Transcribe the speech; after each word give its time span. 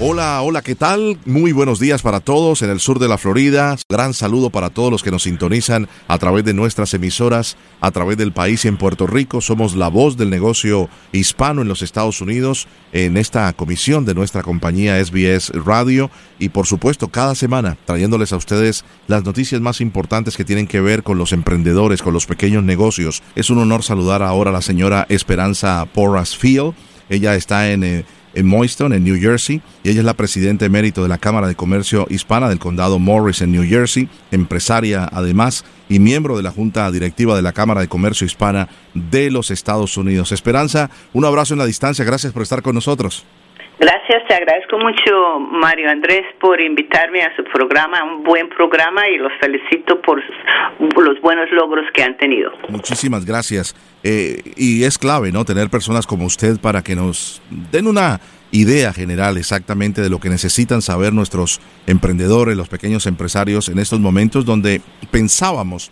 Hola, 0.00 0.42
hola, 0.42 0.60
¿qué 0.60 0.74
tal? 0.74 1.18
Muy 1.24 1.52
buenos 1.52 1.78
días 1.78 2.02
para 2.02 2.18
todos 2.18 2.62
en 2.62 2.70
el 2.70 2.80
sur 2.80 2.98
de 2.98 3.06
la 3.06 3.16
Florida. 3.16 3.76
Gran 3.88 4.12
saludo 4.12 4.50
para 4.50 4.70
todos 4.70 4.90
los 4.90 5.04
que 5.04 5.12
nos 5.12 5.22
sintonizan 5.22 5.88
a 6.08 6.18
través 6.18 6.44
de 6.44 6.52
nuestras 6.52 6.92
emisoras, 6.94 7.56
a 7.80 7.92
través 7.92 8.16
del 8.16 8.32
país 8.32 8.64
y 8.64 8.68
en 8.68 8.76
Puerto 8.76 9.06
Rico. 9.06 9.40
Somos 9.40 9.76
la 9.76 9.86
voz 9.86 10.16
del 10.16 10.30
negocio 10.30 10.88
hispano 11.12 11.62
en 11.62 11.68
los 11.68 11.80
Estados 11.80 12.20
Unidos 12.20 12.66
en 12.92 13.16
esta 13.16 13.52
comisión 13.52 14.04
de 14.04 14.14
nuestra 14.14 14.42
compañía 14.42 15.02
SBS 15.02 15.52
Radio 15.64 16.10
y 16.40 16.48
por 16.48 16.66
supuesto 16.66 17.06
cada 17.06 17.36
semana 17.36 17.76
trayéndoles 17.84 18.32
a 18.32 18.36
ustedes 18.36 18.84
las 19.06 19.24
noticias 19.24 19.60
más 19.60 19.80
importantes 19.80 20.36
que 20.36 20.44
tienen 20.44 20.66
que 20.66 20.80
ver 20.80 21.04
con 21.04 21.18
los 21.18 21.32
emprendedores, 21.32 22.02
con 22.02 22.12
los 22.12 22.26
pequeños 22.26 22.64
negocios. 22.64 23.22
Es 23.36 23.48
un 23.48 23.58
honor 23.58 23.84
saludar 23.84 24.24
ahora 24.24 24.50
a 24.50 24.54
la 24.54 24.60
señora 24.60 25.06
Esperanza 25.08 25.86
Porras 25.94 26.36
Field. 26.36 26.74
Ella 27.08 27.36
está 27.36 27.70
en... 27.70 27.84
Eh, 27.84 28.04
en 28.34 28.46
Moyston, 28.46 28.92
en 28.92 29.04
New 29.04 29.18
Jersey, 29.20 29.62
y 29.82 29.90
ella 29.90 30.00
es 30.00 30.04
la 30.04 30.14
presidenta 30.14 30.64
emérito 30.64 31.02
de 31.02 31.08
la 31.08 31.18
Cámara 31.18 31.46
de 31.46 31.54
Comercio 31.54 32.06
Hispana 32.10 32.48
del 32.48 32.58
condado 32.58 32.98
Morris 32.98 33.40
en 33.42 33.52
New 33.52 33.64
Jersey, 33.68 34.08
empresaria 34.30 35.08
además 35.12 35.64
y 35.88 35.98
miembro 35.98 36.36
de 36.36 36.42
la 36.42 36.50
Junta 36.50 36.90
Directiva 36.90 37.36
de 37.36 37.42
la 37.42 37.52
Cámara 37.52 37.80
de 37.80 37.88
Comercio 37.88 38.26
Hispana 38.26 38.68
de 38.94 39.30
los 39.30 39.50
Estados 39.50 39.96
Unidos. 39.96 40.32
Esperanza, 40.32 40.90
un 41.12 41.24
abrazo 41.24 41.54
en 41.54 41.58
la 41.58 41.66
distancia, 41.66 42.04
gracias 42.04 42.32
por 42.32 42.42
estar 42.42 42.62
con 42.62 42.74
nosotros. 42.74 43.24
Gracias, 43.78 44.22
te 44.28 44.34
agradezco 44.34 44.78
mucho, 44.78 45.40
Mario 45.40 45.90
Andrés, 45.90 46.24
por 46.40 46.60
invitarme 46.60 47.22
a 47.22 47.34
su 47.34 47.42
programa, 47.44 48.04
un 48.04 48.22
buen 48.22 48.48
programa, 48.48 49.08
y 49.08 49.18
los 49.18 49.32
felicito 49.40 50.00
por 50.00 50.22
los 50.78 51.20
buenos 51.20 51.50
logros 51.50 51.84
que 51.92 52.02
han 52.02 52.16
tenido. 52.16 52.52
Muchísimas 52.68 53.24
gracias. 53.24 53.74
Eh, 54.04 54.42
y 54.56 54.84
es 54.84 54.96
clave, 54.96 55.32
¿no? 55.32 55.44
Tener 55.44 55.70
personas 55.70 56.06
como 56.06 56.24
usted 56.24 56.60
para 56.60 56.82
que 56.82 56.94
nos 56.94 57.42
den 57.72 57.86
una 57.86 58.20
idea 58.52 58.92
general 58.92 59.36
exactamente 59.36 60.00
de 60.00 60.08
lo 60.08 60.20
que 60.20 60.28
necesitan 60.28 60.80
saber 60.80 61.12
nuestros 61.12 61.60
emprendedores, 61.88 62.56
los 62.56 62.68
pequeños 62.68 63.06
empresarios 63.06 63.68
en 63.68 63.80
estos 63.80 63.98
momentos 63.98 64.44
donde 64.44 64.80
pensábamos 65.10 65.90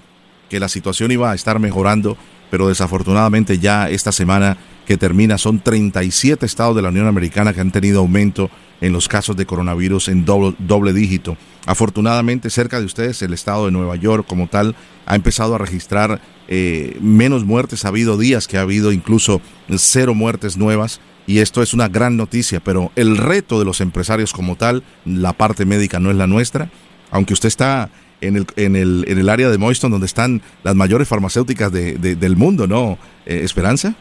que 0.48 0.60
la 0.60 0.68
situación 0.68 1.10
iba 1.10 1.32
a 1.32 1.34
estar 1.34 1.58
mejorando, 1.58 2.16
pero 2.52 2.68
desafortunadamente 2.68 3.58
ya 3.58 3.88
esta 3.88 4.12
semana 4.12 4.58
que 4.84 4.98
termina 4.98 5.38
son 5.38 5.60
37 5.60 6.44
estados 6.44 6.76
de 6.76 6.82
la 6.82 6.90
Unión 6.90 7.06
Americana 7.06 7.54
que 7.54 7.62
han 7.62 7.72
tenido 7.72 8.00
aumento 8.00 8.50
en 8.82 8.92
los 8.92 9.08
casos 9.08 9.36
de 9.36 9.46
coronavirus 9.46 10.08
en 10.08 10.26
doble, 10.26 10.92
dígito. 10.92 11.38
Afortunadamente, 11.64 12.50
cerca 12.50 12.78
de 12.78 12.84
ustedes, 12.84 13.22
el 13.22 13.32
estado 13.32 13.64
de 13.64 13.72
Nueva 13.72 13.96
York 13.96 14.26
como 14.28 14.48
tal 14.48 14.76
ha 15.06 15.14
empezado 15.14 15.54
a 15.54 15.58
registrar 15.58 16.20
eh, 16.46 16.98
menos 17.00 17.46
muertes. 17.46 17.86
Ha 17.86 17.88
habido 17.88 18.18
días 18.18 18.46
que 18.46 18.58
ha 18.58 18.62
habido 18.62 18.92
incluso 18.92 19.40
cero 19.74 20.12
muertes 20.12 20.58
nuevas 20.58 21.00
y 21.26 21.38
esto 21.38 21.62
es 21.62 21.72
una 21.72 21.88
gran 21.88 22.18
noticia, 22.18 22.60
pero 22.60 22.92
el 22.96 23.16
reto 23.16 23.60
de 23.60 23.64
los 23.64 23.80
empresarios 23.80 24.34
como 24.34 24.56
tal, 24.56 24.82
la 25.06 25.32
parte 25.32 25.64
médica 25.64 26.00
no 26.00 26.10
es 26.10 26.18
la 26.18 26.26
nuestra, 26.26 26.70
aunque 27.10 27.32
usted 27.32 27.48
está 27.48 27.88
en 28.22 28.36
el, 28.36 28.46
en 28.56 28.76
el, 28.76 29.04
en 29.08 29.18
el 29.18 29.28
área 29.28 29.50
de 29.50 29.58
Moiston 29.58 29.90
donde 29.90 30.06
están 30.06 30.40
las 30.62 30.74
mayores 30.74 31.08
farmacéuticas 31.08 31.70
de, 31.70 31.96
del 31.98 32.36
mundo, 32.36 32.66
¿no? 32.66 32.98
Eh, 33.26 33.40
Esperanza. 33.44 33.94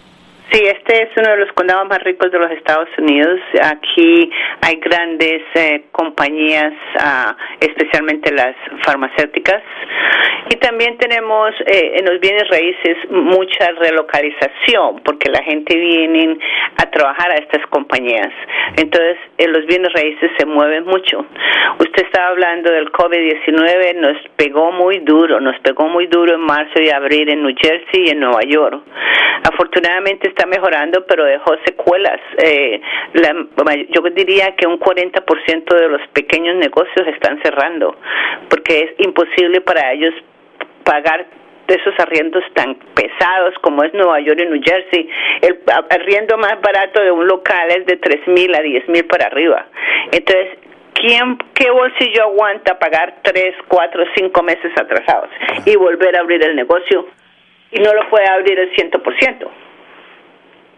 Sí, 0.52 0.62
este 0.66 1.04
es 1.04 1.10
uno 1.16 1.32
de 1.32 1.38
los 1.38 1.52
condados 1.54 1.88
más 1.88 2.04
ricos 2.04 2.30
de 2.30 2.38
los 2.38 2.52
Estados 2.52 2.90
Unidos. 2.98 3.40
Aquí 3.64 4.30
hay 4.62 4.76
grandes 4.82 5.44
eh, 5.54 5.86
compañías, 5.94 6.74
ah, 7.00 7.38
especialmente 7.62 8.34
las 8.34 8.54
farmacéuticas. 8.86 9.64
Y 10.50 10.58
también 10.58 10.98
tenemos 10.98 11.52
eh, 11.66 11.94
en 11.96 12.06
los 12.06 12.20
bienes 12.20 12.50
raíces 12.50 12.98
mucha 13.10 13.72
relocalización, 13.80 15.02
porque 15.06 15.30
la 15.30 15.42
gente 15.42 15.78
viene 15.78 16.38
a 16.76 16.90
trabajar 16.92 17.32
a 17.32 17.36
estas 17.36 17.66
compañías. 17.68 18.34
Entonces, 18.76 19.20
en 19.38 19.54
los 19.54 19.66
bienes 19.68 19.94
raíces 19.94 20.32
se 20.38 20.46
mueven 20.46 20.84
mucho. 20.84 21.26
Usted 21.80 22.04
estaba 22.04 22.28
hablando 22.28 22.74
del 22.74 22.92
COVID-19, 22.92 23.96
nos 23.96 24.18
pegó 24.36 24.74
muy 24.74 25.00
duro, 25.00 25.40
nos 25.40 25.58
pegó 25.60 25.88
muy 25.88 26.08
duro 26.08 26.36
en 26.36 26.42
marzo 26.42 26.82
y 26.82 26.90
abril 26.90 27.30
en 27.30 27.44
New 27.44 27.56
Jersey 27.56 28.08
y 28.08 28.10
en 28.10 28.20
Nueva 28.20 28.42
York. 28.42 28.82
Afortunadamente, 29.44 30.28
está 30.42 30.48
mejorando, 30.48 31.06
pero 31.06 31.26
dejó 31.26 31.56
secuelas. 31.66 32.20
Eh, 32.44 32.82
yo 33.90 34.02
diría 34.16 34.56
que 34.56 34.66
un 34.66 34.80
40% 34.80 35.76
de 35.76 35.88
los 35.88 36.02
pequeños 36.14 36.56
negocios 36.56 37.08
están 37.08 37.40
cerrando, 37.44 37.96
porque 38.50 38.82
es 38.82 39.06
imposible 39.06 39.62
para 39.62 39.94
ellos 39.94 40.14
pagar 40.84 41.26
esos 41.68 41.94
arriendos 42.00 42.44
tan 42.54 42.76
pesados 42.96 43.54
como 43.62 43.84
es 43.84 43.94
Nueva 43.94 44.20
York 44.20 44.40
y 44.42 44.46
New 44.46 44.62
Jersey. 44.62 45.10
El 45.42 45.60
arriendo 45.90 46.38
más 46.38 46.60
barato 46.60 47.02
de 47.02 47.12
un 47.12 47.28
local 47.28 47.70
es 47.70 47.86
de 47.86 47.98
tres 47.98 48.28
mil 48.28 48.54
a 48.56 48.62
diez 48.62 48.88
mil 48.90 49.06
para 49.06 49.28
arriba. 49.28 49.68
Entonces, 50.12 50.58
¿quién, 50.96 51.38
qué 51.54 51.70
bolsillo 51.72 52.24
aguanta 52.24 52.78
pagar 52.78 53.20
tres, 53.22 53.56
cuatro, 53.68 54.04
cinco 54.16 54.44
meses 54.44 54.72
atrasados 54.76 55.30
y 55.66 55.76
volver 55.78 56.18
a 56.18 56.22
abrir 56.22 56.44
el 56.44 56.56
negocio? 56.56 57.08
Y 57.72 57.80
no 57.80 57.94
lo 57.94 58.10
puede 58.10 58.28
abrir 58.28 58.60
el 58.60 58.76
ciento 58.76 59.02
por 59.02 59.18
ciento. 59.18 59.50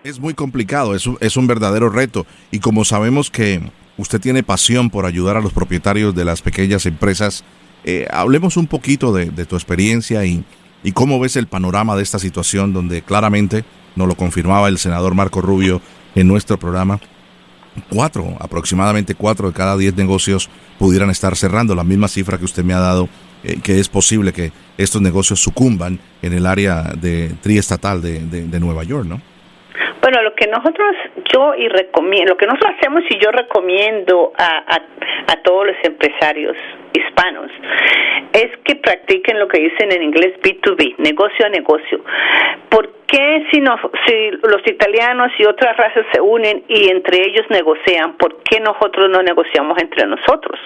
Es 0.03 0.19
muy 0.19 0.34
complicado, 0.34 0.96
es 0.96 1.08
un, 1.08 1.18
es 1.22 1.38
un 1.38 1.47
verdadero 1.47 1.90
reto. 1.90 2.25
Y 2.52 2.59
como 2.59 2.84
sabemos 2.84 3.31
que 3.31 3.62
usted 3.97 4.19
tiene 4.19 4.44
pasión 4.44 4.90
por 4.90 5.06
ayudar 5.06 5.38
a 5.38 5.41
los 5.41 5.53
propietarios 5.53 6.14
de 6.14 6.25
las 6.25 6.41
pequeñas 6.41 6.86
empresas, 6.86 7.46
eh, 7.86 8.06
hablemos 8.12 8.58
un 8.58 8.68
poquito 8.68 9.14
de, 9.14 9.28
tu 9.46 9.56
experiencia 9.56 10.25
y, 10.25 10.44
cómo 10.94 11.22
ves 11.22 11.38
el 11.38 11.47
panorama 11.47 11.96
de 11.96 12.03
esta 12.03 12.19
situación 12.19 12.74
donde 12.74 13.02
claramente 13.02 13.64
nos 13.96 14.09
lo 14.09 14.16
confirmaba 14.16 14.68
el 14.68 14.78
senador 14.78 15.16
Marco 15.16 15.40
Rubio 15.40 15.81
en 16.16 16.28
nuestro 16.28 16.59
programa. 16.59 17.00
Cuatro, 17.90 18.35
aproximadamente 18.41 19.16
cuatro 19.16 19.47
de 19.47 19.53
cada 19.53 19.78
diez 19.78 19.96
negocios 19.96 20.50
pudieran 20.80 21.12
estar 21.12 21.38
cerrando, 21.38 21.75
la 21.75 21.85
misma 21.85 22.09
cifra 22.09 22.38
que 22.38 22.46
usted 22.46 22.66
me 22.66 22.74
ha 22.74 22.80
dado, 22.80 23.08
eh, 23.46 23.62
que 23.64 23.80
es 23.80 23.88
posible 23.88 24.34
que 24.34 24.52
estos 24.78 25.02
negocios 25.02 25.40
sucumban 25.40 25.97
en 26.22 26.34
el 26.34 26.46
área 26.46 26.94
de 27.00 27.34
triestatal 27.41 28.02
de, 28.02 28.20
de 28.20 28.59
Nueva 28.59 28.84
York, 28.84 29.08
¿no? 29.08 29.32
Bueno, 30.13 30.29
lo 30.29 30.35
que 30.35 30.46
nosotros, 30.46 30.96
yo 31.34 31.56
y 31.56 31.68
recomiendo, 31.69 32.34
lo 32.34 32.38
que 32.38 32.46
nosotros 32.46 32.75
hacemos 32.78 33.03
y 33.09 33.18
yo 33.18 33.31
recomiendo 33.31 34.31
a, 34.38 34.75
a, 34.75 35.35
todos 35.41 35.66
los 35.66 35.75
empresarios 35.81 36.56
hispanos 36.94 37.50
es 38.31 38.56
que 38.63 38.75
practiquen 38.75 39.40
lo 39.40 39.47
que 39.47 39.59
dicen 39.59 39.91
en 39.91 40.03
inglés 40.03 40.40
B2B, 40.44 40.97
negocio 41.00 41.47
a 41.47 41.50
negocio. 41.50 42.00
¿Por 42.69 42.91
qué 43.07 43.47
si, 43.52 43.59
no, 43.59 43.75
si 44.06 44.29
los 44.44 44.62
italianos 44.68 45.31
y 45.40 45.46
otras 45.46 45.75
razas 45.78 46.06
se 46.13 46.22
unen 46.22 46.63
y 46.68 46.91
entre 46.91 47.18
ellos 47.18 47.47
negocian, 47.50 48.13
por 48.13 48.44
qué 48.44 48.59
nosotros 48.59 49.09
no 49.09 49.23
negociamos 49.23 49.81
entre 49.81 50.06
nosotros? 50.06 50.59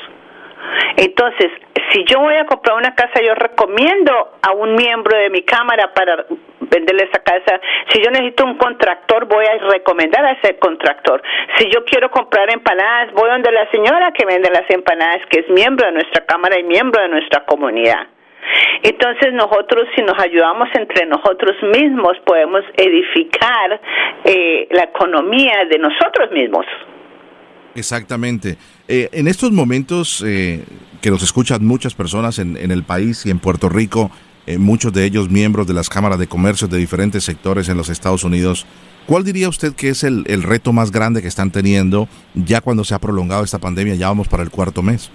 Entonces, 0.97 1.51
si 1.93 2.03
yo 2.03 2.19
voy 2.19 2.35
a 2.35 2.45
comprar 2.45 2.75
una 2.75 2.93
casa, 2.95 3.21
yo 3.25 3.33
recomiendo 3.33 4.33
a 4.41 4.51
un 4.51 4.75
miembro 4.75 5.17
de 5.17 5.29
mi 5.29 5.43
cámara 5.43 5.93
para 5.93 6.25
venderle 6.69 7.03
esa 7.03 7.23
casa. 7.23 7.59
Si 7.91 8.01
yo 8.01 8.09
necesito 8.11 8.45
un 8.45 8.57
contractor, 8.57 9.25
voy 9.25 9.45
a 9.45 9.57
recomendar 9.71 10.25
a 10.25 10.31
ese 10.33 10.57
contractor. 10.57 11.21
Si 11.57 11.65
yo 11.65 11.83
quiero 11.85 12.09
comprar 12.11 12.51
empanadas, 12.53 13.13
voy 13.13 13.29
donde 13.29 13.51
la 13.51 13.69
señora 13.71 14.11
que 14.11 14.25
vende 14.25 14.49
las 14.49 14.69
empanadas, 14.69 15.21
que 15.29 15.39
es 15.39 15.49
miembro 15.49 15.85
de 15.87 15.93
nuestra 15.93 16.25
cámara 16.25 16.59
y 16.59 16.63
miembro 16.63 17.01
de 17.01 17.09
nuestra 17.09 17.45
comunidad. 17.45 18.07
Entonces 18.83 19.33
nosotros, 19.33 19.87
si 19.95 20.01
nos 20.03 20.17
ayudamos 20.19 20.69
entre 20.73 21.05
nosotros 21.05 21.55
mismos, 21.73 22.13
podemos 22.25 22.61
edificar 22.75 23.81
eh, 24.23 24.67
la 24.71 24.83
economía 24.83 25.65
de 25.69 25.77
nosotros 25.79 26.31
mismos. 26.31 26.65
Exactamente. 27.75 28.57
Eh, 28.87 29.09
en 29.11 29.27
estos 29.27 29.51
momentos 29.51 30.23
eh, 30.25 30.63
que 31.01 31.11
nos 31.11 31.21
escuchan 31.21 31.65
muchas 31.65 31.93
personas 31.93 32.39
en, 32.39 32.57
en, 32.57 32.71
el 32.71 32.83
país 32.83 33.25
y 33.25 33.29
en 33.29 33.39
Puerto 33.39 33.69
Rico, 33.69 34.09
eh, 34.47 34.57
muchos 34.57 34.93
de 34.93 35.05
ellos 35.05 35.29
miembros 35.29 35.67
de 35.67 35.73
las 35.73 35.89
cámaras 35.89 36.17
de 36.17 36.27
comercio 36.27 36.67
de 36.67 36.77
diferentes 36.77 37.23
sectores 37.23 37.69
en 37.69 37.77
los 37.77 37.89
Estados 37.89 38.23
Unidos, 38.23 38.65
¿cuál 39.05 39.23
diría 39.23 39.49
usted 39.49 39.73
que 39.73 39.89
es 39.89 40.03
el, 40.03 40.23
el 40.27 40.41
reto 40.41 40.73
más 40.73 40.91
grande 40.91 41.21
que 41.21 41.27
están 41.27 41.51
teniendo 41.51 42.07
ya 42.33 42.61
cuando 42.61 42.83
se 42.83 42.95
ha 42.95 42.99
prolongado 42.99 43.43
esta 43.43 43.59
pandemia? 43.59 43.95
Ya 43.95 44.07
vamos 44.07 44.27
para 44.27 44.43
el 44.43 44.49
cuarto 44.49 44.81
mes. 44.81 45.11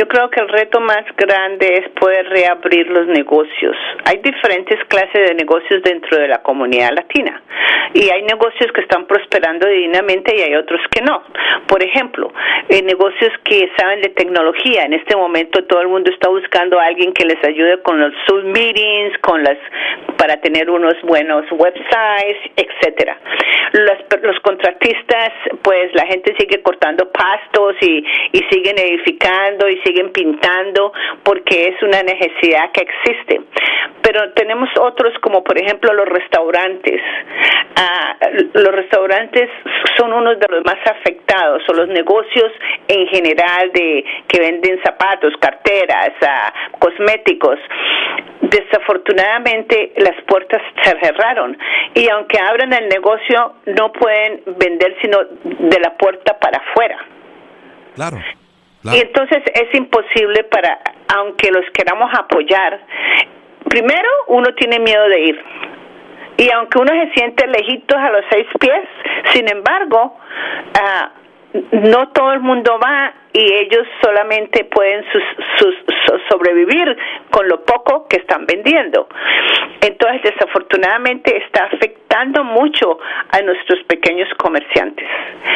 Yo 0.00 0.08
creo 0.08 0.30
que 0.30 0.40
el 0.40 0.48
reto 0.48 0.80
más 0.80 1.04
grande 1.14 1.74
es 1.74 1.90
poder 1.90 2.26
reabrir 2.30 2.86
los 2.86 3.06
negocios. 3.08 3.76
Hay 4.06 4.16
diferentes 4.24 4.82
clases 4.88 5.28
de 5.28 5.34
negocios 5.34 5.82
dentro 5.82 6.16
de 6.16 6.26
la 6.26 6.38
comunidad 6.38 6.92
latina 6.94 7.42
y 7.92 8.08
hay 8.08 8.22
negocios 8.22 8.72
que 8.72 8.80
están 8.80 9.06
prosperando 9.06 9.68
divinamente 9.68 10.34
y 10.34 10.40
hay 10.40 10.54
otros 10.54 10.80
que 10.90 11.02
no. 11.02 11.22
Por 11.66 11.82
ejemplo, 11.82 12.32
eh, 12.70 12.80
negocios 12.82 13.30
que 13.44 13.70
saben 13.76 14.00
de 14.00 14.08
tecnología. 14.08 14.84
En 14.86 14.94
este 14.94 15.14
momento 15.16 15.64
todo 15.64 15.82
el 15.82 15.88
mundo 15.88 16.10
está 16.10 16.30
buscando 16.30 16.80
a 16.80 16.86
alguien 16.86 17.12
que 17.12 17.26
les 17.26 17.44
ayude 17.44 17.82
con 17.82 18.00
los 18.00 18.14
Zoom 18.26 18.52
meetings, 18.52 19.18
con 19.18 19.42
las 19.42 19.58
para 20.16 20.40
tener 20.40 20.70
unos 20.70 20.94
buenos 21.02 21.44
websites, 21.52 22.38
etcétera. 22.56 23.18
Los, 23.72 23.98
los 24.22 24.40
contratistas, 24.40 25.32
pues 25.62 25.94
la 25.94 26.06
gente 26.06 26.34
sigue 26.38 26.62
cortando 26.62 27.10
pastos 27.10 27.76
y, 27.80 28.04
y 28.32 28.38
siguen 28.50 28.78
edificando 28.78 29.68
y 29.68 29.78
siguen 29.78 29.89
pintando 30.12 30.92
porque 31.22 31.68
es 31.68 31.82
una 31.82 32.02
necesidad 32.02 32.70
que 32.72 32.82
existe. 32.82 33.40
Pero 34.02 34.32
tenemos 34.32 34.68
otros 34.80 35.12
como 35.20 35.42
por 35.44 35.58
ejemplo 35.58 35.92
los 35.92 36.06
restaurantes. 36.06 37.00
Ah, 37.76 38.16
los 38.54 38.74
restaurantes 38.74 39.48
son 39.96 40.12
uno 40.12 40.34
de 40.34 40.46
los 40.48 40.64
más 40.64 40.78
afectados 40.86 41.62
o 41.68 41.74
los 41.74 41.88
negocios 41.88 42.52
en 42.88 43.06
general 43.08 43.70
de 43.72 44.04
que 44.28 44.40
venden 44.40 44.80
zapatos, 44.82 45.34
carteras, 45.40 46.10
ah, 46.22 46.52
cosméticos. 46.78 47.58
Desafortunadamente 48.40 49.92
las 49.98 50.20
puertas 50.26 50.62
se 50.82 50.98
cerraron 51.00 51.56
y 51.94 52.08
aunque 52.08 52.38
abran 52.38 52.72
el 52.72 52.88
negocio 52.88 53.54
no 53.66 53.92
pueden 53.92 54.42
vender 54.58 54.96
sino 55.00 55.18
de 55.44 55.80
la 55.80 55.96
puerta 55.96 56.38
para 56.38 56.58
afuera. 56.58 56.98
Claro. 57.94 58.18
Y 58.82 58.98
entonces 58.98 59.42
es 59.54 59.74
imposible 59.74 60.44
para, 60.44 60.78
aunque 61.14 61.50
los 61.50 61.64
queramos 61.74 62.10
apoyar, 62.18 62.80
primero 63.68 64.08
uno 64.28 64.54
tiene 64.54 64.78
miedo 64.78 65.06
de 65.08 65.20
ir. 65.20 65.44
Y 66.38 66.50
aunque 66.52 66.78
uno 66.78 66.90
se 66.92 67.12
siente 67.12 67.46
lejitos 67.46 67.98
a 67.98 68.10
los 68.10 68.24
seis 68.30 68.46
pies, 68.58 68.88
sin 69.34 69.50
embargo, 69.50 70.16
uh, 70.16 71.08
no 71.72 72.08
todo 72.10 72.32
el 72.32 72.40
mundo 72.40 72.78
va 72.82 73.12
y 73.32 73.40
ellos 73.40 73.86
solamente 74.02 74.64
pueden 74.64 75.04
sus, 75.12 75.22
sus, 75.58 75.74
sobrevivir 76.28 76.96
con 77.30 77.48
lo 77.48 77.64
poco 77.64 78.06
que 78.08 78.16
están 78.16 78.44
vendiendo. 78.46 79.08
Entonces, 79.80 80.22
desafortunadamente, 80.22 81.36
está 81.36 81.64
afectando 81.64 82.44
mucho 82.44 82.98
a 83.30 83.40
nuestros 83.42 83.80
pequeños 83.88 84.28
comerciantes. 84.36 85.06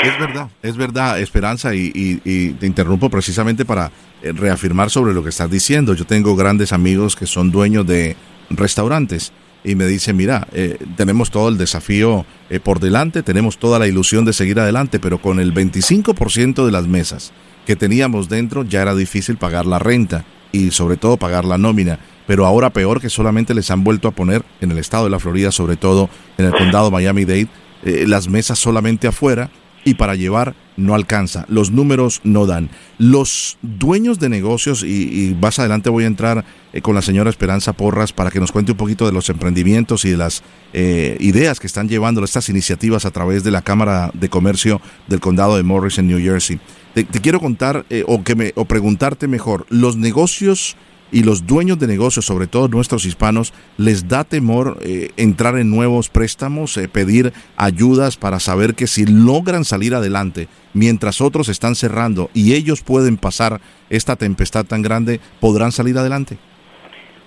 Es 0.02 0.19
verdad, 0.19 0.46
es 0.62 0.76
verdad, 0.76 1.20
Esperanza, 1.20 1.75
y, 1.75 1.91
y, 1.94 2.20
y 2.25 2.52
te 2.55 2.67
interrumpo 2.67 3.11
precisamente 3.11 3.64
para 3.64 3.91
eh, 4.23 4.32
reafirmar 4.32 4.91
sobre 4.91 5.12
lo 5.12 5.23
que 5.23 5.31
estás 5.31 5.50
diciendo. 5.50 5.94
Yo 5.94 6.05
tengo 6.05 6.37
grandes 6.37 6.73
amigos 6.73 7.17
que 7.17 7.26
son 7.26 7.50
dueños 7.50 7.87
de 7.87 8.17
restaurantes 8.50 9.32
y 9.65 9.75
me 9.75 9.87
dice, 9.87 10.13
mira, 10.13 10.47
eh, 10.53 10.79
tenemos 10.97 11.31
todo 11.31 11.49
el 11.49 11.57
desafío 11.57 12.27
eh, 12.51 12.61
por 12.61 12.81
delante, 12.81 13.23
tenemos 13.23 13.59
toda 13.59 13.79
la 13.79 13.89
ilusión 13.89 14.27
de 14.27 14.35
seguir 14.35 14.61
adelante, 14.61 15.01
pero 15.01 15.19
con 15.19 15.41
el 15.41 15.55
25% 15.55 16.67
de 16.67 16.71
las 16.71 16.87
mesas 16.87 17.33
que 17.67 17.75
teníamos 17.75 18.29
dentro 18.29 18.63
ya 18.63 18.83
era 18.83 18.95
difícil 18.95 19.39
pagar 19.39 19.65
la 19.65 19.79
renta 19.79 20.25
y 20.53 20.71
sobre 20.71 20.99
todo 20.99 21.17
pagar 21.17 21.47
la 21.47 21.59
nómina. 21.59 21.99
Pero 22.27 22.47
ahora 22.47 22.71
peor 22.71 23.01
que 23.01 23.11
solamente 23.11 23.55
les 23.55 23.71
han 23.71 23.85
vuelto 23.85 24.09
a 24.09 24.13
poner 24.13 24.45
en 24.61 24.71
el 24.71 24.79
estado 24.79 25.05
de 25.05 25.11
la 25.11 25.19
Florida, 25.19 25.51
sobre 25.51 25.77
todo 25.77 26.09
en 26.39 26.47
el 26.47 26.53
condado 26.53 26.91
Miami-Dade, 26.91 27.49
eh, 27.85 28.05
las 28.07 28.29
mesas 28.29 28.59
solamente 28.59 29.07
afuera 29.07 29.51
y 29.85 29.95
para 29.95 30.15
llevar 30.15 30.55
no 30.76 30.94
alcanza, 30.94 31.44
los 31.49 31.71
números 31.71 32.21
no 32.25 32.47
dan. 32.47 32.71
Los 32.99 33.59
dueños 33.62 34.19
de 34.19 34.29
negocios, 34.29 34.82
y, 34.82 35.37
más 35.41 35.59
adelante 35.59 35.91
voy 35.91 36.05
a 36.05 36.09
entrar 36.09 36.44
eh, 36.73 36.81
con 36.81 36.94
la 36.94 37.03
señora 37.03 37.31
Esperanza 37.31 37.73
Porras 37.73 38.12
para 38.12 38.31
que 38.31 38.41
nos 38.41 38.53
cuente 38.53 38.73
un 38.73 38.79
poquito 38.79 39.06
de 39.06 39.12
los 39.12 39.29
emprendimientos 39.31 40.05
y 40.05 40.11
de 40.11 40.17
las 40.17 40.43
eh, 40.73 41.17
ideas 41.21 41.61
que 41.61 41.67
están 41.67 41.88
llevando 41.88 42.23
estas 42.25 42.49
iniciativas 42.49 43.05
a 43.05 43.11
través 43.11 43.44
de 43.44 43.50
la 43.50 43.62
Cámara 43.62 44.11
de 44.15 44.29
Comercio 44.29 44.81
del 45.06 45.21
Condado 45.21 45.56
de 45.56 45.62
Morris 45.62 45.99
en 45.99 46.09
New 46.09 46.21
Jersey. 46.21 46.59
Te, 46.94 47.05
quiero 47.05 47.41
contar 47.41 47.85
eh, 47.91 48.05
o, 48.06 48.23
que 48.23 48.35
me, 48.35 48.53
o 48.55 48.65
preguntarte 48.65 49.27
mejor, 49.27 49.67
los 49.69 49.97
negocios 49.97 50.77
y 51.15 51.23
los 51.23 51.47
dueños 51.47 51.79
de 51.79 51.87
negocios, 51.87 52.27
sobre 52.27 52.49
todo 52.49 52.67
nuestros 52.67 53.07
hispanos, 53.07 53.55
les 53.79 54.09
da 54.09 54.25
temor 54.25 54.79
eh, 54.85 55.11
entrar 55.17 55.57
en 55.57 55.71
nuevos 55.71 56.11
préstamos, 56.11 56.77
eh, 56.77 56.89
pedir 56.89 57.33
ayudas 57.57 58.17
para 58.17 58.41
saber 58.41 58.75
que 58.75 58.89
si 58.89 59.07
logran 59.07 59.65
salir 59.65 59.95
adelante, 59.95 60.49
mientras 60.75 61.21
otros 61.21 61.49
están 61.49 61.77
cerrando 61.77 62.31
y 62.35 62.55
ellos 62.55 62.83
pueden 62.83 63.17
pasar 63.17 63.61
esta 63.91 64.17
tempestad 64.17 64.65
tan 64.65 64.83
grande, 64.83 65.21
podrán 65.41 65.71
salir 65.71 65.97
adelante. 65.97 66.37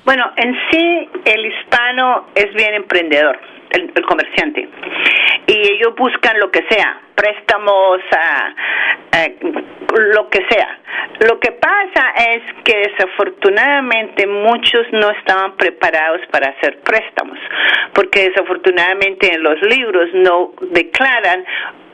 Bueno, 0.04 0.26
en 0.36 0.54
sí 0.70 1.10
el 1.24 1.46
hispano 1.46 2.28
es 2.36 2.54
bien 2.56 2.74
emprendedor 2.74 3.40
el, 3.72 3.94
comerciante. 4.06 4.68
Y 5.48 5.54
ellos 5.54 5.96
buscan 5.98 6.38
lo 6.40 6.52
que 6.52 6.66
sea, 6.70 7.02
préstamos, 7.18 8.00
a, 8.12 8.54
lo 10.14 10.30
que 10.30 10.46
sea. 10.50 10.80
Lo 11.28 11.40
que 11.40 11.52
pasa 11.54 12.14
es 12.30 12.42
que 12.64 12.78
desafortunadamente 12.90 14.28
muchos 14.28 14.86
no 14.92 15.10
estaban 15.10 15.58
preparados 15.58 16.22
para 16.32 16.50
hacer 16.50 16.80
préstamos, 16.82 17.40
porque 17.94 18.30
desafortunadamente 18.30 19.34
en 19.34 19.42
los 19.42 19.60
libros 19.64 20.10
no 20.14 20.54
declaran 20.70 21.44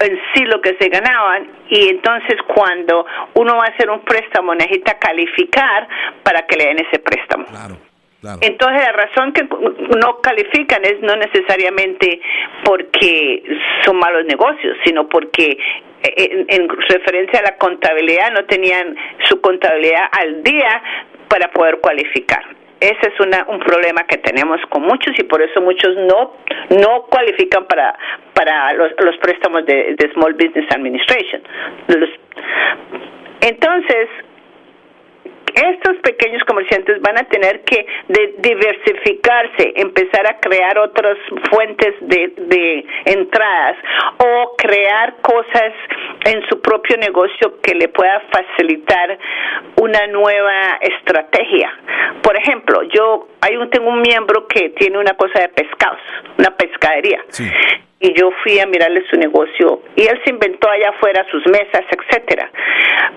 en 0.02 0.20
sí 0.34 0.44
lo 0.44 0.60
que 0.62 0.76
se 0.78 0.90
ganaban 0.90 1.48
y 1.70 1.88
entonces 1.88 2.36
cuando 2.54 3.06
uno 3.36 3.56
va 3.56 3.64
a 3.64 3.70
hacer 3.70 3.90
un 3.90 4.02
préstamo 4.02 4.54
necesita 4.54 5.00
calificar 5.00 5.88
para 6.24 6.42
que 6.46 6.58
le 6.58 6.66
den 6.66 6.86
ese 6.86 7.00
préstamo. 7.00 7.46
Claro. 7.46 7.93
Entonces, 8.42 8.82
la 8.82 8.94
razón 8.94 9.34
que 9.34 9.44
no 9.44 10.22
califican 10.22 10.86
es 10.86 11.02
no 11.02 11.16
necesariamente 11.16 12.22
porque 12.64 13.44
son 13.84 13.98
malos 13.98 14.26
negocios, 14.26 14.78
sino 14.86 15.10
porque 15.10 15.58
eh, 16.04 16.46
en, 16.48 16.70
referencia 16.70 17.40
a 17.40 17.44
la 17.44 17.58
contabilidad 17.58 18.32
no 18.32 18.46
tenían 18.46 18.96
su 19.28 19.42
contabilidad 19.42 20.08
al 20.12 20.42
día 20.42 20.82
para 21.28 21.52
poder 21.52 21.80
cualificar. 21.80 22.44
Ese 22.80 23.14
es 23.14 23.20
una, 23.20 23.46
un 23.48 23.60
problema 23.60 24.04
que 24.04 24.18
tenemos 24.18 24.60
con 24.70 24.84
muchos 24.84 25.18
y 25.18 25.24
por 25.24 25.42
eso 25.42 25.62
muchos 25.62 25.96
no 25.96 26.36
no 26.70 27.04
cualifican 27.04 27.66
para 27.66 27.98
para 28.34 28.74
los, 28.74 28.92
los 29.00 29.18
préstamos 29.18 29.66
de, 29.66 29.96
de 29.98 30.12
Small 30.14 30.34
Business 30.34 30.66
Administration. 30.76 31.42
entonces, 33.42 34.10
estos 35.54 35.98
pequeños 35.98 36.44
comerciantes 36.46 37.02
van 37.02 37.18
a 37.18 37.24
tener 37.26 37.62
que 37.62 37.86
diversificarse, 38.40 39.74
empezar 39.76 40.28
a 40.28 40.40
crear 40.40 40.78
otras 40.80 41.18
fuentes 41.52 41.96
de, 42.02 42.34
de 42.38 42.86
entradas 43.06 43.78
o 44.18 44.56
crear 44.58 45.16
cosas 45.22 45.74
en 46.26 46.42
su 46.50 46.62
propio 46.62 46.98
negocio 46.98 47.60
que 47.62 47.76
le 47.76 47.88
pueda 47.90 48.22
facilitar 48.32 49.18
una 49.82 50.08
nueva 50.08 50.78
estrategia. 50.82 51.72
Por 52.22 52.38
ejemplo, 52.38 52.82
yo 52.84 53.28
hay 53.42 53.58
un, 53.58 53.70
tengo 53.70 53.90
un 53.90 54.02
miembro 54.02 54.48
que 54.48 54.70
tiene 54.70 54.98
una 54.98 55.14
cosa 55.16 55.40
de 55.42 55.50
pescados, 55.50 56.00
una 56.38 56.56
pescadería. 56.56 57.24
Sí 57.30 57.46
y 58.04 58.14
yo 58.20 58.30
fui 58.44 58.60
a 58.60 58.66
mirarle 58.66 59.02
su 59.10 59.16
negocio 59.18 59.82
y 59.96 60.02
él 60.02 60.20
se 60.26 60.32
inventó 60.32 60.70
allá 60.70 60.90
afuera 60.90 61.26
sus 61.32 61.42
mesas, 61.48 61.86
etcétera. 61.90 62.52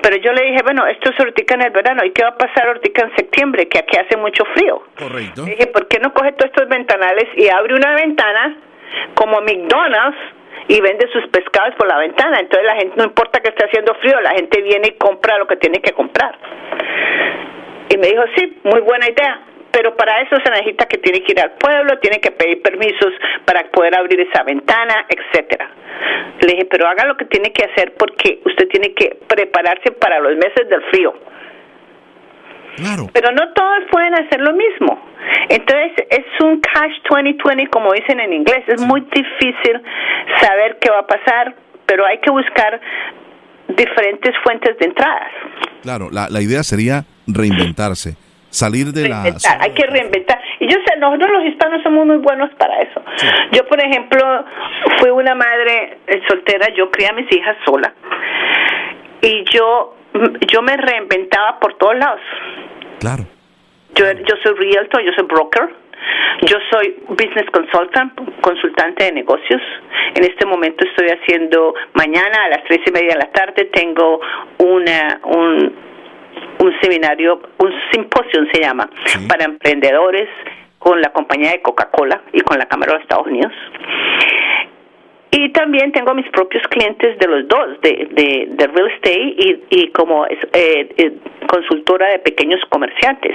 Pero 0.00 0.16
yo 0.18 0.32
le 0.32 0.46
dije, 0.46 0.62
bueno, 0.62 0.86
esto 0.86 1.10
es 1.10 1.18
hortica 1.18 1.56
en 1.56 1.62
el 1.62 1.70
verano, 1.70 2.04
¿y 2.04 2.12
qué 2.12 2.22
va 2.22 2.28
a 2.28 2.38
pasar 2.38 2.68
hortica 2.68 3.02
en 3.02 3.16
septiembre? 3.16 3.66
Que 3.66 3.80
aquí 3.80 3.98
hace 3.98 4.16
mucho 4.16 4.44
frío. 4.54 4.84
Correcto. 4.96 5.42
Le 5.44 5.56
dije, 5.56 5.66
¿por 5.66 5.88
qué 5.88 5.98
no 5.98 6.14
coge 6.14 6.32
todos 6.32 6.52
estos 6.52 6.68
ventanales 6.68 7.26
y 7.34 7.48
abre 7.48 7.74
una 7.74 7.96
ventana 7.96 8.58
como 9.14 9.40
McDonald's 9.40 10.18
y 10.68 10.80
vende 10.80 11.08
sus 11.12 11.26
pescados 11.30 11.74
por 11.74 11.88
la 11.88 11.98
ventana? 11.98 12.38
Entonces 12.38 12.64
la 12.64 12.76
gente, 12.76 12.94
no 12.96 13.04
importa 13.04 13.40
que 13.40 13.48
esté 13.48 13.66
haciendo 13.66 13.92
frío, 13.96 14.20
la 14.20 14.36
gente 14.36 14.62
viene 14.62 14.86
y 14.94 14.98
compra 14.98 15.36
lo 15.38 15.48
que 15.48 15.56
tiene 15.56 15.80
que 15.80 15.94
comprar. 15.94 16.38
Y 17.88 17.98
me 17.98 18.06
dijo, 18.06 18.22
sí, 18.36 18.60
muy 18.62 18.82
buena 18.82 19.10
idea 19.10 19.40
pero 19.76 19.94
para 19.94 20.22
eso 20.22 20.36
se 20.42 20.50
necesita 20.50 20.86
que 20.86 20.96
tiene 20.96 21.22
que 21.22 21.32
ir 21.32 21.40
al 21.40 21.50
pueblo, 21.50 21.98
tiene 21.98 22.18
que 22.18 22.30
pedir 22.30 22.62
permisos 22.62 23.12
para 23.44 23.62
poder 23.64 23.94
abrir 23.94 24.18
esa 24.20 24.42
ventana, 24.42 25.04
etcétera. 25.06 25.68
Le 26.40 26.46
dije, 26.46 26.64
pero 26.64 26.88
haga 26.88 27.04
lo 27.04 27.14
que 27.18 27.26
tiene 27.26 27.52
que 27.52 27.62
hacer 27.62 27.92
porque 27.98 28.40
usted 28.46 28.68
tiene 28.68 28.94
que 28.94 29.18
prepararse 29.28 29.92
para 29.92 30.18
los 30.20 30.34
meses 30.36 30.66
del 30.70 30.82
frío. 30.90 31.12
Claro. 32.76 33.10
Pero 33.12 33.32
no 33.32 33.52
todos 33.52 33.84
pueden 33.90 34.14
hacer 34.14 34.40
lo 34.40 34.54
mismo. 34.54 34.98
Entonces 35.50 35.92
es 36.08 36.24
un 36.40 36.58
cash 36.60 36.96
2020 37.10 37.66
como 37.66 37.92
dicen 37.92 38.18
en 38.18 38.32
inglés. 38.32 38.64
Es 38.68 38.80
muy 38.80 39.02
difícil 39.02 39.82
saber 40.40 40.78
qué 40.80 40.88
va 40.90 41.00
a 41.00 41.06
pasar, 41.06 41.54
pero 41.84 42.06
hay 42.06 42.16
que 42.20 42.30
buscar 42.30 42.80
diferentes 43.76 44.34
fuentes 44.42 44.78
de 44.78 44.86
entradas. 44.86 45.32
Claro, 45.82 46.08
la, 46.10 46.28
la 46.30 46.40
idea 46.40 46.62
sería 46.62 47.04
reinventarse 47.26 48.16
salir 48.56 48.92
de 48.92 49.08
la... 49.08 49.22
Hay 49.22 49.72
que 49.72 49.86
reinventar. 49.86 50.40
Y 50.60 50.66
yo 50.66 50.78
sé, 50.86 50.96
nosotros 50.98 51.30
los 51.30 51.44
hispanos 51.44 51.82
somos 51.82 52.06
muy 52.06 52.16
buenos 52.16 52.50
para 52.54 52.80
eso. 52.80 53.02
Yo, 53.52 53.66
por 53.66 53.78
ejemplo, 53.84 54.44
fui 54.98 55.10
una 55.10 55.34
madre 55.34 55.98
soltera, 56.28 56.68
yo 56.74 56.90
crié 56.90 57.08
a 57.08 57.12
mis 57.12 57.30
hijas 57.32 57.56
sola. 57.64 57.92
Y 59.20 59.44
yo 59.52 59.96
yo 60.52 60.62
me 60.62 60.76
reinventaba 60.76 61.58
por 61.60 61.74
todos 61.74 61.96
lados. 61.96 62.20
Claro. 63.00 63.24
Yo, 63.94 64.12
yo 64.12 64.34
soy 64.42 64.54
realtor, 64.54 65.02
yo 65.02 65.12
soy 65.12 65.24
broker, 65.24 65.68
yo 66.42 66.56
soy 66.70 66.96
business 67.08 67.46
consultant, 67.50 68.12
consultante 68.40 69.04
de 69.04 69.12
negocios. 69.12 69.62
En 70.14 70.24
este 70.24 70.44
momento 70.46 70.84
estoy 70.86 71.08
haciendo, 71.08 71.74
mañana 71.94 72.44
a 72.44 72.48
las 72.50 72.64
tres 72.64 72.80
y 72.86 72.90
media 72.90 73.14
de 73.14 73.20
la 73.20 73.30
tarde 73.32 73.64
tengo 73.72 74.20
una, 74.58 75.20
un, 75.24 75.74
un 76.58 76.72
seminario, 76.80 77.40
un 77.58 77.72
simposio 77.92 78.46
se 78.52 78.60
llama, 78.60 78.88
para 79.28 79.44
emprendedores 79.44 80.28
con 80.78 81.00
la 81.00 81.10
compañía 81.12 81.50
de 81.52 81.62
Coca-Cola 81.62 82.22
y 82.32 82.40
con 82.40 82.58
la 82.58 82.66
Cámara 82.66 82.94
de 82.94 83.02
Estados 83.02 83.26
Unidos. 83.26 83.52
Y 85.30 85.50
también 85.50 85.92
tengo 85.92 86.14
mis 86.14 86.28
propios 86.30 86.62
clientes 86.68 87.18
de 87.18 87.26
los 87.26 87.48
dos, 87.48 87.80
de, 87.82 88.46
de, 88.48 88.66
real 88.68 88.90
estate 88.92 89.34
y, 89.36 89.64
y 89.70 89.88
como 89.88 90.24
eh, 90.26 90.38
eh, 90.52 91.12
consultora 91.46 92.08
de 92.10 92.20
pequeños 92.20 92.60
comerciantes. 92.70 93.34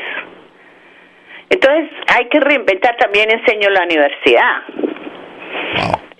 Entonces 1.49 1.91
hay 2.07 2.27
que 2.29 2.39
reinventar, 2.39 2.95
también 2.97 3.29
enseño 3.29 3.69
la 3.69 3.83
universidad. 3.83 4.63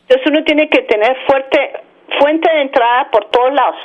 Entonces 0.01 0.27
uno 0.27 0.43
tiene 0.43 0.69
que 0.69 0.81
tener 0.81 1.17
fuerte 1.25 1.71
fuente 2.19 2.53
de 2.53 2.61
entrada 2.61 3.09
por 3.09 3.29
todos 3.29 3.53
lados. 3.53 3.77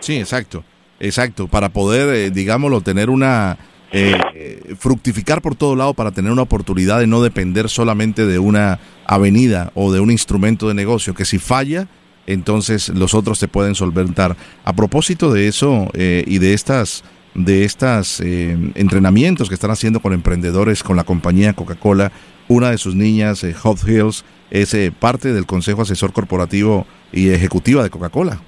Sí, 0.00 0.18
exacto, 0.18 0.62
exacto, 1.00 1.48
para 1.48 1.70
poder, 1.70 2.14
eh, 2.14 2.30
digámoslo, 2.30 2.80
tener 2.80 3.10
una... 3.10 3.58
Eh, 3.92 4.76
fructificar 4.78 5.42
por 5.42 5.56
todo 5.56 5.74
lado 5.74 5.94
para 5.94 6.12
tener 6.12 6.30
una 6.30 6.42
oportunidad 6.42 7.00
de 7.00 7.08
no 7.08 7.22
depender 7.22 7.68
solamente 7.68 8.24
de 8.24 8.38
una 8.38 8.78
avenida 9.04 9.72
o 9.74 9.90
de 9.90 9.98
un 9.98 10.12
instrumento 10.12 10.68
de 10.68 10.74
negocio, 10.74 11.12
que 11.12 11.24
si 11.24 11.38
falla, 11.38 11.88
entonces 12.28 12.90
los 12.90 13.14
otros 13.14 13.40
se 13.40 13.48
pueden 13.48 13.74
solventar. 13.74 14.36
A 14.64 14.72
propósito 14.74 15.32
de 15.32 15.48
eso 15.48 15.88
eh, 15.94 16.22
y 16.24 16.38
de 16.38 16.54
estas 16.54 17.02
de 17.34 17.64
estos 17.64 18.20
eh, 18.20 18.56
entrenamientos 18.74 19.48
que 19.48 19.54
están 19.54 19.70
haciendo 19.70 20.00
con 20.00 20.12
emprendedores 20.12 20.82
con 20.82 20.96
la 20.96 21.04
compañía 21.04 21.52
Coca-Cola. 21.52 22.12
Una 22.48 22.70
de 22.70 22.78
sus 22.78 22.94
niñas, 22.96 23.44
eh, 23.44 23.54
Hot 23.54 23.78
Hills, 23.86 24.24
es 24.50 24.74
eh, 24.74 24.92
parte 24.96 25.32
del 25.32 25.46
Consejo 25.46 25.82
Asesor 25.82 26.12
Corporativo 26.12 26.86
y 27.12 27.28
Ejecutiva 27.28 27.82
de 27.82 27.90
Coca-Cola. 27.90 28.40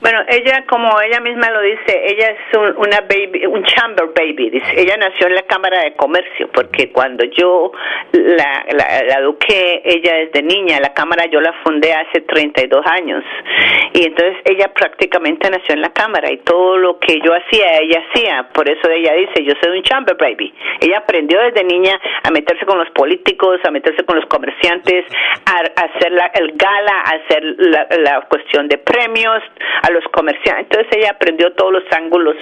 Bueno, 0.00 0.20
ella, 0.28 0.64
como 0.66 0.88
ella 1.02 1.20
misma 1.20 1.50
lo 1.50 1.60
dice, 1.60 2.02
ella 2.06 2.30
es 2.30 2.56
un, 2.56 2.74
una 2.78 3.00
baby, 3.02 3.44
un 3.46 3.62
chamber 3.64 4.06
baby. 4.14 4.48
Dice. 4.48 4.66
Ella 4.76 4.96
nació 4.96 5.26
en 5.26 5.34
la 5.34 5.42
Cámara 5.42 5.82
de 5.82 5.92
Comercio, 5.92 6.48
porque 6.52 6.90
cuando 6.90 7.24
yo 7.36 7.70
la, 8.12 8.64
la, 8.72 9.02
la 9.06 9.14
eduqué, 9.20 9.82
ella 9.84 10.14
desde 10.14 10.42
niña, 10.42 10.80
la 10.80 10.94
Cámara 10.94 11.26
yo 11.26 11.40
la 11.40 11.52
fundé 11.64 11.92
hace 11.92 12.22
32 12.22 12.86
años. 12.86 13.22
Y 13.92 14.04
entonces 14.04 14.38
ella 14.46 14.72
prácticamente 14.72 15.50
nació 15.50 15.74
en 15.74 15.82
la 15.82 15.92
Cámara 15.92 16.30
y 16.32 16.38
todo 16.38 16.78
lo 16.78 16.98
que 16.98 17.20
yo 17.20 17.34
hacía, 17.34 17.78
ella 17.80 18.02
hacía. 18.08 18.48
Por 18.54 18.70
eso 18.70 18.88
ella 18.88 19.12
dice, 19.12 19.44
yo 19.44 19.52
soy 19.62 19.76
un 19.76 19.82
chamber 19.82 20.16
baby. 20.18 20.54
Ella 20.80 20.98
aprendió 20.98 21.38
desde 21.40 21.62
niña 21.64 22.00
a 22.22 22.30
meterse 22.30 22.64
con 22.64 22.78
los 22.78 22.88
políticos, 22.90 23.60
a 23.64 23.70
meterse 23.70 24.02
con 24.04 24.16
los 24.16 24.26
comerciantes, 24.26 25.04
a, 25.44 25.82
hacer 25.82 26.12
la, 26.12 26.26
el 26.34 26.52
gala, 26.56 27.00
a 27.04 27.10
hacer 27.16 27.42
la, 27.58 27.86
la 27.98 28.20
cuestión 28.22 28.66
de 28.68 28.78
premios, 28.78 29.42
los 29.90 30.04
comerciantes. 30.12 30.66
Entonces 30.70 30.98
ella 30.98 31.10
aprendió 31.12 31.52
todos 31.52 31.72
los 31.72 31.84
ángulos. 31.92 32.36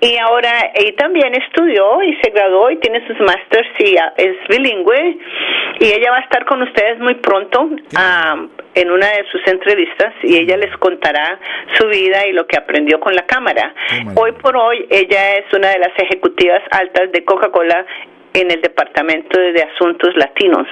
Y 0.00 0.16
ahora 0.16 0.50
ella 0.74 0.94
también 0.96 1.34
estudió 1.34 2.02
y 2.02 2.14
se 2.22 2.30
graduó 2.30 2.70
y 2.70 2.76
tiene 2.76 3.06
sus 3.06 3.18
másters 3.20 3.68
y 3.78 3.96
es 4.16 4.36
bilingüe. 4.48 5.18
Y 5.80 5.84
ella 5.84 6.10
va 6.10 6.18
a 6.18 6.20
estar 6.20 6.44
con 6.46 6.62
ustedes 6.62 6.98
muy 6.98 7.14
pronto 7.14 7.60
um, 7.62 8.48
en 8.74 8.90
una 8.90 9.06
de 9.06 9.24
sus 9.30 9.46
entrevistas 9.46 10.14
y 10.22 10.36
ella 10.36 10.56
les 10.56 10.74
contará 10.78 11.38
su 11.78 11.86
vida 11.88 12.26
y 12.26 12.32
lo 12.32 12.46
que 12.46 12.56
aprendió 12.56 13.00
con 13.00 13.14
la 13.14 13.26
cámara. 13.26 13.74
Hoy 14.14 14.32
por 14.32 14.56
hoy 14.56 14.86
ella 14.90 15.34
es 15.34 15.52
una 15.52 15.68
de 15.68 15.78
las 15.78 15.92
ejecutivas 15.98 16.62
altas 16.70 17.12
de 17.12 17.24
Coca-Cola 17.24 17.84
en 18.34 18.50
el 18.50 18.60
Departamento 18.60 19.38
de 19.38 19.62
Asuntos 19.62 20.16
Latinos 20.16 20.66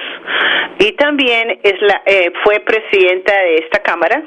y 0.79 0.93
también 0.93 1.59
es 1.61 1.81
la 1.81 2.01
eh, 2.05 2.31
fue 2.43 2.59
presidenta 2.61 3.33
de 3.33 3.55
esta 3.55 3.79
cámara 3.79 4.23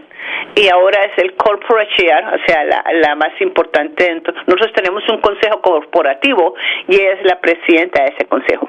y 0.54 0.68
ahora 0.68 0.98
es 1.04 1.22
el 1.22 1.34
corporate 1.34 1.90
chair, 1.96 2.24
o 2.24 2.46
sea, 2.46 2.64
la, 2.64 2.84
la 3.00 3.14
más 3.14 3.32
importante 3.40 4.04
dentro. 4.04 4.32
Nosotros 4.46 4.72
tenemos 4.74 5.02
un 5.08 5.20
consejo 5.20 5.60
corporativo 5.62 6.54
y 6.88 6.96
es 6.96 7.24
la 7.24 7.40
presidenta 7.40 8.02
de 8.02 8.08
ese 8.10 8.24
consejo. 8.26 8.68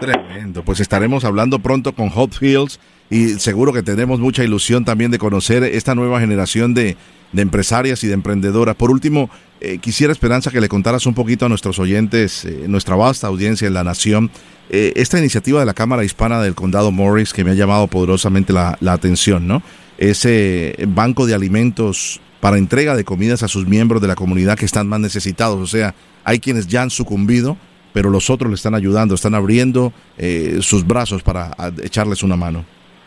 Tremendo, 0.00 0.62
pues 0.64 0.80
estaremos 0.80 1.24
hablando 1.24 1.58
pronto 1.60 1.92
con 1.94 2.10
Hot 2.10 2.32
Fields 2.32 2.80
y 3.10 3.28
seguro 3.38 3.72
que 3.72 3.82
tenemos 3.82 4.18
mucha 4.18 4.44
ilusión 4.44 4.84
también 4.84 5.10
de 5.10 5.18
conocer 5.18 5.62
esta 5.62 5.94
nueva 5.94 6.20
generación 6.20 6.74
de, 6.74 6.96
de 7.32 7.42
empresarias 7.42 8.02
y 8.04 8.08
de 8.08 8.14
emprendedoras. 8.14 8.74
Por 8.74 8.90
último, 8.90 9.30
eh, 9.60 9.78
quisiera, 9.78 10.12
Esperanza, 10.12 10.50
que 10.50 10.60
le 10.60 10.68
contaras 10.68 11.06
un 11.06 11.14
poquito 11.14 11.46
a 11.46 11.48
nuestros 11.48 11.78
oyentes, 11.78 12.44
eh, 12.44 12.64
nuestra 12.66 12.96
vasta 12.96 13.28
audiencia 13.28 13.68
en 13.68 13.74
la 13.74 13.84
nación, 13.84 14.30
eh, 14.68 14.92
esta 14.96 15.18
iniciativa 15.18 15.60
de 15.60 15.66
la 15.66 15.74
Cámara 15.74 16.04
Hispana 16.04 16.42
del 16.42 16.54
Condado 16.54 16.90
Morris 16.90 17.32
que 17.32 17.44
me 17.44 17.52
ha 17.52 17.54
llamado 17.54 17.86
poderosamente 17.86 18.52
la, 18.52 18.76
la 18.80 18.94
atención, 18.94 19.46
¿no? 19.46 19.62
Ese 19.98 20.76
banco 20.88 21.26
de 21.26 21.34
alimentos 21.34 22.20
para 22.40 22.58
entrega 22.58 22.94
de 22.94 23.04
comidas 23.04 23.42
a 23.42 23.48
sus 23.48 23.66
miembros 23.66 24.02
de 24.02 24.08
la 24.08 24.14
comunidad 24.14 24.58
que 24.58 24.64
están 24.64 24.88
más 24.88 25.00
necesitados. 25.00 25.60
O 25.60 25.66
sea, 25.66 25.94
hay 26.24 26.40
quienes 26.40 26.66
ya 26.66 26.82
han 26.82 26.90
sucumbido, 26.90 27.56
pero 27.92 28.10
los 28.10 28.28
otros 28.30 28.50
le 28.50 28.56
están 28.56 28.74
ayudando, 28.74 29.14
están 29.14 29.34
abriendo 29.34 29.92
sus 30.60 30.86
brazos 30.86 31.22
para 31.22 31.50
echarles 31.82 32.22
una 32.22 32.36
mano. 32.36 32.64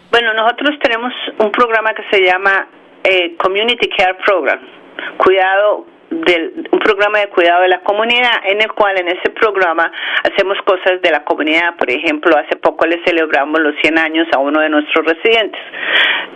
Bueno, 0.10 0.34
nosotros 0.34 0.72
tenemos 0.82 1.13
un 1.39 1.51
programa 1.51 1.94
que 1.94 2.03
se 2.10 2.24
llama 2.24 2.67
Community 3.38 3.89
Care 3.96 4.17
Program, 4.25 4.60
cuidado 5.17 5.86
del 6.10 6.70
un 6.72 6.79
programa 6.79 7.20
de 7.20 7.27
cuidado 7.27 7.63
de 7.63 7.67
la 7.67 7.82
comunidad 7.82 8.32
en 8.46 8.62
el 8.62 8.72
cual 8.72 8.98
en 8.98 9.10
ese 9.10 9.29
programa 9.32 9.91
hacemos 10.24 10.58
cosas 10.65 11.01
de 11.01 11.12
la 11.12 11.25
comunidad 11.25 11.75
por 11.77 11.91
ejemplo 11.91 12.38
hace 12.38 12.56
poco 12.56 12.86
le 12.88 13.03
celebramos 13.03 13.60
los 13.60 13.75
100 13.82 13.98
años 13.98 14.27
a 14.34 14.39
uno 14.39 14.62
de 14.62 14.70
nuestros 14.70 15.06
residentes 15.06 15.60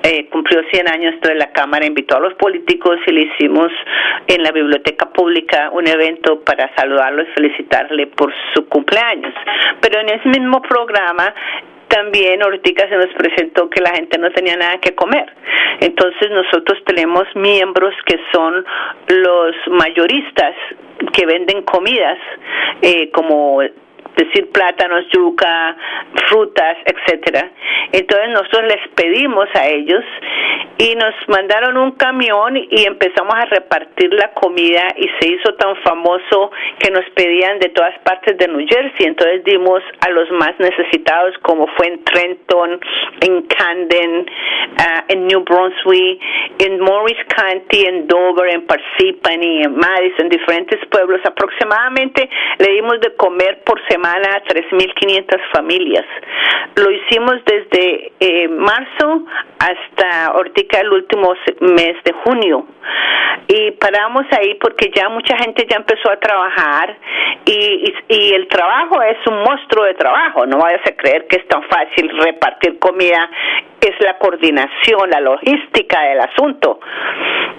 eh, 0.04 0.28
cumplió 0.30 0.62
100 0.72 0.88
años 0.88 1.14
entonces 1.16 1.40
la 1.40 1.52
cámara 1.52 1.86
invitó 1.86 2.18
a 2.18 2.20
los 2.20 2.34
políticos 2.36 2.98
y 3.08 3.12
le 3.12 3.22
hicimos 3.22 3.72
en 4.28 4.44
la 4.44 4.52
biblioteca 4.52 5.10
pública 5.10 5.70
un 5.72 5.88
evento 5.88 6.42
para 6.42 6.74
saludarlo 6.76 7.24
y 7.24 7.26
felicitarle 7.28 8.08
por 8.08 8.34
su 8.54 8.68
cumpleaños 8.68 9.34
pero 9.82 10.00
en 10.02 10.10
ese 10.10 10.30
mismo 10.30 10.62
programa 10.62 11.34
también 11.92 12.42
ahorita 12.42 12.88
se 12.88 12.96
nos 12.96 13.14
presentó 13.16 13.70
que 13.70 13.82
la 13.82 13.92
gente 13.92 14.18
no 14.18 14.32
tenía 14.32 14.56
nada 14.56 14.78
que 14.80 14.96
comer. 14.96 15.26
Entonces 15.82 16.32
nosotros 16.32 16.80
tenemos 16.86 17.24
miembros 17.36 17.94
que 18.06 18.18
son 18.32 18.66
los 19.10 19.56
mayoristas 19.68 20.56
que 21.12 21.26
venden 21.26 21.64
comidas 21.64 22.18
eh, 22.82 23.12
como 23.12 23.62
decir 24.16 24.52
plátanos, 24.52 25.06
yuca, 25.14 25.76
frutas, 26.28 26.78
etcétera. 26.86 27.50
Entonces 27.92 28.30
nosotros 28.30 28.64
les 28.64 28.88
pedimos 28.96 29.48
a 29.56 29.68
ellos 29.68 30.04
y 30.78 30.96
nos 30.96 31.14
mandaron 31.28 31.78
un 31.78 31.92
camión 31.92 32.58
y 32.58 32.86
empezamos 32.86 33.34
a 33.36 33.46
repartir 33.46 34.14
la 34.14 34.32
comida 34.34 34.88
y 34.96 35.08
se 35.20 35.34
hizo 35.34 35.54
tan 35.56 35.76
famoso 35.84 36.52
que 36.80 36.92
nos 36.92 37.06
pedían 37.12 37.60
de 37.60 37.70
todas 37.70 37.98
partes 38.00 38.38
de 38.38 38.48
New 38.48 38.66
Jersey. 38.68 39.08
Entonces 39.08 39.44
dimos 39.44 39.82
a 40.06 40.10
los 40.10 40.30
más 40.32 40.54
necesitados 40.60 41.38
como 41.42 41.68
fue 41.76 41.88
en 41.88 42.04
Trenton, 42.04 42.80
en 43.22 43.42
Camden, 43.44 44.26
ah, 44.78 45.04
en 45.08 45.28
New 45.28 45.44
Brunswick, 45.44 46.22
en 46.60 46.80
Morris 46.80 47.18
County, 47.36 47.86
en 47.86 48.08
Dover, 48.08 48.54
en 48.54 48.66
Parsippany, 48.66 49.64
en 49.64 49.76
Madison, 49.76 50.30
diferentes 50.30 50.80
pueblos. 50.90 51.22
Aproximadamente 51.26 52.30
le 52.60 52.74
dimos 52.74 53.00
de 53.02 53.16
comer 53.16 53.62
por 53.64 53.80
semana 53.88 54.01
semana 54.02 54.38
a 54.38 54.44
3.500 54.44 55.40
familias. 55.54 56.06
Lo 56.76 56.90
hicimos 56.92 57.36
desde 57.46 58.12
eh, 58.20 58.48
marzo 58.48 59.26
hasta 59.60 60.28
ahorita 60.28 60.80
el 60.80 60.92
último 60.92 61.34
mes 61.62 61.96
de 62.04 62.14
junio. 62.24 62.66
Y 63.48 63.72
paramos 63.72 64.26
ahí 64.32 64.56
porque 64.56 64.92
ya 64.96 65.10
mucha 65.10 65.38
gente 65.38 65.66
ya 65.70 65.78
empezó 65.78 66.12
a 66.12 66.18
trabajar 66.18 66.98
y, 67.46 67.94
y, 68.08 68.34
el 68.34 68.48
trabajo 68.48 69.02
es 69.02 69.18
un 69.28 69.44
monstruo 69.44 69.86
de 69.86 69.94
trabajo. 69.94 70.46
No 70.46 70.58
vayas 70.60 70.82
a 70.88 70.96
creer 70.96 71.28
que 71.28 71.38
es 71.38 71.48
tan 71.48 71.64
fácil 71.64 72.10
repartir 72.24 72.80
comida 72.80 73.30
es 73.82 74.00
la 74.00 74.18
coordinación, 74.18 75.10
la 75.10 75.20
logística 75.20 76.02
del 76.02 76.20
asunto. 76.22 76.80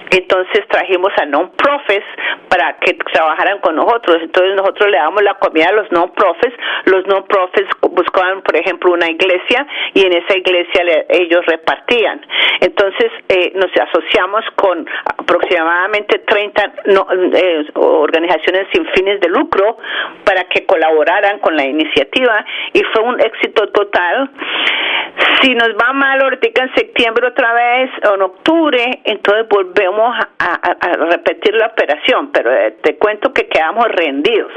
Entonces 0.09 0.67
trajimos 0.69 1.11
a 1.19 1.25
non-profits 1.25 2.05
para 2.47 2.77
que 2.79 2.93
trabajaran 3.11 3.59
con 3.59 3.75
nosotros. 3.75 4.17
Entonces 4.21 4.55
nosotros 4.55 4.89
le 4.91 4.97
damos 4.97 5.23
la 5.23 5.33
comida 5.35 5.69
a 5.69 5.73
los 5.73 5.91
non-profits. 5.91 6.55
Los 6.85 7.05
non-profits 7.07 7.69
buscaban, 7.89 8.41
por 8.41 8.55
ejemplo, 8.55 8.93
una 8.93 9.09
iglesia 9.09 9.65
y 9.93 10.05
en 10.05 10.13
esa 10.13 10.37
iglesia 10.37 10.83
ellos 11.09 11.43
repartían. 11.47 12.21
Entonces 12.61 13.11
eh, 13.29 13.53
nos 13.55 13.71
asociamos 13.75 14.45
con 14.55 14.87
aproximadamente 15.17 16.19
30 16.19 16.73
eh, 17.33 17.65
organizaciones 17.73 18.67
sin 18.71 18.85
fines 18.93 19.19
de 19.19 19.29
lucro 19.29 19.77
para 20.23 20.43
que 20.45 20.65
colaboraran 20.65 21.39
con 21.39 21.55
la 21.55 21.65
iniciativa 21.65 22.45
y 22.71 22.83
fue 22.93 23.01
un 23.01 23.19
éxito 23.19 23.67
total. 23.69 24.29
Si 25.41 25.53
nos 25.53 25.69
va 25.69 25.93
mal 25.93 26.12
ahorita 26.21 26.63
en 26.63 26.73
septiembre 26.75 27.27
otra 27.27 27.53
vez 27.53 27.89
o 28.09 28.15
en 28.15 28.21
octubre, 28.21 29.01
entonces 29.05 29.45
volvemos 29.49 30.15
a, 30.39 30.59
repetir 31.09 31.53
la 31.55 31.67
operación, 31.67 32.31
pero 32.31 32.51
eh, 32.51 32.77
te 32.83 32.97
cuento 32.97 33.33
que 33.33 33.47
quedamos 33.47 33.85
rendidos. 33.89 34.51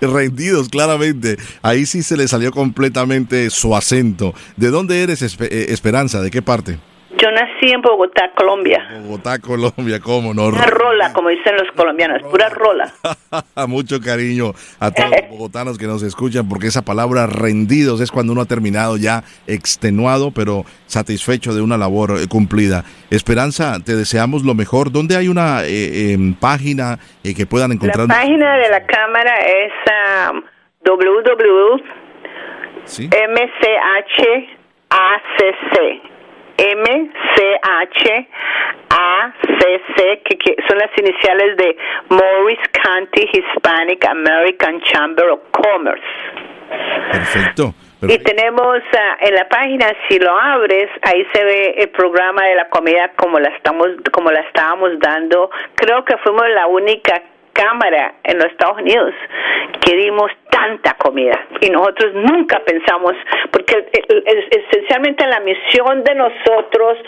rendidos, 0.00 0.68
claramente. 0.68 1.36
Ahí 1.62 1.86
sí 1.86 2.02
se 2.02 2.16
le 2.16 2.28
salió 2.28 2.50
completamente 2.50 3.50
su 3.50 3.74
acento. 3.74 4.34
¿De 4.56 4.68
dónde 4.68 5.02
eres, 5.02 5.22
eh, 5.22 5.66
Esperanza? 5.70 6.20
¿De 6.20 6.30
qué 6.30 6.42
parte? 6.42 6.78
Yo 7.18 7.30
nací 7.30 7.70
en 7.70 7.80
Bogotá, 7.80 8.30
Colombia. 8.36 8.86
Bogotá, 9.02 9.38
Colombia, 9.38 10.00
¿cómo 10.00 10.34
no? 10.34 10.46
Una 10.46 10.66
rola, 10.66 11.12
como 11.12 11.28
dicen 11.28 11.56
los 11.56 11.70
colombianos, 11.72 12.22
pura 12.22 12.48
rola. 12.48 12.92
Mucho 13.68 14.00
cariño 14.00 14.52
a 14.80 14.90
todos 14.90 15.10
los 15.10 15.30
bogotanos 15.30 15.78
que 15.78 15.86
nos 15.86 16.02
escuchan, 16.02 16.48
porque 16.48 16.66
esa 16.66 16.82
palabra 16.82 17.26
rendidos 17.26 18.00
es 18.00 18.10
cuando 18.10 18.32
uno 18.32 18.42
ha 18.42 18.46
terminado 18.46 18.96
ya 18.96 19.22
extenuado, 19.46 20.32
pero 20.32 20.64
satisfecho 20.86 21.54
de 21.54 21.62
una 21.62 21.76
labor 21.76 22.18
eh, 22.20 22.26
cumplida. 22.28 22.84
Esperanza, 23.10 23.78
te 23.84 23.94
deseamos 23.94 24.44
lo 24.44 24.54
mejor. 24.54 24.90
¿Dónde 24.90 25.16
hay 25.16 25.28
una 25.28 25.64
eh, 25.64 26.12
em, 26.12 26.34
página 26.34 26.98
eh, 27.22 27.34
que 27.34 27.46
puedan 27.46 27.72
encontrar? 27.72 28.08
La 28.08 28.14
página 28.14 28.56
de 28.56 28.68
la 28.70 28.84
Cámara 28.86 29.34
es 29.36 29.72
um, 30.32 30.42
MCHACC, 32.84 33.74
que, 40.38 40.56
son 40.68 40.78
las 40.78 40.90
iniciales 40.96 41.56
de 41.56 41.76
Morris 42.10 42.58
County 42.82 43.28
Hispanic 43.32 44.04
American 44.06 44.80
Chamber 44.82 45.30
of 45.30 45.40
Commerce. 45.50 46.02
Perfecto. 47.10 47.74
Y 48.02 48.18
tenemos 48.18 48.78
ah, 48.98 49.16
en 49.20 49.34
la 49.34 49.48
página, 49.48 49.86
si 50.08 50.18
lo 50.18 50.38
abres, 50.38 50.90
ahí 51.02 51.26
se 51.32 51.44
ve 51.44 51.74
el 51.78 51.88
programa 51.88 52.44
de 52.44 52.54
la 52.54 52.68
comida 52.68 53.12
como 53.16 53.38
la 53.38 53.48
estamos, 53.48 53.88
como 54.12 54.30
la 54.30 54.40
estábamos 54.40 54.98
dando. 54.98 55.50
Creo 55.74 56.04
que 56.04 56.16
fuimos 56.18 56.44
la 56.54 56.66
única 56.66 57.22
cámara 57.54 58.16
en 58.24 58.38
los 58.38 58.46
Estados 58.46 58.78
Unidos 58.78 59.14
que 59.80 59.96
dimos 59.96 60.30
tanta 60.50 60.94
comida. 60.94 61.46
Y 61.60 61.70
nosotros 61.70 62.12
nunca 62.14 62.60
pensamos 62.60 63.14
porque 63.50 63.86
esencialmente 64.50 65.26
la 65.26 65.40
misión 65.40 66.04
de 66.04 66.14
nosotros 66.14 66.98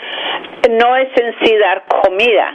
no 0.71 0.95
es 0.95 1.09
en 1.21 1.35
sí 1.41 1.55
dar 1.57 1.83
comida. 1.87 2.53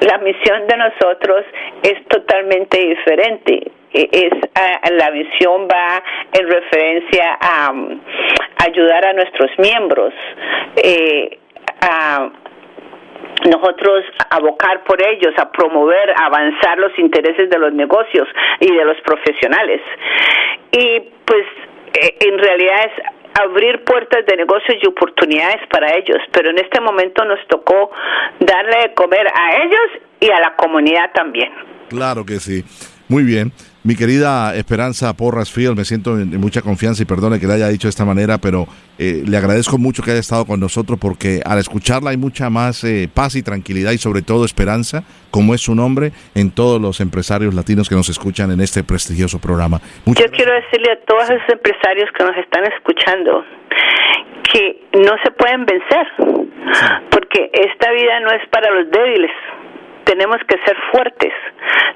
La 0.00 0.18
misión 0.18 0.66
de 0.66 0.76
nosotros 0.76 1.44
es 1.82 2.04
totalmente 2.08 2.78
diferente. 2.78 3.70
E, 3.92 4.08
es 4.12 4.32
la 4.92 5.10
misión 5.10 5.68
va 5.68 6.02
en 6.32 6.50
referencia 6.50 7.38
a, 7.40 7.72
ayudar 8.66 9.06
a 9.06 9.12
nuestros 9.12 9.50
miembros 9.58 10.12
eh, 10.76 11.38
a 11.80 12.30
nosotros 13.44 14.04
abocar 14.30 14.84
por 14.84 15.00
ellos, 15.02 15.32
a 15.38 15.50
promover, 15.50 16.14
avanzar 16.20 16.78
los 16.78 16.96
intereses 16.98 17.48
de 17.50 17.58
los 17.58 17.72
negocios 17.72 18.28
y 18.60 18.74
de 18.74 18.84
los 18.84 19.00
profesionales. 19.02 19.80
Y 20.72 21.00
pues 21.24 21.46
eh, 21.94 22.16
en 22.20 22.38
realidad 22.38 22.76
es 22.86 23.16
abrir 23.40 23.84
puertas 23.84 24.24
de 24.26 24.36
negocios 24.36 24.78
y 24.82 24.86
oportunidades 24.86 25.60
para 25.70 25.94
ellos, 25.94 26.18
pero 26.32 26.50
en 26.50 26.58
este 26.58 26.80
momento 26.80 27.24
nos 27.24 27.38
tocó 27.48 27.90
darle 28.40 28.88
de 28.88 28.94
comer 28.94 29.26
a 29.28 29.56
ellos 29.62 30.02
y 30.20 30.30
a 30.30 30.40
la 30.40 30.56
comunidad 30.56 31.10
también. 31.14 31.52
Claro 31.88 32.24
que 32.24 32.40
sí. 32.40 32.64
Muy 33.08 33.22
bien. 33.22 33.52
Mi 33.84 33.94
querida 33.94 34.56
Esperanza 34.56 35.16
Porras 35.16 35.52
Field, 35.52 35.76
me 35.76 35.84
siento 35.84 36.18
en, 36.18 36.40
mucha 36.40 36.60
confianza 36.60 37.02
y 37.02 37.06
perdone 37.06 37.38
que 37.38 37.46
le 37.46 37.52
haya 37.52 37.68
dicho 37.68 37.86
de 37.86 37.90
esta 37.90 38.04
manera, 38.04 38.38
pero 38.38 38.66
eh, 38.98 39.22
le 39.26 39.36
agradezco 39.36 39.78
mucho 39.78 40.02
que 40.02 40.10
haya 40.10 40.20
estado 40.20 40.46
con 40.46 40.60
nosotros 40.60 40.98
porque 41.00 41.40
al 41.44 41.58
escucharla 41.58 42.10
hay 42.10 42.16
mucha 42.16 42.50
más 42.50 42.82
eh, 42.84 43.08
paz 43.12 43.36
y 43.36 43.42
tranquilidad 43.42 43.92
y 43.92 43.98
sobre 43.98 44.22
todo 44.22 44.44
esperanza, 44.44 45.04
como 45.30 45.54
es 45.54 45.60
su 45.60 45.74
nombre, 45.74 46.12
en 46.34 46.50
todos 46.50 46.80
los 46.80 47.00
empresarios 47.00 47.54
latinos 47.54 47.88
que 47.88 47.94
nos 47.94 48.08
escuchan 48.08 48.50
en 48.50 48.60
este 48.60 48.84
prestigioso 48.84 49.38
programa. 49.38 49.80
Yo 50.06 50.26
quiero 50.32 50.52
decirle 50.54 50.92
a 50.92 51.00
todos 51.06 51.24
esos 51.24 51.48
empresarios 51.48 52.08
que 52.16 52.24
nos 52.24 52.36
están 52.36 52.64
escuchando 52.72 53.44
que 54.52 54.80
no 54.94 55.12
se 55.24 55.30
pueden 55.32 55.66
vencer, 55.66 56.06
porque 57.10 57.50
esta 57.52 57.90
vida 57.92 58.20
no 58.20 58.30
es 58.30 58.48
para 58.48 58.70
los 58.70 58.90
débiles 58.90 59.30
tenemos 60.06 60.38
que 60.48 60.56
ser 60.64 60.76
fuertes. 60.92 61.32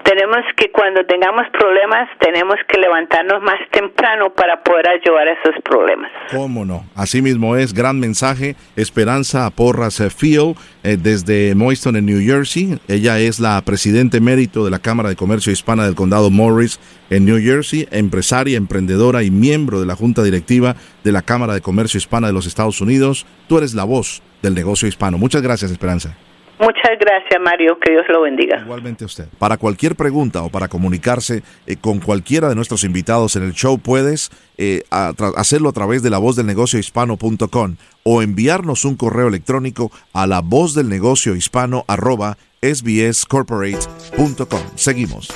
Tenemos 0.03 0.39
que 0.57 0.71
cuando 0.73 1.05
tengamos 1.07 1.47
problemas, 1.53 2.09
tenemos 2.19 2.57
que 2.67 2.79
levantarnos 2.79 3.41
más 3.43 3.61
temprano 3.71 4.35
para 4.35 4.63
poder 4.63 4.89
ayudar 4.89 5.29
a 5.29 5.33
esos 5.33 5.55
problemas. 5.63 6.11
¿Cómo 6.31 6.65
no? 6.65 6.85
Así 6.97 7.23
mismo 7.23 7.57
es, 7.57 7.73
gran 7.73 8.01
mensaje. 8.01 8.57
Esperanza 8.75 9.49
Porras 9.51 10.01
eh, 10.01 10.11
Field, 10.11 10.57
eh, 10.83 10.97
desde 11.01 11.55
Moiston 11.55 11.97
en 11.97 12.07
New 12.07 12.21
Jersey. 12.21 12.81
Ella 12.89 13.21
es 13.21 13.39
la 13.39 13.63
presidente 13.63 14.17
emérito 14.17 14.65
de 14.65 14.73
la 14.73 14.81
Cámara 14.81 15.09
de 15.09 15.17
Comercio 15.17 15.53
Hispana 15.53 15.85
del 15.85 15.95
Condado 15.95 16.31
Morris 16.31 16.81
en 17.11 17.25
New 17.25 17.41
Jersey, 17.41 17.87
empresaria, 17.93 18.57
emprendedora 18.57 19.23
y 19.23 19.31
miembro 19.31 19.79
de 19.81 19.87
la 19.87 19.95
Junta 19.95 20.25
Directiva 20.25 20.75
de 21.05 21.13
la 21.13 21.23
Cámara 21.23 21.55
de 21.55 21.61
Comercio 21.61 21.99
Hispana 21.99 22.27
de 22.27 22.33
los 22.33 22.47
Estados 22.47 22.81
Unidos. 22.81 23.25
Tú 23.49 23.59
eres 23.59 23.75
la 23.75 23.85
voz 23.85 24.23
del 24.43 24.55
negocio 24.55 24.89
hispano. 24.89 25.17
Muchas 25.19 25.43
gracias, 25.43 25.71
Esperanza. 25.71 26.17
Muchas 26.61 26.99
gracias, 27.01 27.41
Mario. 27.43 27.79
Que 27.81 27.93
Dios 27.93 28.05
lo 28.09 28.21
bendiga. 28.21 28.61
Igualmente 28.61 29.07
usted. 29.07 29.27
Para 29.39 29.57
cualquier 29.57 29.97
pregunta 29.97 30.43
o 30.43 30.51
para 30.51 30.69
comunicarse 30.69 31.43
eh, 31.67 31.77
con 31.81 32.01
cualquiera 32.01 32.51
de 32.51 32.55
nuestros 32.55 32.85
invitados 32.85 33.35
en 33.37 33.45
el 33.45 33.55
show, 33.55 33.79
puedes 33.79 34.31
eh, 34.59 34.83
hacerlo 34.91 35.71
a 35.71 35.73
través 35.73 36.03
de 36.03 36.11
la 36.11 36.19
voz 36.19 36.37
del 36.37 36.47
negocio 36.47 36.79
hispano.com 36.79 37.77
o 38.03 38.23
enviarnos 38.23 38.85
un 38.85 38.97
correo 38.97 39.29
electrónico 39.29 39.91
a 40.13 40.27
la 40.27 40.41
voz 40.41 40.75
del 40.75 40.91
negocio 40.91 41.35
hispano 41.35 41.85
arroba 41.89 42.37
sbscorporate.com. 42.61 44.61
Seguimos. 44.75 45.33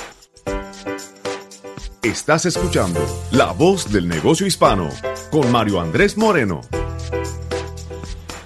Estás 2.03 2.45
escuchando 2.45 2.99
La 3.31 3.51
Voz 3.51 3.91
del 3.91 4.07
Negocio 4.07 4.45
Hispano 4.45 4.89
con 5.31 5.51
Mario 5.51 5.81
Andrés 5.81 6.17
Moreno. 6.17 6.61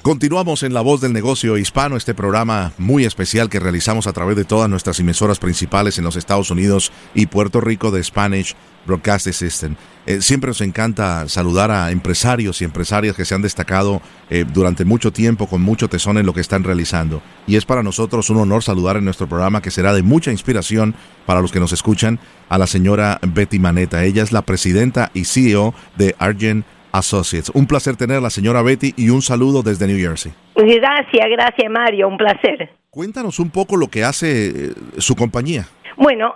Continuamos 0.10 0.64
en 0.64 0.74
La 0.74 0.82
Voz 0.82 1.02
del 1.02 1.14
Negocio 1.14 1.56
Hispano, 1.56 1.96
este 1.96 2.16
programa 2.16 2.74
muy 2.80 3.06
especial 3.06 3.48
que 3.48 3.60
realizamos 3.60 4.08
a 4.08 4.12
través 4.12 4.36
de 4.36 4.44
todas 4.44 4.68
nuestras 4.68 5.00
emisoras 5.00 5.38
principales 5.38 6.00
en 6.00 6.04
los 6.04 6.16
Estados 6.16 6.50
Unidos 6.50 6.92
y 7.14 7.28
Puerto 7.28 7.62
Rico 7.62 7.92
de 7.92 8.04
Spanish 8.04 8.56
Broadcast 8.88 9.30
System. 9.30 9.76
Eh, 10.08 10.24
siempre 10.24 10.48
nos 10.48 10.62
encanta 10.62 11.30
saludar 11.30 11.70
a 11.70 11.92
empresarios 11.92 12.60
y 12.60 12.66
empresarias 12.66 13.16
que 13.16 13.24
se 13.24 13.36
han 13.36 13.44
destacado 13.44 14.02
eh, 14.32 14.46
durante 14.52 14.84
mucho 14.84 15.14
tiempo 15.14 15.46
con 15.46 15.62
mucho 15.62 15.90
tesón 15.90 16.18
en 16.18 16.26
lo 16.26 16.34
que 16.34 16.42
están 16.42 16.64
realizando. 16.64 17.22
Y 17.46 17.56
es 17.58 17.66
para 17.66 17.84
nosotros 17.84 18.32
un 18.32 18.38
honor 18.38 18.64
saludar 18.64 18.98
en 18.98 19.06
nuestro 19.06 19.30
programa 19.30 19.62
que 19.62 19.70
será 19.70 19.94
de 19.94 20.02
mucha 20.02 20.32
inspiración 20.32 20.96
para 21.28 21.40
los 21.40 21.52
que 21.52 21.60
nos 21.60 21.72
escuchan 21.72 22.20
a 22.50 22.58
la 22.58 22.66
señora 22.66 23.20
Betty 23.22 23.60
Maneta. 23.60 24.04
Ella 24.04 24.24
es 24.24 24.32
la 24.32 24.42
presidenta 24.42 25.12
y 25.14 25.26
CEO 25.26 25.76
de 26.00 26.16
Argent 26.18 26.66
Associates. 26.92 27.52
Un 27.54 27.68
placer 27.68 27.96
tener 27.96 28.22
la 28.22 28.30
señora 28.30 28.62
Betty 28.62 28.94
y 28.98 29.10
un 29.10 29.22
saludo 29.22 29.62
desde 29.64 29.88
New 29.88 29.98
Jersey. 29.98 30.32
Gracias, 30.56 31.26
gracias 31.30 31.72
Mario, 31.72 32.08
un 32.08 32.18
placer. 32.18 32.70
Cuéntanos 32.90 33.40
un 33.40 33.50
poco 33.52 33.78
lo 33.78 33.88
que 33.88 34.04
hace 34.04 34.48
eh, 34.48 34.74
su 34.98 35.16
compañía. 35.16 35.68
Bueno, 35.96 36.34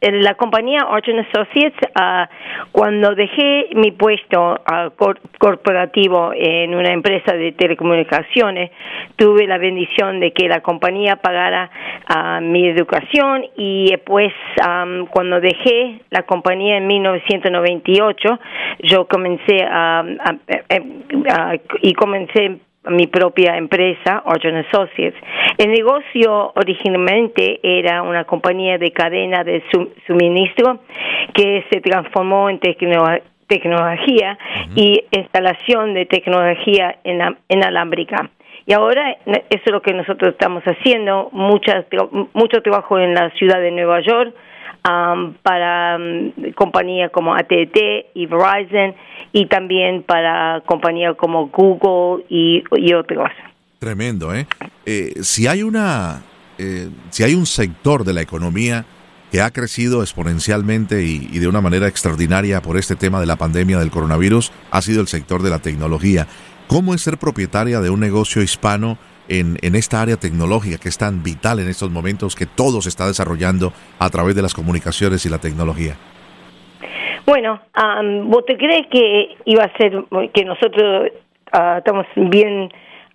la 0.00 0.34
compañía 0.34 0.80
Argent 0.88 1.26
Associates, 1.26 1.78
uh, 1.98 2.26
cuando 2.70 3.14
dejé 3.14 3.68
mi 3.74 3.92
puesto 3.92 4.60
uh, 4.60 4.90
corporativo 5.38 6.32
en 6.34 6.74
una 6.74 6.92
empresa 6.92 7.34
de 7.34 7.52
telecomunicaciones, 7.52 8.70
tuve 9.16 9.46
la 9.46 9.58
bendición 9.58 10.20
de 10.20 10.32
que 10.32 10.48
la 10.48 10.60
compañía 10.60 11.16
pagara 11.16 11.70
uh, 12.14 12.42
mi 12.42 12.68
educación 12.68 13.46
y 13.56 13.90
después 13.90 14.32
um, 14.60 15.06
cuando 15.06 15.40
dejé 15.40 16.00
la 16.10 16.22
compañía 16.24 16.76
en 16.76 16.86
1998, 16.86 18.38
yo 18.82 19.08
comencé 19.08 19.64
a, 19.64 20.04
y 21.80 21.94
comencé 21.94 22.58
mi 22.90 23.06
propia 23.06 23.56
empresa, 23.56 24.22
Origin 24.24 24.56
Associates. 24.56 25.14
El 25.58 25.70
negocio 25.70 26.52
originalmente 26.54 27.60
era 27.62 28.02
una 28.02 28.24
compañía 28.24 28.78
de 28.78 28.92
cadena 28.92 29.44
de 29.44 29.62
suministro 30.06 30.80
que 31.34 31.64
se 31.70 31.80
transformó 31.80 32.50
en 32.50 32.58
tecnología 32.58 34.38
y 34.74 35.04
instalación 35.10 35.94
de 35.94 36.06
tecnología 36.06 36.96
en, 37.04 37.36
inalámbrica. 37.48 38.30
Y 38.66 38.72
ahora 38.72 39.16
eso 39.26 39.62
es 39.64 39.72
lo 39.72 39.80
que 39.80 39.94
nosotros 39.94 40.32
estamos 40.32 40.64
haciendo, 40.64 41.28
muchas, 41.32 41.86
mucho 42.32 42.62
trabajo 42.62 42.98
en 42.98 43.14
la 43.14 43.30
ciudad 43.30 43.60
de 43.60 43.70
Nueva 43.70 44.00
York, 44.00 44.34
para 45.42 45.98
compañías 46.54 47.10
como 47.10 47.34
AT&T 47.34 48.06
y 48.14 48.26
Verizon 48.26 48.94
y 49.32 49.46
también 49.46 50.02
para 50.02 50.62
compañías 50.66 51.16
como 51.16 51.48
Google 51.48 52.24
y, 52.28 52.62
y 52.76 52.92
otros. 52.94 53.30
Tremendo, 53.78 54.34
¿eh? 54.34 54.46
eh 54.84 55.14
si 55.22 55.46
hay 55.46 55.62
una, 55.62 56.22
eh, 56.58 56.88
si 57.10 57.24
hay 57.24 57.34
un 57.34 57.46
sector 57.46 58.04
de 58.04 58.14
la 58.14 58.22
economía 58.22 58.84
que 59.30 59.40
ha 59.40 59.50
crecido 59.50 60.02
exponencialmente 60.02 61.02
y, 61.02 61.38
de 61.38 61.48
una 61.48 61.60
manera 61.60 61.88
extraordinaria 61.88 62.62
por 62.62 62.76
este 62.76 62.96
tema 62.96 63.20
de 63.20 63.26
la 63.26 63.36
pandemia 63.36 63.78
del 63.78 63.90
coronavirus, 63.90 64.52
ha 64.70 64.80
sido 64.82 65.00
el 65.00 65.08
sector 65.08 65.42
de 65.42 65.50
la 65.50 65.58
tecnología. 65.58 66.26
¿Cómo 66.68 66.94
es 66.94 67.02
ser 67.02 67.18
propietaria 67.18 67.80
de 67.80 67.90
un 67.90 68.00
negocio 68.00 68.40
hispano 68.40 68.98
en, 69.28 69.56
en, 69.62 69.74
esta 69.74 70.00
área 70.00 70.16
tecnológica 70.16 70.78
que 70.78 70.88
es 70.88 70.98
tan 70.98 71.22
vital 71.22 71.60
en 71.60 71.68
estos 71.68 71.90
momentos, 71.90 72.34
que 72.36 72.46
todo 72.46 72.80
se 72.80 72.88
está 72.88 73.06
desarrollando 73.06 73.72
a 73.98 74.10
través 74.10 74.34
de 74.34 74.42
las 74.42 74.54
comunicaciones 74.54 75.24
y 75.26 75.28
la 75.28 75.38
tecnología? 75.38 75.94
Bueno, 77.26 77.60
¿vos 78.24 78.44
te 78.46 78.56
crees 78.56 78.86
que 78.86 79.36
iba 79.46 79.64
a 79.64 79.76
ser 79.76 80.04
que 80.32 80.44
nosotros 80.44 81.10
ah, 81.52 81.76
estamos 81.78 82.06
bien 82.14 82.70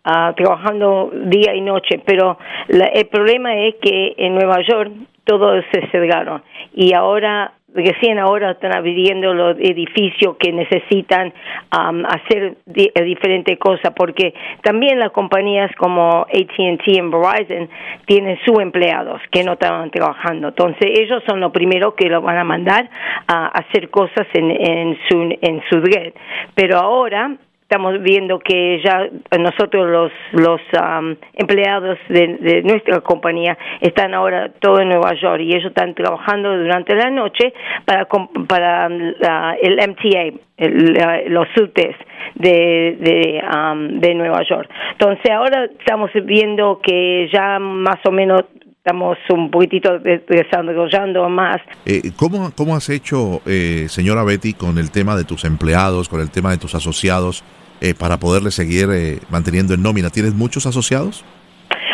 uh, 0.06 0.34
trabajando 0.36 1.12
día 1.14 1.56
y 1.56 1.62
noche, 1.62 2.02
pero 2.06 2.38
el 2.68 3.08
problema 3.08 3.56
es 3.56 3.76
que 3.82 4.14
en 4.18 4.36
Nueva 4.36 4.58
York 4.68 4.92
todos 5.24 5.64
se 5.72 5.88
cerraron 5.92 6.44
y 6.74 6.94
ahora 6.94 7.54
recién 7.74 8.20
ahora 8.20 8.52
están 8.52 8.76
abriendo 8.76 9.34
los 9.34 9.58
edificios 9.60 10.36
que 10.38 10.52
necesitan 10.52 11.34
um, 11.78 12.04
hacer 12.06 12.58
eh, 12.76 13.04
diferentes 13.04 13.58
cosas, 13.58 13.94
porque 13.96 14.34
también 14.64 15.00
las 15.00 15.12
compañías 15.12 15.72
como 15.78 16.22
ATT 16.22 16.88
y 16.88 17.02
Verizon 17.02 17.70
tienen 18.06 18.38
sus 18.46 18.60
empleados 18.60 19.22
que 19.32 19.44
no 19.44 19.54
estaban 19.54 19.90
trabajando. 19.92 20.50
Entonces, 20.50 20.92
ellos 21.00 21.24
son 21.28 21.40
los 21.40 21.52
primeros 21.52 21.94
que 21.96 22.10
lo 22.10 22.22
van 22.22 22.38
a 22.38 22.44
mandar 22.44 22.90
a 23.28 23.48
hacer 23.48 23.90
cosas 23.90 24.28
en, 24.34 24.52
en, 24.52 24.98
su, 25.08 25.38
en 25.42 25.62
su 25.70 25.80
red. 25.82 26.14
Pero 26.56 26.78
ahora 26.78 27.38
estamos 27.72 28.02
viendo 28.02 28.38
que 28.40 28.82
ya 28.84 29.08
nosotros 29.40 29.90
los 29.90 30.12
los 30.34 30.60
empleados 31.36 31.98
de, 32.10 32.62
nuestra 32.64 33.00
compañía 33.00 33.58
están 33.80 34.14
ahora 34.14 34.52
todo 34.60 34.82
en 34.82 34.90
Nueva 34.90 35.14
York 35.14 35.42
y 35.42 35.56
ellos 35.56 35.68
están 35.68 35.96
trabajando 35.96 36.50
durante 36.58 36.94
la 36.96 37.10
noche 37.10 37.54
para 37.86 38.06
para 38.46 38.88
el 38.88 39.78
MTA 39.90 40.38
los 41.30 41.48
subtes 41.56 41.96
de 42.36 42.98
de, 43.00 43.42
de 44.02 44.16
Nueva 44.16 44.44
York 44.50 44.70
entonces 44.92 45.32
ahora 45.32 45.70
estamos 45.80 46.12
viendo 46.26 46.82
que 46.84 47.30
ya 47.32 47.58
más 47.58 48.00
o 48.04 48.12
menos 48.12 48.42
estamos 48.84 49.18
un 49.30 49.52
poquitito 49.52 50.00
desarrollando 50.00 51.30
más. 51.30 51.62
Eh, 51.86 52.12
¿cómo, 52.16 52.52
¿Cómo 52.56 52.76
has 52.76 52.90
hecho, 52.90 53.42
eh, 53.46 53.86
señora 53.90 54.24
Betty, 54.24 54.54
con 54.54 54.80
el 54.80 54.90
tema 54.90 55.16
de 55.16 55.24
tus 55.24 55.46
empleados, 55.46 56.10
con 56.10 56.20
el 56.20 56.32
tema 56.32 56.50
de 56.50 56.58
tus 56.58 56.74
asociados? 56.74 57.44
Eh, 57.84 57.96
para 57.96 58.18
poderle 58.18 58.52
seguir 58.52 58.90
eh, 58.94 59.18
manteniendo 59.32 59.74
en 59.74 59.82
nómina. 59.82 60.12
¿Tienes 60.12 60.36
muchos 60.36 60.68
asociados? 60.68 61.26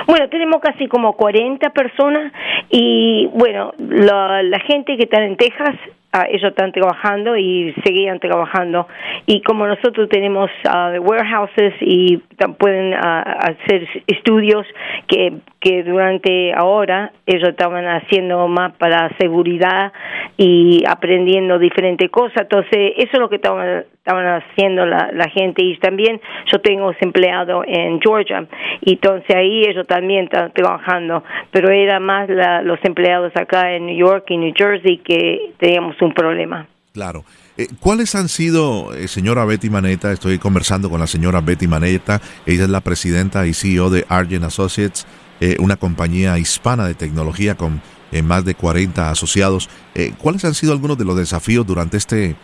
Bueno, 0.06 0.28
tenemos 0.28 0.60
casi 0.62 0.88
como 0.88 1.14
40 1.14 1.70
personas 1.70 2.34
y 2.70 3.28
bueno, 3.28 3.74
la, 3.78 4.44
la 4.44 4.60
gente 4.60 4.98
que 4.98 5.04
está 5.04 5.24
en 5.24 5.38
Texas 5.38 5.76
Ah, 6.14 6.26
ellos 6.30 6.50
están 6.52 6.72
trabajando 6.72 7.36
y 7.36 7.74
seguían 7.84 8.20
trabajando. 8.20 8.88
Y 9.26 9.42
como 9.42 9.68
nosotros 9.68 10.08
tenemos 10.10 10.50
uh, 10.66 11.00
warehouses 11.00 11.74
y 11.82 12.18
pueden 12.58 12.94
ah, 12.94 13.22
hacer 13.40 13.88
estudios 14.08 14.66
que, 15.08 15.34
que 15.60 15.84
durante 15.84 16.54
ahora 16.54 17.12
ellos 17.26 17.50
estaban 17.50 17.86
haciendo 17.86 18.48
más 18.48 18.72
para 18.78 19.16
seguridad 19.20 19.92
y 20.38 20.84
aprendiendo 20.88 21.60
diferentes 21.60 22.10
cosas. 22.10 22.44
Entonces, 22.44 22.94
eso 22.96 23.12
es 23.12 23.20
lo 23.20 23.30
que 23.30 23.36
estaban, 23.36 23.84
estaban 24.08 24.42
haciendo 24.42 24.86
la, 24.86 25.12
la 25.14 25.30
gente. 25.30 25.64
Y 25.64 25.78
también 25.80 26.22
yo 26.52 26.60
tengo 26.62 26.94
empleado 27.02 27.64
en 27.68 28.00
Georgia. 28.00 28.48
Y 28.82 28.94
entonces 28.94 29.36
ahí 29.36 29.66
ellos 29.66 29.86
también 29.86 30.26
están 30.26 30.54
trabajando. 30.54 31.24
Pero 31.52 31.70
era 31.70 32.00
más 32.00 32.30
los 32.64 32.80
empleados 32.84 33.36
acá 33.36 33.74
en 33.74 33.88
New 33.88 33.98
York 33.98 34.26
y 34.30 34.38
New 34.38 34.54
Jersey 34.56 35.00
que 35.00 35.52
teníamos 35.58 36.02
un 36.02 36.14
problema. 36.14 36.66
Claro. 36.94 37.26
Eh, 37.58 37.68
¿Cuáles 37.80 38.16
han 38.16 38.30
sido, 38.30 38.94
eh, 38.94 39.08
señora 39.08 39.44
Betty 39.44 39.70
Maneta? 39.70 40.12
Estoy 40.12 40.40
conversando 40.40 40.90
con 40.90 41.00
la 41.00 41.08
señora 41.08 41.42
Betty 41.42 41.68
Maneta. 41.68 42.22
Ella 42.46 42.64
es 42.64 42.70
la 42.70 42.82
presidenta 42.82 43.46
y 43.46 43.54
CEO 43.54 43.90
de 43.90 44.06
Argent 44.08 44.46
Associates, 44.46 45.06
eh, 45.42 45.58
una 45.60 45.76
compañía 45.76 46.38
hispana 46.38 46.88
de 46.88 46.94
tecnología 46.94 47.56
con 47.56 47.82
más 48.24 48.46
de 48.46 48.56
40 48.56 49.12
asociados. 49.12 49.70
¿Cuáles 50.18 50.46
han 50.46 50.54
sido 50.54 50.72
algunos 50.72 50.98
de 50.98 51.04
los 51.04 51.18
desafíos 51.18 51.68
durante 51.68 51.98
este 51.98 52.38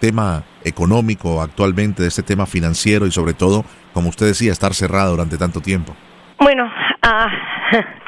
tema 0.00 0.42
económico 0.64 1.40
actualmente, 1.40 2.02
de 2.02 2.08
este 2.08 2.22
tema 2.22 2.46
financiero 2.46 3.06
y 3.06 3.10
sobre 3.10 3.34
todo, 3.34 3.64
como 3.92 4.08
usted 4.08 4.26
decía, 4.26 4.52
estar 4.52 4.74
cerrada 4.74 5.10
durante 5.10 5.38
tanto 5.38 5.60
tiempo? 5.60 5.94
Bueno, 6.38 6.70
ah, 7.02 7.28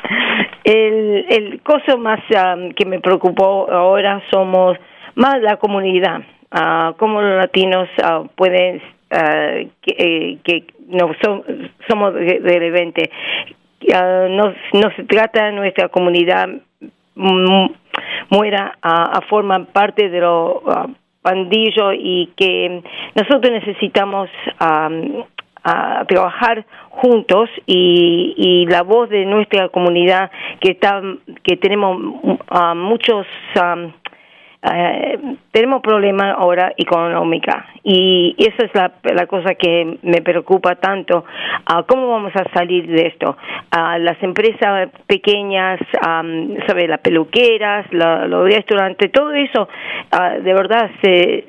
El, 0.67 1.27
el 1.29 1.61
coso 1.63 1.97
más 1.97 2.19
um, 2.31 2.73
que 2.73 2.85
me 2.87 2.99
preocupó 2.99 3.71
ahora 3.71 4.21
somos 4.33 4.77
más 5.15 5.41
la 5.41 5.59
comunidad, 5.59 6.23
uh, 6.51 6.93
cómo 6.97 7.23
los 7.23 7.37
latinos 7.37 7.89
uh, 8.03 8.27
pueden, 8.35 8.83
que, 9.09 9.95
eh, 9.97 10.39
que, 10.43 10.65
no 10.89 11.13
somos 11.89 12.15
relevantes. 12.15 13.11
Uh, 13.81 14.29
no, 14.29 14.53
no 14.73 14.91
se 14.97 15.05
trata 15.05 15.53
nuestra 15.53 15.89
comunidad 15.89 16.49
muera 17.15 18.77
a, 18.83 19.19
a 19.19 19.21
formar 19.23 19.67
parte 19.67 20.09
de 20.09 20.21
los 20.21 20.63
pandillos 21.27 21.95
y 21.99 22.31
que 22.37 22.83
nosotros 23.17 23.51
necesitamos 23.51 24.31
um, 24.61 25.25
a 25.65 26.05
trabajar 26.07 26.65
juntos 26.91 27.51
y, 27.67 28.35
y, 28.37 28.67
la 28.67 28.83
voz 28.83 29.11
de 29.11 29.27
nuestra 29.27 29.69
comunidad 29.71 30.31
que 30.61 30.71
está 30.71 31.03
que 31.43 31.57
tenemos 31.57 31.99
uh, 31.99 32.77
muchos 32.77 33.27
um, 33.61 33.91
eh, 34.75 35.19
tenemos 35.53 35.81
problemas 35.81 36.37
ahora 36.39 36.73
económica 36.77 37.67
y 37.83 38.35
esa 38.39 38.67
es 38.67 38.75
la, 38.75 38.93
la 39.15 39.27
cosa 39.27 39.55
que 39.55 39.99
me 40.03 40.21
preocupa 40.23 40.75
tanto. 40.75 41.25
Uh, 41.71 41.83
¿Cómo 41.87 42.09
vamos 42.09 42.33
a 42.35 42.45
salir 42.53 42.87
de 42.87 43.07
esto? 43.07 43.37
Uh, 43.75 43.99
las 43.99 44.21
empresas 44.23 44.91
pequeñas, 45.07 45.81
um, 46.07 46.57
¿sabe? 46.67 46.89
Las 46.89 47.01
peluqueras, 47.01 47.87
los 47.93 48.45
restaurantes, 48.45 49.13
todo 49.13 49.33
eso, 49.33 49.69
uh, 50.13 50.43
de 50.43 50.53
verdad, 50.53 50.91
se, 51.03 51.45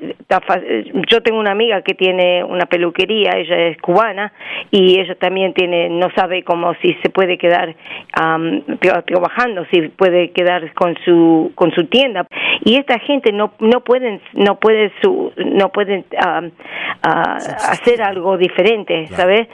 yo 1.10 1.20
tengo 1.22 1.40
una 1.40 1.52
amiga 1.52 1.82
que 1.82 1.94
tiene 1.94 2.44
una 2.44 2.66
peluquería, 2.66 3.32
ella 3.36 3.56
es 3.68 3.78
cubana 3.78 4.32
y 4.70 5.00
ella 5.00 5.14
también 5.16 5.54
tiene, 5.54 5.88
no 5.88 6.08
sabe 6.14 6.44
cómo 6.44 6.74
si 6.82 6.94
se 7.02 7.10
puede 7.10 7.36
quedar 7.36 7.74
um, 8.20 8.62
trabajando, 9.06 9.66
si 9.72 9.88
puede 9.88 10.30
quedar 10.30 10.72
con 10.74 10.96
su, 11.04 11.52
con 11.54 11.72
su 11.72 11.86
tienda. 11.86 12.26
Y 12.64 12.76
esta 12.76 12.98
gente 13.08 13.32
no 13.32 13.52
no 13.58 13.80
pueden 13.80 14.20
no 14.34 14.60
puede 14.60 14.92
su, 15.02 15.32
no 15.36 15.70
pueden 15.70 16.04
um, 16.24 16.46
uh, 16.46 17.36
hacer 17.72 18.02
algo 18.02 18.36
diferente 18.36 19.08
sabes 19.08 19.48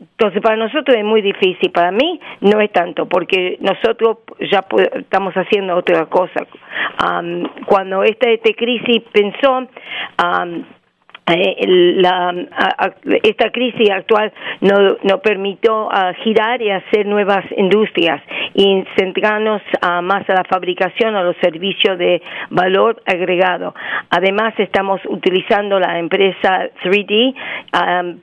entonces 0.00 0.42
para 0.42 0.56
nosotros 0.56 0.96
es 0.96 1.04
muy 1.04 1.22
difícil 1.22 1.70
para 1.70 1.92
mí 1.92 2.20
no 2.40 2.60
es 2.60 2.72
tanto 2.72 3.06
porque 3.06 3.56
nosotros 3.60 4.18
ya 4.50 4.64
estamos 4.94 5.34
haciendo 5.34 5.76
otra 5.76 6.06
cosa. 6.06 6.46
Um, 7.04 7.44
cuando 7.66 8.02
esta, 8.02 8.30
esta 8.30 8.52
crisis 8.52 9.02
pensó 9.12 9.58
um, 9.58 10.64
eh, 11.28 11.56
la, 11.96 12.34
esta 13.22 13.50
crisis 13.50 13.90
actual 13.90 14.32
nos 14.60 15.02
no 15.04 15.18
permitió 15.20 15.88
girar 16.24 16.62
y 16.62 16.70
hacer 16.70 17.06
nuevas 17.06 17.44
industrias 17.56 18.22
y 18.54 18.84
centrarnos 18.96 19.62
más 20.02 20.28
a 20.28 20.34
la 20.34 20.44
fabricación, 20.44 21.16
a 21.16 21.22
los 21.22 21.36
servicios 21.36 21.98
de 21.98 22.22
valor 22.50 23.02
agregado. 23.06 23.74
Además, 24.10 24.54
estamos 24.58 25.00
utilizando 25.06 25.78
la 25.78 25.98
empresa 25.98 26.68
3D 26.82 27.34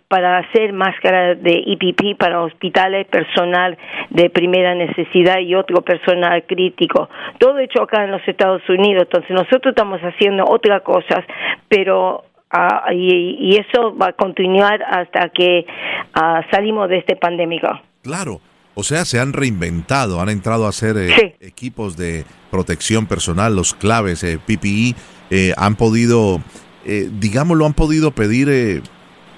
para 0.07 0.39
hacer 0.39 0.73
máscaras 0.73 1.41
de 1.41 1.63
EPP 1.67 2.17
para 2.17 2.41
hospitales, 2.41 3.07
personal 3.07 3.77
de 4.09 4.29
primera 4.29 4.75
necesidad 4.75 5.39
y 5.39 5.55
otro 5.55 5.81
personal 5.81 6.43
crítico. 6.43 7.09
Todo 7.39 7.59
hecho 7.59 7.83
acá 7.83 8.03
en 8.03 8.11
los 8.11 8.27
Estados 8.27 8.67
Unidos. 8.69 9.03
Entonces, 9.03 9.31
nosotros 9.31 9.73
estamos 9.73 10.01
haciendo 10.01 10.45
otras 10.47 10.81
cosas, 10.81 11.23
pero 11.69 12.23
Ah, 12.57 12.93
y, 12.93 13.57
eso 13.57 13.95
va 13.97 14.07
a 14.07 14.13
continuar 14.13 14.81
hasta 14.83 15.29
que 15.29 15.65
ah, 16.13 16.41
salimos 16.51 16.87
de 16.87 16.99
este 16.99 17.17
pandémico. 17.17 17.67
Claro. 18.01 18.39
O 18.75 18.83
sea, 18.83 19.05
se 19.05 19.19
han 19.19 19.33
reinventado, 19.33 20.21
han 20.21 20.29
entrado 20.29 20.65
a 20.65 20.69
hacer 20.69 20.97
eh, 20.97 21.35
equipos 21.39 21.95
de 21.95 22.25
protección 22.51 23.07
personal, 23.07 23.55
los 23.55 23.73
claves, 23.73 24.23
eh, 24.23 24.37
PPE, 24.37 24.95
eh, 25.31 25.53
han 25.57 25.75
podido, 25.75 26.41
eh, 26.85 27.09
digámoslo, 27.19 27.65
han 27.65 27.73
podido 27.73 28.11
pedir 28.11 28.83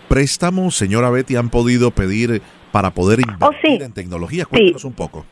préstamos, 0.08 0.76
señora 0.76 1.10
Betty, 1.10 1.36
han 1.36 1.50
podido 1.50 1.92
pedir 1.92 2.42
para 2.72 2.92
poder 2.92 3.20
oh, 3.20 3.32
invertir 3.32 3.84
en 3.84 3.94
tecnología. 3.94 4.46
Cuéntanos 4.46 4.86
un 4.86 4.94
poco. 4.94 5.26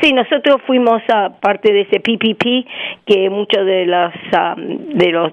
Sí, 0.00 0.12
nosotros 0.12 0.62
fuimos 0.64 1.02
a 1.12 1.30
parte 1.40 1.72
de 1.72 1.80
ese 1.80 1.98
PPP 1.98 2.68
que 3.04 3.28
muchas 3.30 3.66
de 3.66 3.84
las 3.84 4.14
de 4.94 5.12
las 5.12 5.32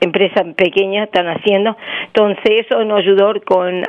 empresas 0.00 0.44
pequeñas 0.54 1.06
están 1.06 1.28
haciendo. 1.28 1.74
Entonces 2.08 2.66
eso 2.66 2.84
nos 2.84 2.98
ayudó 2.98 3.32
con 3.46 3.82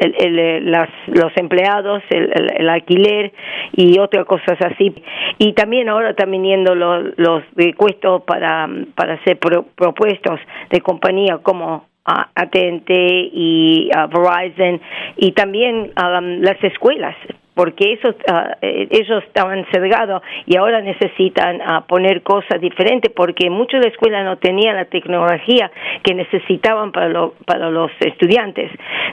el, 0.00 0.70
las, 0.70 0.88
los 1.06 1.36
empleados, 1.36 2.02
el, 2.10 2.68
alquiler 2.68 3.32
y 3.76 3.98
otras 4.00 4.24
cosas 4.26 4.58
así. 4.60 4.92
Y 5.38 5.52
también 5.52 5.88
ahora 5.88 6.10
están 6.10 6.30
viniendo 6.30 6.74
los, 6.74 7.16
los 7.16 7.44
recuestos 7.54 8.22
para, 8.22 8.68
para 8.96 9.14
hacer 9.14 9.38
propuestos 9.38 10.40
de 10.70 10.80
compañía 10.80 11.38
como 11.38 11.84
AT&T 12.04 13.30
y 13.32 13.88
Verizon 14.10 14.80
y 15.16 15.30
también 15.32 15.92
um, 15.96 16.40
las 16.40 16.62
escuelas 16.64 17.14
porque 17.54 17.92
eso, 17.92 18.08
uh, 18.08 18.54
ellos 18.62 19.22
estaban 19.24 19.66
cerrados 19.70 20.22
y 20.46 20.56
ahora 20.56 20.80
necesitan 20.80 21.60
uh, 21.60 21.86
poner 21.86 22.22
cosas 22.22 22.60
diferentes 22.60 23.12
porque 23.14 23.50
muchas 23.50 23.80
de 23.80 23.86
las 23.88 23.92
escuelas 23.92 24.24
no 24.24 24.38
tenían 24.38 24.76
la 24.76 24.86
tecnología 24.86 25.70
que 26.02 26.14
necesitaban 26.14 26.92
para, 26.92 27.28
para 27.44 27.70
los 27.70 27.90
estudiantes. 28.00 28.70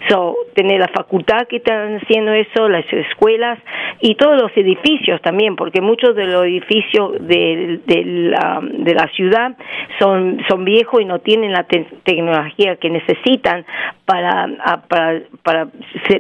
So, 0.09 0.35
tener 0.55 0.79
la 0.79 0.87
facultad 0.87 1.47
que 1.47 1.57
están 1.57 1.97
haciendo 1.97 2.31
eso, 2.33 2.69
las 2.69 2.85
escuelas 2.91 3.59
y 4.01 4.15
todos 4.15 4.41
los 4.41 4.55
edificios 4.55 5.21
también, 5.21 5.55
porque 5.55 5.81
muchos 5.81 6.15
de 6.15 6.25
los 6.25 6.45
edificios 6.45 7.27
de, 7.27 7.79
de, 7.85 8.03
la, 8.05 8.61
de 8.61 8.93
la 8.93 9.07
ciudad 9.15 9.57
son, 9.99 10.41
son 10.47 10.63
viejos 10.63 11.01
y 11.01 11.05
no 11.05 11.19
tienen 11.19 11.51
la 11.51 11.65
tecnología 12.03 12.77
que 12.77 12.89
necesitan 12.89 13.65
para, 14.05 14.47
para, 14.87 15.21
para 15.43 15.67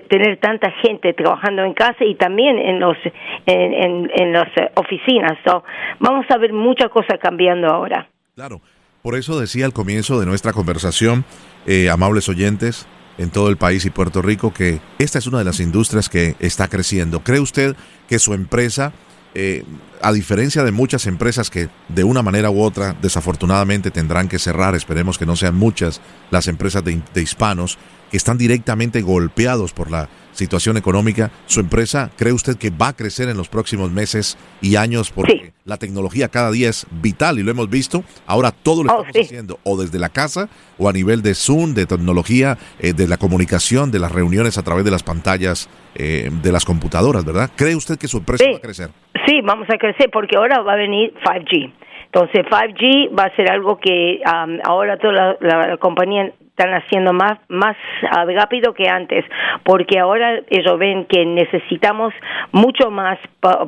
tener 0.09 0.37
tanta 0.37 0.71
gente 0.83 1.13
trabajando 1.13 1.63
en 1.63 1.73
casa 1.73 2.03
también 2.15 2.57
en 2.57 2.79
los 2.79 2.97
en, 3.45 4.09
en, 4.13 4.33
las 4.33 4.47
eh, 4.57 4.71
oficinas. 4.75 5.37
So, 5.45 5.63
vamos 5.99 6.25
a 6.29 6.37
ver 6.37 6.53
muchas 6.53 6.89
cosas 6.89 7.19
cambiando 7.21 7.67
ahora. 7.67 8.09
Claro, 8.35 8.61
por 9.01 9.15
eso 9.15 9.39
decía 9.39 9.65
al 9.65 9.73
comienzo 9.73 10.19
de 10.19 10.25
nuestra 10.25 10.53
conversación, 10.53 11.25
eh, 11.65 11.89
amables 11.89 12.29
oyentes 12.29 12.87
en 13.17 13.31
todo 13.31 13.49
el 13.49 13.57
país 13.57 13.85
y 13.85 13.89
Puerto 13.89 14.21
Rico, 14.21 14.53
que 14.53 14.79
esta 14.97 15.19
es 15.19 15.27
una 15.27 15.39
de 15.39 15.43
las 15.45 15.59
industrias 15.59 16.09
que 16.09 16.35
está 16.39 16.67
creciendo. 16.67 17.19
¿Cree 17.21 17.39
usted 17.39 17.75
que 18.07 18.17
su 18.17 18.33
empresa 18.33 18.93
eh, 19.35 19.63
a 20.01 20.11
diferencia 20.11 20.63
de 20.63 20.71
muchas 20.71 21.07
empresas 21.07 21.49
que 21.49 21.69
de 21.87 22.03
una 22.03 22.21
manera 22.21 22.49
u 22.49 22.61
otra 22.61 22.95
desafortunadamente 23.01 23.91
tendrán 23.91 24.27
que 24.27 24.39
cerrar, 24.39 24.75
esperemos 24.75 25.17
que 25.17 25.25
no 25.25 25.35
sean 25.35 25.55
muchas 25.55 26.01
las 26.31 26.47
empresas 26.47 26.83
de, 26.83 27.01
hispanos 27.15 27.77
que 28.09 28.17
están 28.17 28.37
directamente 28.37 29.01
golpeados 29.01 29.71
por 29.71 29.91
la 29.91 30.09
situación 30.31 30.77
económica, 30.77 31.31
¿su 31.45 31.59
empresa 31.59 32.09
cree 32.15 32.33
usted 32.33 32.57
que 32.57 32.69
va 32.69 32.89
a 32.89 32.95
crecer 32.95 33.29
en 33.29 33.37
los 33.37 33.49
próximos 33.49 33.91
meses 33.91 34.37
y 34.61 34.77
años 34.77 35.11
porque 35.11 35.53
la 35.65 35.77
tecnología 35.77 36.29
cada 36.29 36.49
día 36.49 36.69
es 36.69 36.87
vital 36.89 37.37
y 37.37 37.43
lo 37.43 37.51
hemos 37.51 37.69
visto? 37.69 38.03
Ahora 38.25 38.51
todo 38.51 38.83
lo 38.83 38.91
oh, 38.91 39.03
estamos 39.05 39.27
haciendo 39.27 39.59
o 39.63 39.79
desde 39.79 39.99
la 39.99 40.09
casa 40.09 40.49
o 40.77 40.89
a 40.89 40.93
nivel 40.93 41.21
de 41.21 41.35
Zoom, 41.35 41.73
de 41.73 41.85
tecnología, 41.85 42.57
eh, 42.79 42.93
de 42.93 43.07
la 43.07 43.17
comunicación, 43.17 43.91
de 43.91 43.99
las 43.99 44.11
reuniones 44.11 44.57
a 44.57 44.63
través 44.63 44.85
de 44.85 44.91
las 44.91 45.03
pantallas 45.03 45.69
eh, 45.93 46.31
de 46.41 46.51
las 46.51 46.65
computadoras, 46.65 47.25
¿verdad? 47.25 47.51
¿Cree 47.55 47.75
usted 47.75 47.97
que 47.99 48.07
su 48.07 48.17
empresa 48.17 48.45
va 48.51 48.57
a 48.57 48.61
crecer? 48.61 48.89
Sí, 49.25 49.41
vamos 49.43 49.67
a 49.69 49.77
crecer 49.77 49.88
porque 50.11 50.37
ahora 50.37 50.61
va 50.61 50.73
a 50.73 50.77
venir 50.77 51.13
5G. 51.23 51.71
Entonces 52.11 52.43
5G 52.47 53.17
va 53.17 53.25
a 53.25 53.35
ser 53.35 53.51
algo 53.51 53.77
que 53.77 54.21
ahora 54.63 54.97
toda 54.97 55.37
la, 55.39 55.77
compañía 55.77 56.31
están 56.59 56.73
haciendo 56.73 57.13
más 57.13 57.39
más 57.47 57.77
ah, 58.11 58.25
rápido 58.25 58.73
que 58.73 58.89
antes 58.89 59.23
porque 59.63 59.97
ahora 59.97 60.41
ellos 60.49 60.77
ven 60.77 61.05
que 61.05 61.25
necesitamos 61.25 62.13
mucho 62.51 62.91
más 62.91 63.17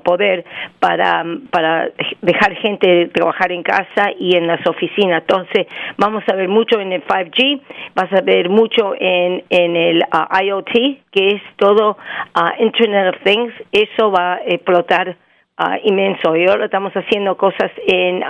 poder 0.03 0.43
para 0.79 1.23
para 1.51 1.89
dejar 2.21 2.55
gente 2.55 3.07
trabajar 3.13 3.53
en 3.53 3.63
casa 3.63 4.11
y 4.19 4.35
en 4.35 4.47
las 4.47 4.65
oficinas 4.67 5.21
entonces 5.21 5.67
vamos 5.97 6.23
a 6.27 6.35
ver 6.35 6.49
mucho 6.49 6.81
en 6.81 6.91
el 6.91 7.05
5G 7.05 7.61
vas 7.95 8.11
a 8.11 8.21
ver 8.21 8.49
mucho 8.49 8.93
en 8.99 9.43
en 9.49 9.75
el 9.77 10.03
ah, 10.11 10.43
IoT 10.43 10.73
que 11.11 11.27
es 11.29 11.41
todo 11.55 11.97
ah, 12.33 12.55
Internet 12.59 13.15
of 13.15 13.23
Things 13.23 13.53
eso 13.71 14.11
va 14.11 14.33
a 14.33 14.41
explotar 14.45 15.15
uh, 15.61 15.87
inmenso. 15.87 16.35
Y 16.35 16.47
ahora 16.47 16.65
estamos 16.65 16.93
haciendo 16.93 17.37
cosas 17.37 17.71
en, 17.87 18.21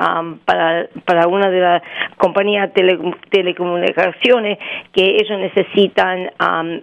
para, 0.46 0.88
para 1.06 1.28
una 1.28 1.50
de 1.50 1.60
las 1.60 1.82
compañías 2.17 2.74
de 2.74 3.13
telecomunicaciones 3.30 4.58
que 4.94 5.17
ellos 5.20 5.39
necesitan 5.39 6.32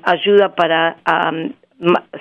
ayuda 0.03 0.55
para 0.55 0.97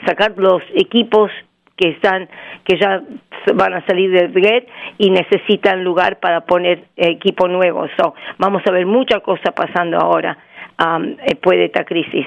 sacar 0.06 0.34
los 0.38 0.62
equipos 0.76 1.32
que 1.76 1.90
están 1.90 2.28
que 2.64 2.78
ya 2.80 3.02
van 3.54 3.74
a 3.74 3.86
salir 3.86 4.12
del 4.12 4.34
red 4.34 4.64
y 4.98 5.12
necesitan 5.12 5.84
lugar 5.84 6.20
para 6.20 6.42
poner 6.42 6.86
equipo 6.96 7.48
nuevo. 7.48 7.88
So, 7.98 8.14
vamos 8.40 8.64
a 8.68 8.72
ver 8.72 8.86
mucha 8.86 9.20
cosa 9.20 9.52
pasando 9.52 9.98
ahora 9.98 10.38
después 11.28 11.58
de 11.58 11.66
esta 11.66 11.86
crisis. 11.86 12.26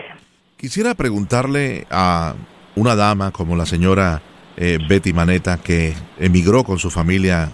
Quisiera 0.56 0.94
preguntarle 0.94 1.86
a 1.90 2.34
una 2.76 2.94
dama 2.94 3.32
como 3.32 3.56
la 3.56 3.66
señora 3.66 4.22
eh, 4.62 4.78
Betty 4.86 5.14
Maneta, 5.14 5.56
que 5.56 5.94
emigró 6.18 6.64
con 6.64 6.78
su 6.78 6.90
familia 6.90 7.50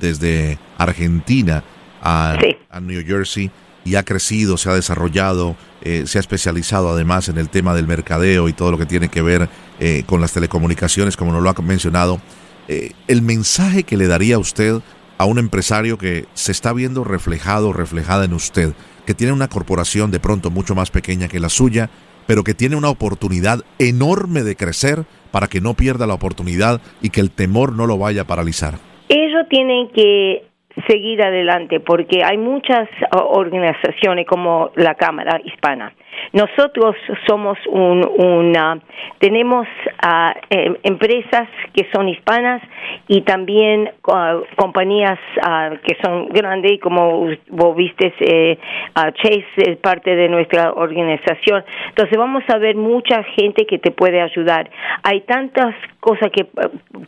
desde 0.00 0.58
Argentina 0.78 1.62
a, 2.02 2.36
New 2.82 3.06
Jersey 3.06 3.52
y 3.84 3.94
ha 3.94 4.02
crecido, 4.02 4.56
se 4.56 4.68
ha 4.68 4.74
desarrollado, 4.74 5.54
eh, 5.80 6.02
se 6.06 6.18
ha 6.18 6.20
especializado 6.20 6.90
además 6.90 7.28
en 7.28 7.38
el 7.38 7.48
tema 7.48 7.72
del 7.72 7.86
mercadeo 7.86 8.48
y 8.48 8.52
todo 8.52 8.72
lo 8.72 8.78
que 8.78 8.86
tiene 8.86 9.08
que 9.08 9.22
ver 9.22 9.48
eh, 9.78 10.02
con 10.06 10.20
las 10.20 10.32
telecomunicaciones, 10.32 11.16
como 11.16 11.32
nos 11.32 11.40
lo 11.40 11.50
ha 11.50 11.54
mencionado. 11.62 12.20
el 12.66 13.22
mensaje 13.22 13.84
que 13.84 13.96
le 13.96 14.08
daría 14.08 14.34
a 14.34 14.38
usted 14.40 14.80
a 15.18 15.26
un 15.26 15.38
empresario 15.38 15.98
que 15.98 16.26
se 16.34 16.50
está 16.50 16.72
viendo 16.72 17.04
reflejado, 17.04 17.72
reflejada 17.72 18.24
en 18.24 18.34
usted, 18.34 18.72
que 19.06 19.14
tiene 19.14 19.32
una 19.32 19.46
corporación 19.46 20.10
de 20.10 20.18
pronto 20.18 20.50
mucho 20.50 20.74
más 20.74 20.90
pequeña 20.90 21.28
que 21.28 21.38
la 21.38 21.48
suya, 21.48 21.90
pero 22.30 22.44
que 22.44 22.54
tiene 22.54 22.76
una 22.76 22.90
oportunidad 22.90 23.58
enorme 23.80 24.42
de 24.44 24.54
crecer 24.54 24.98
para 25.32 25.48
que 25.48 25.60
no 25.60 25.74
pierda 25.74 26.06
la 26.06 26.14
oportunidad 26.14 26.80
y 27.02 27.10
que 27.10 27.20
el 27.20 27.32
temor 27.32 27.72
no 27.72 27.88
lo 27.88 27.98
vaya 27.98 28.22
a 28.22 28.24
paralizar? 28.24 28.74
Ellos 29.08 29.48
tienen 29.48 29.88
que 29.90 30.44
seguir 30.86 31.20
adelante 31.24 31.80
porque 31.80 32.22
hay 32.24 32.38
muchas 32.38 32.88
organizaciones 33.10 34.28
como 34.28 34.70
la 34.76 34.94
Cámara 34.94 35.40
Hispana 35.44 35.92
nosotros 36.32 36.96
somos 37.26 37.58
un, 37.68 38.08
una, 38.18 38.78
tenemos 39.18 39.66
uh, 39.66 40.74
empresas 40.82 41.48
que 41.74 41.86
son 41.92 42.08
hispanas 42.08 42.62
y 43.08 43.22
también 43.22 43.90
uh, 44.06 44.42
compañías 44.56 45.18
uh, 45.38 45.76
que 45.84 45.96
son 46.02 46.28
grandes, 46.28 46.80
como 46.80 47.28
vos 47.48 47.76
viste, 47.76 48.12
eh, 48.20 48.58
Chase 48.94 49.44
es 49.56 49.76
parte 49.78 50.14
de 50.14 50.28
nuestra 50.28 50.72
organización. 50.72 51.64
Entonces 51.88 52.16
vamos 52.16 52.44
a 52.48 52.58
ver 52.58 52.76
mucha 52.76 53.22
gente 53.22 53.66
que 53.66 53.78
te 53.78 53.90
puede 53.90 54.20
ayudar. 54.20 54.70
Hay 55.02 55.22
tantas 55.22 55.74
cosas 56.00 56.30
que 56.30 56.46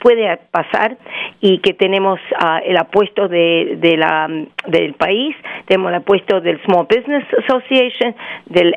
puede 0.01 0.37
pasar 0.51 0.97
y 1.41 1.59
que 1.59 1.73
tenemos 1.73 2.21
el 2.65 2.77
apuesto 2.77 3.29
de, 3.29 3.77
de 3.79 3.97
la, 3.97 4.29
del 4.67 4.95
país, 4.95 5.35
tenemos 5.67 5.91
el 5.91 5.97
apuesto 5.97 6.41
del 6.41 6.61
Small 6.65 6.87
Business 6.89 7.25
Association, 7.39 8.15
del 8.47 8.75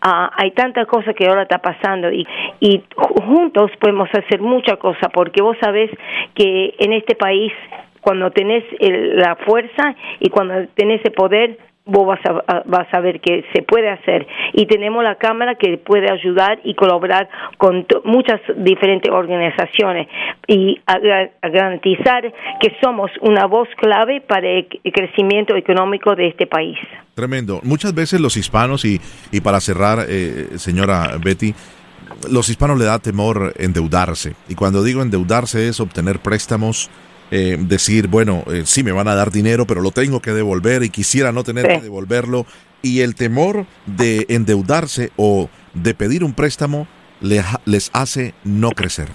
Ah, 0.00 0.30
hay 0.36 0.50
tantas 0.52 0.86
cosas 0.86 1.14
que 1.14 1.26
ahora 1.26 1.42
está 1.42 1.58
pasando 1.58 2.10
y, 2.10 2.26
y 2.60 2.82
juntos 3.24 3.70
podemos 3.80 4.08
hacer 4.12 4.40
mucha 4.40 4.76
cosa 4.76 5.08
porque 5.08 5.42
vos 5.42 5.56
sabés 5.60 5.90
que 6.34 6.74
en 6.78 6.92
este 6.92 7.14
país 7.14 7.52
cuando 8.00 8.30
tenés 8.30 8.64
la 8.80 9.36
fuerza 9.36 9.94
y 10.20 10.28
cuando 10.28 10.66
tenés 10.74 11.00
el 11.04 11.12
poder 11.12 11.56
vos 11.84 12.06
vas 12.06 12.20
a, 12.24 12.62
vas 12.64 12.86
a 12.92 13.00
ver 13.00 13.20
que 13.20 13.44
se 13.52 13.62
puede 13.62 13.90
hacer 13.90 14.26
y 14.52 14.66
tenemos 14.66 15.02
la 15.02 15.16
cámara 15.16 15.56
que 15.56 15.78
puede 15.78 16.10
ayudar 16.10 16.60
y 16.64 16.74
colaborar 16.74 17.28
con 17.58 17.86
muchas 18.04 18.40
diferentes 18.56 19.12
organizaciones 19.12 20.08
y 20.46 20.80
garantizar 21.42 22.32
que 22.60 22.76
somos 22.80 23.10
una 23.20 23.46
voz 23.46 23.68
clave 23.76 24.20
para 24.20 24.48
el 24.48 24.66
crecimiento 24.92 25.56
económico 25.56 26.14
de 26.14 26.28
este 26.28 26.46
país. 26.46 26.78
Tremendo. 27.14 27.60
Muchas 27.64 27.94
veces 27.94 28.20
los 28.20 28.36
hispanos 28.36 28.84
y, 28.84 29.00
y 29.32 29.40
para 29.40 29.60
cerrar, 29.60 30.06
eh, 30.08 30.56
señora 30.56 31.16
Betty, 31.22 31.52
los 32.30 32.48
hispanos 32.48 32.78
le 32.78 32.84
da 32.84 32.98
temor 32.98 33.52
endeudarse 33.58 34.34
y 34.48 34.54
cuando 34.54 34.82
digo 34.82 35.02
endeudarse 35.02 35.68
es 35.68 35.80
obtener 35.80 36.20
préstamos 36.20 36.90
eh, 37.34 37.56
decir, 37.58 38.08
bueno, 38.08 38.44
eh, 38.52 38.62
sí 38.66 38.84
me 38.84 38.92
van 38.92 39.08
a 39.08 39.14
dar 39.14 39.30
dinero, 39.30 39.66
pero 39.66 39.80
lo 39.80 39.90
tengo 39.90 40.20
que 40.20 40.32
devolver 40.32 40.82
y 40.82 40.90
quisiera 40.90 41.32
no 41.32 41.44
tener 41.44 41.66
que 41.66 41.80
devolverlo. 41.80 42.44
Y 42.82 43.00
el 43.00 43.14
temor 43.14 43.64
de 43.86 44.26
endeudarse 44.28 45.12
o 45.16 45.48
de 45.72 45.94
pedir 45.94 46.24
un 46.24 46.34
préstamo 46.34 46.86
les, 47.22 47.42
les 47.64 47.90
hace 47.94 48.34
no 48.44 48.72
crecer. 48.72 49.08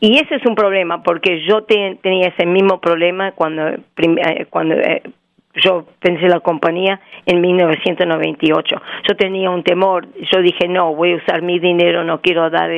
Y 0.00 0.16
ese 0.16 0.36
es 0.36 0.46
un 0.46 0.54
problema, 0.54 1.02
porque 1.02 1.44
yo 1.46 1.64
tenía 1.64 2.28
ese 2.28 2.46
mismo 2.46 2.80
problema 2.80 3.32
cuando, 3.32 3.68
eh, 3.68 4.46
cuando 4.48 4.74
yo 5.56 5.84
pensé 6.00 6.28
la 6.28 6.40
compañía 6.40 7.00
en 7.24 7.40
1998. 7.40 8.82
Yo 9.08 9.16
tenía 9.16 9.50
un 9.50 9.62
temor, 9.62 10.06
yo 10.32 10.40
dije, 10.40 10.68
no, 10.68 10.94
voy 10.94 11.12
a 11.12 11.16
usar 11.16 11.42
mi 11.42 11.58
dinero, 11.58 12.04
no 12.04 12.20
quiero 12.20 12.50
dar, 12.50 12.70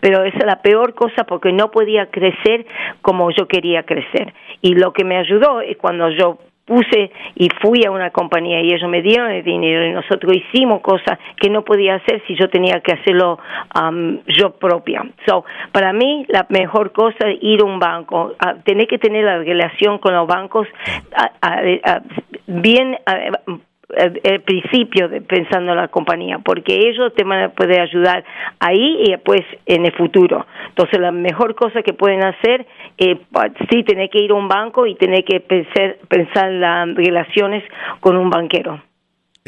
pero 0.00 0.24
esa 0.24 0.38
es 0.38 0.46
la 0.46 0.62
peor 0.62 0.94
cosa 0.94 1.24
porque 1.24 1.52
no 1.52 1.70
podía 1.70 2.06
crecer 2.06 2.66
como 3.02 3.30
yo 3.30 3.46
quería 3.46 3.82
crecer. 3.84 4.32
Y 4.62 4.74
lo 4.74 4.92
que 4.92 5.04
me 5.04 5.16
ayudó 5.16 5.60
es 5.60 5.76
cuando 5.76 6.10
yo 6.10 6.38
puse 6.68 7.10
y 7.34 7.48
fui 7.62 7.84
a 7.86 7.90
una 7.90 8.10
compañía 8.10 8.60
y 8.60 8.72
ellos 8.74 8.88
me 8.88 9.00
dieron 9.00 9.30
el 9.30 9.42
dinero 9.42 9.86
y 9.86 9.92
nosotros 9.92 10.36
hicimos 10.36 10.82
cosas 10.82 11.18
que 11.40 11.48
no 11.48 11.64
podía 11.64 11.94
hacer 11.94 12.22
si 12.26 12.36
yo 12.36 12.48
tenía 12.50 12.80
que 12.80 12.92
hacerlo 12.92 13.38
um, 13.74 14.18
yo 14.26 14.50
propia. 14.50 15.02
So, 15.26 15.44
para 15.72 15.92
mí 15.94 16.26
la 16.28 16.46
mejor 16.50 16.92
cosa 16.92 17.28
es 17.28 17.38
ir 17.40 17.62
a 17.62 17.64
un 17.64 17.78
banco, 17.78 18.34
tener 18.64 18.86
que 18.86 18.98
tener 18.98 19.24
la 19.24 19.38
relación 19.38 19.98
con 19.98 20.14
los 20.14 20.26
bancos, 20.26 20.68
bien 22.46 22.98
el 23.96 24.40
principio 24.42 25.08
de 25.08 25.22
pensando 25.22 25.72
en 25.72 25.78
la 25.78 25.88
compañía, 25.88 26.38
porque 26.38 26.74
ellos 26.74 27.12
te 27.14 27.24
van 27.24 27.42
a 27.42 27.48
poder 27.50 27.80
ayudar 27.80 28.22
ahí 28.60 29.02
y 29.04 29.10
después 29.12 29.40
en 29.66 29.86
el 29.86 29.92
futuro. 29.92 30.46
Entonces, 30.68 31.00
la 31.00 31.10
mejor 31.10 31.54
cosa 31.54 31.82
que 31.82 31.94
pueden 31.94 32.24
hacer 32.24 32.66
es 32.98 33.18
sí 33.70 33.82
tener 33.84 34.10
que 34.10 34.22
ir 34.22 34.30
a 34.32 34.34
un 34.34 34.48
banco 34.48 34.86
y 34.86 34.94
tener 34.94 35.24
que 35.24 35.40
pensar, 35.40 35.96
pensar 36.08 36.50
las 36.52 36.94
relaciones 36.94 37.64
con 38.00 38.16
un 38.16 38.28
banquero. 38.28 38.87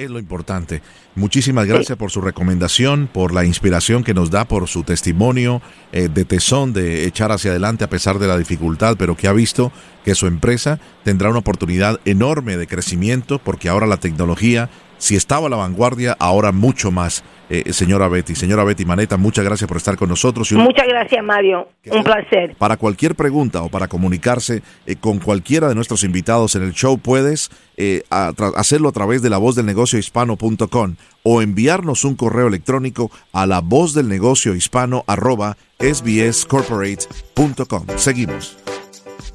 Es 0.01 0.09
lo 0.09 0.19
importante. 0.19 0.81
Muchísimas 1.15 1.67
gracias 1.67 1.99
por 1.99 2.11
su 2.11 2.23
recomendación, 2.23 3.07
por 3.13 3.35
la 3.35 3.45
inspiración 3.45 4.03
que 4.03 4.15
nos 4.15 4.31
da, 4.31 4.47
por 4.47 4.67
su 4.67 4.83
testimonio 4.83 5.61
eh, 5.93 6.09
de 6.09 6.25
tesón, 6.25 6.73
de 6.73 7.05
echar 7.05 7.33
hacia 7.33 7.51
adelante 7.51 7.85
a 7.85 7.91
pesar 7.91 8.19
de 8.19 8.27
la 8.27 8.39
dificultad, 8.39 8.97
pero 8.99 9.15
que 9.15 9.29
ha 9.29 9.35
visto 9.35 9.73
que 10.03 10.15
su 10.15 10.27
empresa 10.27 10.81
tendrá 11.05 11.29
una 11.29 11.41
oportunidad 11.41 12.01
enorme 12.07 12.57
de 12.57 12.67
crecimiento 12.67 13.41
porque 13.41 13.69
ahora 13.69 13.87
la 13.87 13.99
tecnología 13.99 14.71
si 15.01 15.17
estaba 15.17 15.47
a 15.47 15.51
la 15.51 15.57
vanguardia, 15.57 16.15
ahora 16.19 16.53
mucho 16.53 16.91
más, 16.91 17.25
eh, 17.49 17.73
señora 17.73 18.07
Betty. 18.09 18.35
Señora 18.35 18.65
Betty 18.65 18.85
Maneta, 18.85 19.17
muchas 19.17 19.47
gracias 19.47 19.67
por 19.67 19.79
estar 19.79 19.97
con 19.97 20.11
nosotros. 20.11 20.53
muchas 20.53 20.87
gracias, 20.87 21.25
Mario. 21.25 21.69
Un 21.91 22.05
placer. 22.05 22.55
Para 22.57 22.77
cualquier 22.77 23.15
pregunta 23.15 23.63
o 23.63 23.71
para 23.71 23.89
comunicarse 23.89 24.63
eh, 24.87 24.97
con 24.97 25.19
cualquiera 25.19 25.69
de 25.69 25.75
nuestros 25.75 26.05
invitados 26.05 26.55
en 26.55 26.63
el 26.63 26.75
show, 26.75 26.99
puedes 26.99 27.51
eh, 27.79 28.03
hacerlo 28.11 28.91
a 28.91 28.93
través 28.93 29.23
de 29.23 29.31
la 29.31 29.39
voz 29.39 29.57
del 29.57 29.65
negocio 29.65 29.99
hispano.com 29.99 30.97
o 31.23 31.43
enviarnos 31.43 32.05
un 32.05 32.15
correo 32.15 32.49
electrónico 32.49 33.11
a 33.33 33.47
la 33.47 33.61
voz 33.61 33.95
del 33.95 34.09
negocio 34.09 34.55
hispano 34.55 35.05
arroba 35.07 35.57
sbscorporate.com. 35.79 37.87
Seguimos. 37.97 38.59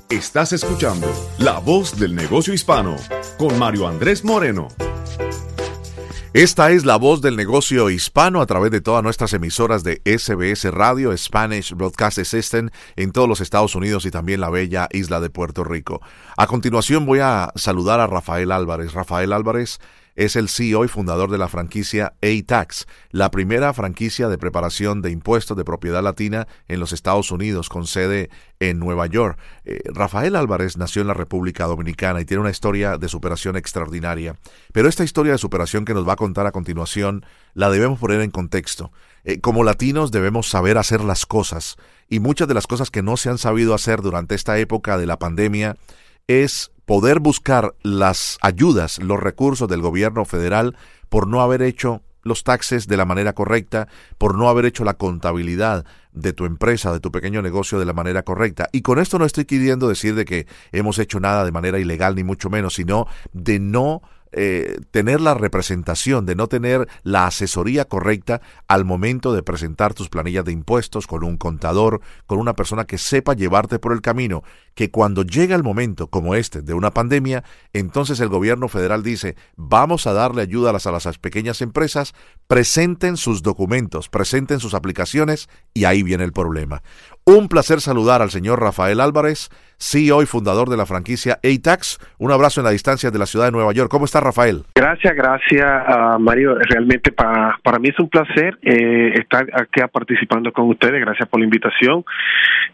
Estás 0.10 0.54
escuchando 0.54 1.08
La 1.40 1.58
Voz 1.58 2.00
del 2.00 2.14
Negocio 2.14 2.54
Hispano 2.54 2.96
con 3.40 3.58
Mario 3.58 3.88
Andrés 3.88 4.24
Moreno. 4.24 4.68
Esta 6.36 6.70
es 6.72 6.84
la 6.84 6.98
voz 6.98 7.22
del 7.22 7.38
negocio 7.38 7.90
hispano 7.90 8.42
a 8.42 8.46
través 8.46 8.70
de 8.70 8.82
todas 8.82 9.02
nuestras 9.02 9.32
emisoras 9.32 9.86
de 9.86 10.02
SBS 10.04 10.70
Radio, 10.70 11.16
Spanish 11.16 11.74
Broadcast 11.74 12.20
System 12.26 12.72
en 12.98 13.14
todos 13.14 13.30
los 13.30 13.40
Estados 13.40 13.74
Unidos 13.74 14.06
y 14.06 14.12
también 14.12 14.42
la 14.42 14.50
bella 14.50 14.90
isla 14.92 15.22
de 15.22 15.30
Puerto 15.30 15.64
Rico. 15.64 16.02
A 16.36 16.46
continuación 16.46 17.06
voy 17.06 17.20
a 17.20 17.54
saludar 17.56 18.02
a 18.02 18.08
Rafael 18.08 18.52
Álvarez. 18.52 18.92
Rafael 18.92 19.32
Álvarez 19.32 19.80
es 20.16 20.36
el 20.36 20.50
CEO 20.50 20.86
y 20.86 20.88
fundador 20.88 21.30
de 21.30 21.38
la 21.38 21.48
franquicia 21.48 22.14
A-Tax, 22.22 22.88
la 23.12 23.32
primera 23.32 23.74
franquicia 23.74 24.30
de 24.30 24.38
preparación 24.38 25.02
de 25.02 25.12
impuestos 25.12 25.58
de 25.58 25.66
propiedad 25.66 26.02
latina 26.02 26.48
en 26.68 26.80
los 26.80 26.94
Estados 26.94 27.32
Unidos, 27.32 27.70
con 27.70 27.86
sede 27.86 28.30
en 28.60 28.80
Nueva 28.80 29.08
York. 29.08 29.38
Eh, 29.66 29.82
Rafael 29.94 30.36
Álvarez 30.36 30.78
nació 30.78 31.02
en 31.02 31.10
la 31.10 31.14
República 31.14 31.66
Dominicana 31.66 32.22
y 32.22 32.26
tiene 32.26 32.42
una 32.42 32.52
historia 32.52 32.98
de 32.98 33.10
superación 33.10 33.58
extraordinaria. 33.58 34.38
Pero 34.72 34.88
esta 34.88 35.04
historia 35.04 35.34
de 35.34 35.38
superación 35.38 35.86
que 35.86 35.94
nos 35.94 36.08
va 36.08 36.14
a 36.14 36.18
contar 36.18 36.48
a 36.48 36.52
continuación 36.52 37.26
la 37.54 37.70
debemos 37.70 38.00
poner 38.00 38.22
en 38.22 38.32
contexto. 38.32 38.92
Eh, 39.24 39.40
como 39.42 39.64
latinos 39.64 40.12
debemos 40.12 40.50
saber 40.50 40.78
hacer 40.78 41.02
las 41.02 41.26
cosas 41.26 41.78
y 42.10 42.20
muchas 42.20 42.48
de 42.48 42.54
las 42.54 42.68
cosas 42.68 42.92
que 42.92 43.02
no 43.02 43.18
se 43.18 43.30
han 43.30 43.38
sabido 43.38 43.74
hacer 43.74 44.02
durante 44.02 44.36
esta 44.36 44.58
época 44.60 44.98
de 44.98 45.08
la 45.08 45.18
pandemia 45.20 45.76
es 46.28 46.72
poder 46.86 47.20
buscar 47.20 47.76
las 47.82 48.38
ayudas, 48.42 49.00
los 49.00 49.20
recursos 49.20 49.68
del 49.68 49.82
gobierno 49.82 50.26
federal 50.26 50.76
por 51.10 51.28
no 51.28 51.42
haber 51.42 51.62
hecho 51.62 52.02
los 52.24 52.44
taxes 52.44 52.88
de 52.88 52.98
la 52.98 53.06
manera 53.06 53.34
correcta, 53.34 53.88
por 54.18 54.36
no 54.36 54.50
haber 54.50 54.66
hecho 54.66 54.84
la 54.84 54.96
contabilidad 54.96 55.86
de 56.12 56.34
tu 56.34 56.46
empresa, 56.46 56.92
de 56.92 57.00
tu 57.00 57.12
pequeño 57.12 57.42
negocio 57.42 57.78
de 57.78 57.86
la 57.86 57.94
manera 57.94 58.24
correcta. 58.24 58.68
Y 58.72 58.82
con 58.82 58.98
esto 58.98 59.20
no 59.20 59.26
estoy 59.26 59.46
queriendo 59.46 59.88
decir 59.88 60.16
de 60.16 60.26
que 60.26 60.48
hemos 60.72 60.98
hecho 60.98 61.20
nada 61.20 61.46
de 61.46 61.52
manera 61.52 61.78
ilegal, 61.78 62.16
ni 62.16 62.24
mucho 62.24 62.50
menos, 62.50 62.74
sino 62.74 63.06
de 63.32 63.60
no 63.60 64.02
eh, 64.32 64.80
tener 64.92 65.22
la 65.22 65.34
representación, 65.34 66.26
de 66.26 66.36
no 66.36 66.48
tener 66.48 66.90
la 67.04 67.26
asesoría 67.28 67.86
correcta 67.86 68.42
al 68.68 68.84
momento 68.84 69.32
de 69.34 69.44
presentar 69.44 69.94
tus 69.94 70.10
planillas 70.10 70.44
de 70.44 70.52
impuestos 70.52 71.08
con 71.08 71.24
un 71.24 71.38
contador, 71.38 72.02
con 72.26 72.40
una 72.40 72.54
persona 72.54 72.84
que 72.84 72.98
sepa 72.98 73.34
llevarte 73.34 73.80
por 73.80 73.94
el 73.94 74.02
camino, 74.02 74.44
que 74.76 74.92
cuando 74.92 75.24
llega 75.24 75.56
el 75.56 75.64
momento 75.64 76.08
como 76.08 76.36
este 76.36 76.62
de 76.62 76.74
una 76.74 76.92
pandemia, 76.92 77.44
entonces 77.74 78.20
el 78.20 78.30
gobierno 78.30 78.68
federal 78.68 79.04
dice, 79.04 79.36
vamos 79.56 80.06
a 80.06 80.14
darle 80.14 80.42
ayuda 80.42 80.70
a 80.70 80.74
las, 80.74 80.86
a 80.86 80.92
las 80.92 81.18
pequeñas 81.18 81.62
empresas, 81.62 82.14
presenten 82.48 83.18
sus 83.18 83.42
documentos, 83.42 84.10
presenten 84.10 84.60
sus 84.60 84.74
aplicaciones 84.74 85.50
y 85.74 85.86
ahí 85.86 86.04
viene 86.04 86.26
el 86.26 86.34
problema. 86.34 86.82
Un 87.26 87.48
placer 87.48 87.82
saludar 87.82 88.22
al 88.22 88.30
señor 88.30 88.62
Rafael 88.62 89.00
Álvarez, 89.00 89.50
CEO 89.80 90.22
y 90.22 90.28
fundador 90.28 90.70
de 90.70 90.78
la 90.78 90.86
franquicia 90.86 91.40
ATAX. 91.44 91.98
Un 92.20 92.32
abrazo 92.32 92.62
en 92.62 92.66
la 92.66 92.72
distancia 92.72 93.10
de 93.10 93.18
la 93.18 93.26
ciudad 93.26 93.46
de 93.46 93.52
Nueva 93.52 93.74
York. 93.74 93.90
¿Cómo 93.90 94.06
está 94.06 94.20
Rafael? 94.20 94.64
Gracias, 94.76 95.16
gracias 95.16 96.20
Mario. 96.20 96.56
Realmente 96.70 97.12
para, 97.12 97.58
para 97.64 97.80
mí 97.80 97.90
es 97.90 98.00
un 98.00 98.10
placer 98.10 98.60
eh, 98.62 99.14
estar 99.16 99.48
aquí 99.54 99.82
participando 99.92 100.52
con 100.54 100.70
ustedes. 100.70 101.02
Gracias 101.02 101.28
por 101.28 101.40
la 101.40 101.46
invitación. 101.46 102.06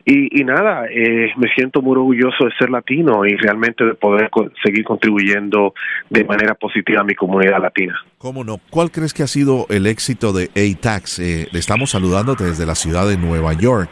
Y, 0.04 0.44
nada, 0.44 0.88
eh, 0.90 1.32
me 1.38 1.48
siento 1.54 1.82
muy 1.82 1.91
orgulloso 1.98 2.46
de 2.46 2.52
ser 2.58 2.70
latino 2.70 3.26
y 3.26 3.36
realmente 3.36 3.84
de 3.84 3.94
poder 3.94 4.30
seguir 4.64 4.84
contribuyendo 4.84 5.74
de 6.10 6.24
manera 6.24 6.56
positiva 6.56 7.02
a 7.02 7.04
mi 7.04 7.16
comunidad 7.16 7.62
latina. 7.62 8.00
¿Cómo 8.18 8.44
no? 8.44 8.60
¿Cuál 8.70 8.92
crees 8.92 9.14
que 9.14 9.24
ha 9.24 9.28
sido 9.28 9.66
el 9.70 9.88
éxito 9.88 10.34
de 10.34 10.50
ATAX? 10.56 11.20
Eh, 11.20 11.48
estamos 11.54 11.92
saludándote 11.92 12.44
desde 12.44 12.66
la 12.66 12.76
ciudad 12.76 13.08
de 13.08 13.18
Nueva 13.18 13.54
York. 13.54 13.90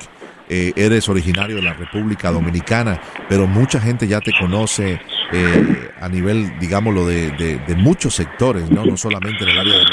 Eh, 0.51 0.73
eres 0.75 1.07
originario 1.07 1.57
de 1.57 1.62
la 1.62 1.73
República 1.73 2.31
Dominicana, 2.31 2.99
pero 3.29 3.45
mucha 3.45 3.79
gente 3.79 4.07
ya 4.07 4.19
te 4.19 4.31
conoce 4.39 4.99
eh, 5.31 5.89
a 6.01 6.09
nivel, 6.09 6.57
digámoslo, 6.59 7.05
de, 7.05 7.29
de, 7.31 7.75
muchos 7.75 8.15
sectores, 8.15 8.71
¿no? 8.71 8.83
no 8.83 8.97
solamente 8.97 9.43
en 9.43 9.49
el 9.51 9.59
área 9.59 9.77
de 9.77 9.85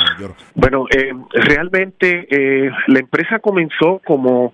Bueno, 0.55 0.87
eh, 0.91 1.13
realmente 1.33 2.27
la 2.87 2.99
empresa 2.99 3.39
comenzó 3.39 4.01
como, 4.05 4.53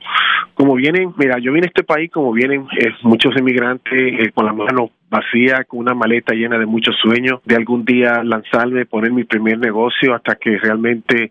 como 0.54 0.74
vienen, 0.74 1.12
mira, 1.16 1.38
yo 1.38 1.52
vine 1.52 1.66
a 1.66 1.68
este 1.68 1.84
país 1.84 2.10
como 2.10 2.32
vienen 2.32 2.66
muchos 3.02 3.36
emigrantes 3.36 4.32
con 4.34 4.46
la 4.46 4.52
mano 4.52 4.90
vacía, 5.12 5.64
con 5.64 5.80
una 5.80 5.94
maleta 5.94 6.34
llena 6.34 6.58
de 6.58 6.64
muchos 6.64 6.96
sueños, 6.96 7.40
de 7.44 7.54
algún 7.54 7.84
día 7.84 8.24
lanzarme, 8.24 8.86
poner 8.86 9.12
mi 9.12 9.24
primer 9.24 9.58
negocio 9.58 10.14
hasta 10.14 10.36
que 10.36 10.58
realmente 10.58 11.30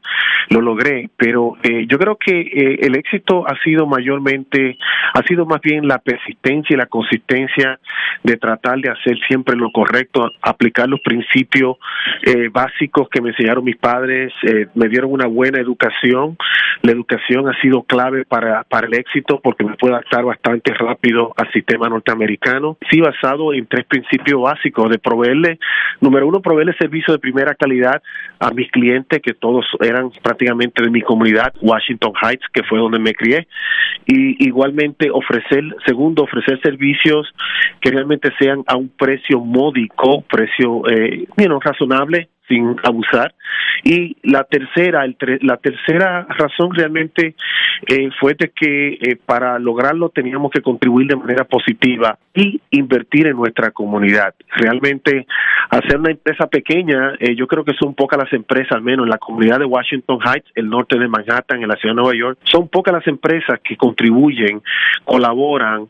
lo 0.50 0.62
logré. 0.62 1.10
Pero 1.18 1.58
eh, 1.64 1.88
yo 1.88 1.98
creo 1.98 2.16
que 2.16 2.42
eh, 2.42 2.78
el 2.82 2.96
éxito 2.96 3.44
ha 3.48 3.58
sido 3.64 3.88
mayormente, 3.88 4.78
ha 5.14 5.24
sido 5.24 5.46
más 5.48 5.62
bien 5.62 5.88
la 5.88 5.98
persistencia 5.98 6.76
y 6.76 6.78
la 6.78 6.86
consistencia 6.86 7.80
de 8.24 8.38
tratar 8.38 8.78
de 8.80 8.92
hacer 8.92 9.18
siempre 9.28 9.56
lo 9.56 9.72
correcto, 9.72 10.30
aplicar 10.44 10.88
los 10.88 11.02
principios 11.02 11.78
eh, 12.22 12.50
básicos 12.52 13.10
que 13.10 13.20
me 13.20 13.30
enseñaron 13.30 13.64
mis 13.64 13.78
padres, 13.78 14.32
me 14.76 14.90
dieron 14.90 15.12
una 15.12 15.26
buena 15.26 15.60
educación. 15.60 16.38
La 16.84 16.92
educación 16.92 17.50
ha 17.50 17.60
sido 17.62 17.82
clave 17.84 18.26
para, 18.26 18.64
para 18.64 18.86
el 18.86 18.94
éxito 18.94 19.40
porque 19.44 19.64
me 19.64 19.76
puedo 19.76 19.96
adaptar 19.96 20.24
bastante 20.24 20.74
rápido 20.74 21.34
al 21.36 21.52
sistema 21.52 21.90
norteamericano. 21.90 22.78
Sí, 22.92 23.02
basado 23.02 23.54
en 23.54 23.66
tres 23.72 23.86
principios 23.86 24.42
básicos 24.42 24.90
de 24.90 25.00
proveerle, 25.00 25.58
número 26.02 26.28
uno, 26.28 26.42
proveerle 26.42 26.74
servicio 26.78 27.14
de 27.14 27.20
primera 27.20 27.56
calidad 27.56 28.04
a 28.40 28.52
mis 28.52 28.70
clientes, 28.70 29.22
que 29.22 29.34
todos 29.34 29.66
eran 29.80 30.12
prácticamente 30.22 30.84
de 30.84 30.92
mi 30.92 31.02
comunidad, 31.02 31.54
Washington 31.62 32.14
Heights, 32.22 32.46
que 32.54 32.64
fue 32.64 32.78
donde 32.78 33.00
me 33.00 33.14
crié, 33.14 33.48
y 34.06 34.46
igualmente 34.46 35.10
ofrecer, 35.10 35.64
segundo, 35.86 36.24
ofrecer 36.24 36.60
servicios 36.62 37.34
que 37.80 37.92
realmente 37.92 38.30
sean 38.38 38.64
a 38.68 38.76
un 38.76 38.90
precio 38.90 39.40
módico, 39.40 40.24
precio 40.30 40.84
eh, 40.90 41.26
razonable 41.64 42.30
sin 42.48 42.76
abusar. 42.84 43.34
Y 43.84 44.18
la 44.24 44.44
tercera, 44.44 45.06
el 45.06 45.16
la 45.42 45.58
tercera 45.58 46.28
razón 46.30 46.74
realmente 46.74 47.36
eh, 47.88 48.10
fue 48.20 48.36
de 48.36 48.50
que 48.50 48.94
eh, 48.94 49.18
para 49.26 49.58
lograrlo 49.58 50.10
teníamos 50.10 50.52
que 50.52 50.62
contribuir 50.62 51.08
de 51.08 51.16
manera 51.16 51.46
positiva 51.46 52.18
y 52.34 52.62
invertir 52.70 53.28
en 53.28 53.38
nuestra 53.38 53.72
comunidad. 53.72 54.36
Realmente 54.56 55.26
hacer 55.70 55.98
una 55.98 56.12
empresa 56.12 56.48
pequeña, 56.48 57.14
eh, 57.20 57.36
yo 57.36 57.48
creo 57.48 57.64
que 57.66 57.74
son 57.74 57.96
pocas 57.96 58.20
las 58.20 58.32
empresas, 58.34 58.74
al 58.74 58.84
menos 58.84 59.06
en 59.06 59.10
la 59.10 59.18
comunidad 59.18 59.60
de 59.60 59.66
Washington 59.66 60.20
Heights, 60.24 60.52
el 60.56 60.70
norte 60.70 61.00
de 61.00 61.08
Manhattan, 61.08 61.64
en 61.64 61.70
la 61.70 61.76
ciudad 61.76 61.96
de 61.96 62.02
Nueva 62.02 62.16
York, 62.18 62.40
son 62.44 62.68
pocas 62.68 62.94
las 62.94 63.08
empresas 63.08 63.60
que 63.64 63.76
contribuyen, 63.76 64.62
colaboran 65.04 65.88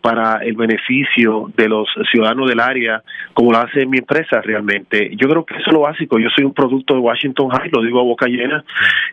para 0.00 0.44
el 0.44 0.54
beneficio 0.54 1.50
de 1.56 1.68
los 1.68 1.88
ciudadanos 2.10 2.48
del 2.48 2.60
área, 2.60 3.02
como 3.32 3.52
lo 3.52 3.58
hace 3.58 3.86
mi 3.86 3.98
empresa 3.98 4.40
realmente. 4.40 5.10
Yo 5.16 5.28
creo 5.28 5.44
que 5.44 5.56
eso 5.56 5.70
lo 5.72 5.86
hace 5.86 5.93
yo 5.98 6.28
soy 6.34 6.44
un 6.44 6.54
producto 6.54 6.94
de 6.94 7.00
Washington 7.00 7.48
High, 7.50 7.70
lo 7.72 7.82
digo 7.82 8.00
a 8.00 8.04
boca 8.04 8.26
llena, 8.26 8.64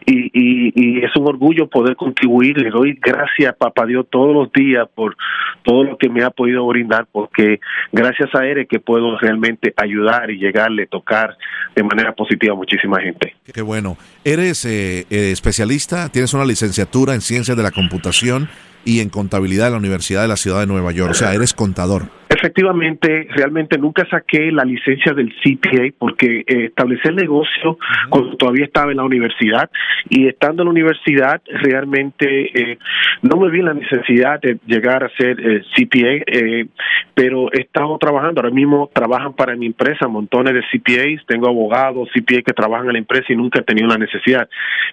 y, 0.06 1.04
es 1.04 1.16
un 1.16 1.28
orgullo 1.28 1.68
poder 1.68 1.96
contribuir. 1.96 2.58
Le 2.58 2.70
doy 2.70 2.98
gracias, 3.02 3.56
papá 3.56 3.86
Dios, 3.86 4.06
todos 4.10 4.34
los 4.34 4.52
días 4.52 4.88
por 4.94 5.16
todo 5.64 5.84
lo 5.84 5.98
que 5.98 6.10
me 6.10 6.24
ha 6.24 6.30
podido 6.30 6.66
brindar, 6.68 7.08
porque 7.12 7.60
gracias 7.92 8.34
a 8.36 8.46
él 8.46 8.60
es 8.60 8.68
que 8.68 8.80
puedo 8.80 9.18
realmente 9.18 9.74
ayudar 9.78 10.30
y 10.32 10.38
llegarle, 10.38 10.88
tocar 10.88 11.38
de 11.76 11.84
manera 11.84 12.14
positiva 12.14 12.54
a 12.54 12.58
muchísima 12.58 13.00
gente. 13.02 13.36
Qué 13.52 13.62
bueno. 13.62 13.98
¿Eres 14.24 14.66
eh, 14.66 15.06
eh, 15.10 15.32
especialista? 15.32 16.10
¿Tienes 16.10 16.34
una 16.34 16.46
licenciatura 16.46 17.14
en 17.14 17.22
ciencias 17.22 17.58
de 17.58 17.64
la 17.64 17.72
computación? 17.72 18.50
y 18.84 19.00
en 19.00 19.10
contabilidad 19.10 19.66
de 19.66 19.72
la 19.72 19.78
Universidad 19.78 20.24
de 20.24 20.28
la 20.28 20.38
Ciudad 20.38 20.62
de 20.62 20.68
Nueva 20.68 20.92
York. 20.92 21.12
O 21.12 21.14
sea, 21.14 21.34
eres 21.36 21.54
contador. 21.54 22.10
Efectivamente, 22.34 23.28
realmente 23.36 23.78
nunca 23.78 24.08
saqué 24.10 24.54
la 24.54 24.64
licencia 24.64 25.12
del 25.14 25.34
CPA 25.44 25.94
porque 26.00 26.46
eh, 26.48 26.66
establecí 26.68 27.06
el 27.10 27.18
negocio 27.18 27.78
cuando 28.10 28.38
todavía 28.38 28.64
estaba 28.64 28.92
en 28.92 28.98
la 28.98 29.04
universidad 29.04 29.70
y 30.10 30.28
estando 30.28 30.62
en 30.62 30.68
la 30.68 30.72
universidad 30.72 31.42
realmente 31.62 32.26
eh, 32.58 32.78
no 33.22 33.36
me 33.36 33.50
vi 33.50 33.62
la 33.62 33.74
necesidad 33.74 34.40
de 34.40 34.58
llegar 34.66 35.04
a 35.04 35.10
ser 35.18 35.42
eh, 35.42 35.62
CPA, 35.76 36.24
eh, 36.26 36.68
pero 37.14 37.52
he 37.52 37.64
estado 37.64 37.98
trabajando, 37.98 38.40
ahora 38.40 38.56
mismo 38.56 38.90
trabajan 38.94 39.34
para 39.34 39.54
mi 39.58 39.66
empresa 39.66 40.08
montones 40.08 40.54
de 40.54 40.62
CPAs, 40.72 41.26
tengo 41.28 41.50
abogados 41.50 42.08
CPA 42.14 42.44
que 42.44 42.54
trabajan 42.54 42.88
en 42.88 42.94
la 42.94 43.00
empresa 43.00 43.26
y 43.28 43.36
nunca 43.36 43.60
he 43.60 43.64
tenido 43.64 43.90
la 43.90 43.98
necesidad, 43.98 44.48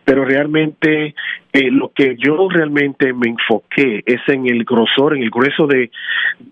pero 0.05 0.25
realmente 0.25 1.15
eh, 1.53 1.71
lo 1.71 1.91
que 1.95 2.17
yo 2.19 2.49
realmente 2.51 3.13
me 3.15 3.31
enfoqué 3.31 4.03
es 4.05 4.21
en 4.27 4.47
el 4.47 4.65
grosor, 4.65 5.17
en 5.17 5.23
el 5.23 5.31
grueso 5.31 5.67
de 5.67 5.91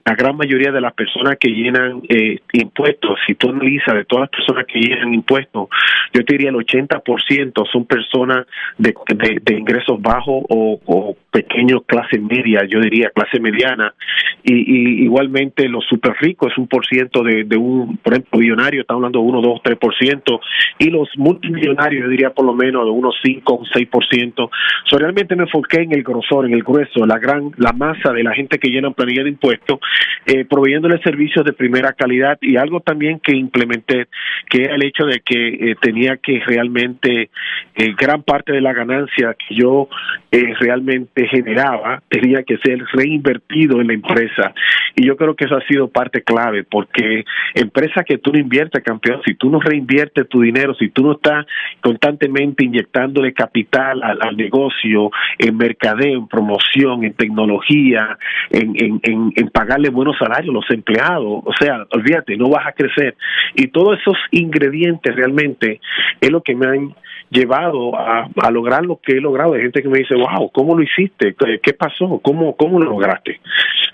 la 0.04 0.14
gran 0.14 0.36
mayoría 0.36 0.72
de 0.72 0.75
las 0.80 0.94
personas 0.94 1.36
que 1.38 1.48
llenan 1.48 2.02
eh, 2.08 2.40
impuestos. 2.52 3.18
Si 3.26 3.34
tú 3.34 3.50
analizas 3.50 3.94
de 3.94 4.04
todas 4.04 4.22
las 4.22 4.30
personas 4.30 4.66
que 4.66 4.80
llenan 4.80 5.14
impuestos, 5.14 5.68
yo 6.12 6.24
te 6.24 6.34
diría 6.34 6.50
el 6.50 6.56
80% 6.56 7.70
son 7.70 7.84
personas 7.86 8.46
de, 8.78 8.94
de, 9.42 9.54
ingresos 9.54 10.00
bajos 10.00 10.44
o, 10.48 11.16
pequeños, 11.30 11.82
clase 11.84 12.18
media, 12.18 12.64
yo 12.66 12.80
diría 12.80 13.10
clase 13.14 13.38
mediana, 13.38 13.94
y, 14.42 15.04
igualmente 15.04 15.68
los 15.68 15.84
super 15.84 16.14
ricos 16.20 16.52
es 16.52 16.58
un 16.58 16.66
por 16.66 16.86
ciento 16.86 17.22
de, 17.22 17.44
de 17.44 17.56
un, 17.56 17.98
por 17.98 18.14
ejemplo, 18.14 18.40
millonario, 18.40 18.80
está 18.80 18.94
hablando 18.94 19.18
de 19.18 19.26
1, 19.26 19.40
2, 19.42 19.60
3%, 19.62 20.40
y 20.78 20.90
los 20.90 21.08
multimillonarios, 21.16 22.04
yo 22.04 22.08
diría 22.08 22.30
por 22.30 22.46
lo 22.46 22.54
menos 22.54 22.84
de 22.84 22.90
unos 22.90 23.14
5, 23.22 23.64
6%. 23.74 24.50
So, 24.84 24.98
realmente 24.98 25.36
me 25.36 25.42
enfoqué 25.42 25.82
en 25.82 25.92
el 25.92 26.02
grosor, 26.02 26.46
en 26.46 26.54
el 26.54 26.62
grueso, 26.62 27.04
la 27.04 27.18
gran, 27.18 27.50
la 27.58 27.72
masa 27.72 28.12
de 28.12 28.22
la 28.22 28.34
gente 28.34 28.58
que 28.58 28.68
llena 28.68 28.90
planilla 28.90 29.24
de 29.24 29.30
impuestos, 29.30 29.78
eh, 30.24 30.44
proveyéndole 30.66 31.00
servicios 31.00 31.44
de 31.44 31.52
primera 31.52 31.92
calidad 31.92 32.38
y 32.40 32.56
algo 32.56 32.80
también 32.80 33.20
que 33.20 33.36
implementé, 33.36 34.08
que 34.50 34.64
era 34.64 34.74
el 34.74 34.84
hecho 34.84 35.04
de 35.04 35.20
que 35.20 35.48
eh, 35.48 35.76
tenía 35.80 36.16
que 36.16 36.40
realmente 36.44 37.30
eh, 37.76 37.94
gran 37.96 38.24
parte 38.24 38.52
de 38.52 38.60
la 38.60 38.72
ganancia 38.72 39.34
que 39.34 39.54
yo 39.54 39.88
eh, 40.32 40.54
realmente 40.58 41.28
generaba 41.28 42.02
tenía 42.08 42.42
que 42.42 42.56
ser 42.58 42.84
reinvertido 42.92 43.80
en 43.80 43.86
la 43.86 43.94
empresa. 43.94 44.54
Y 44.96 45.06
yo 45.06 45.16
creo 45.16 45.36
que 45.36 45.44
eso 45.44 45.56
ha 45.56 45.66
sido 45.66 45.88
parte 45.88 46.22
clave 46.22 46.64
porque 46.64 47.24
empresa 47.54 48.02
que 48.02 48.18
tú 48.18 48.32
no 48.32 48.38
inviertes, 48.38 48.82
campeón, 48.82 49.20
si 49.24 49.34
tú 49.34 49.50
no 49.50 49.60
reinviertes 49.60 50.28
tu 50.28 50.40
dinero, 50.40 50.74
si 50.74 50.88
tú 50.88 51.04
no 51.04 51.12
estás 51.12 51.46
constantemente 51.80 52.64
inyectándole 52.64 53.32
capital 53.34 54.02
al, 54.02 54.36
negocio, 54.36 55.10
en 55.38 55.56
mercadeo, 55.56 56.18
en 56.18 56.26
promoción, 56.26 57.04
en 57.04 57.12
tecnología, 57.12 58.18
en, 58.50 58.74
en, 58.76 59.00
en, 59.36 59.48
pagarle 59.50 59.90
buenos 59.90 60.16
salarios 60.18 60.54
los 60.56 60.70
empleados, 60.70 61.42
o 61.44 61.52
sea, 61.58 61.86
olvídate, 61.90 62.36
no 62.36 62.48
vas 62.48 62.66
a 62.66 62.72
crecer. 62.72 63.14
Y 63.54 63.68
todos 63.68 63.98
esos 64.00 64.16
ingredientes 64.30 65.14
realmente 65.14 65.80
es 66.20 66.30
lo 66.30 66.42
que 66.42 66.54
me 66.54 66.66
han 66.66 66.94
llevado 67.30 67.96
a, 67.96 68.28
lograr 68.50 68.84
lo 68.84 69.00
que 69.00 69.12
he 69.12 69.20
logrado. 69.20 69.54
Hay 69.54 69.62
gente 69.62 69.82
que 69.82 69.88
me 69.88 69.98
dice, 69.98 70.14
wow, 70.14 70.50
¿cómo 70.50 70.76
lo 70.76 70.82
hiciste? 70.82 71.34
¿Qué 71.62 71.72
pasó? 71.72 72.20
¿Cómo, 72.22 72.56
cómo 72.56 72.78
lo 72.78 72.90
lograste? 72.90 73.40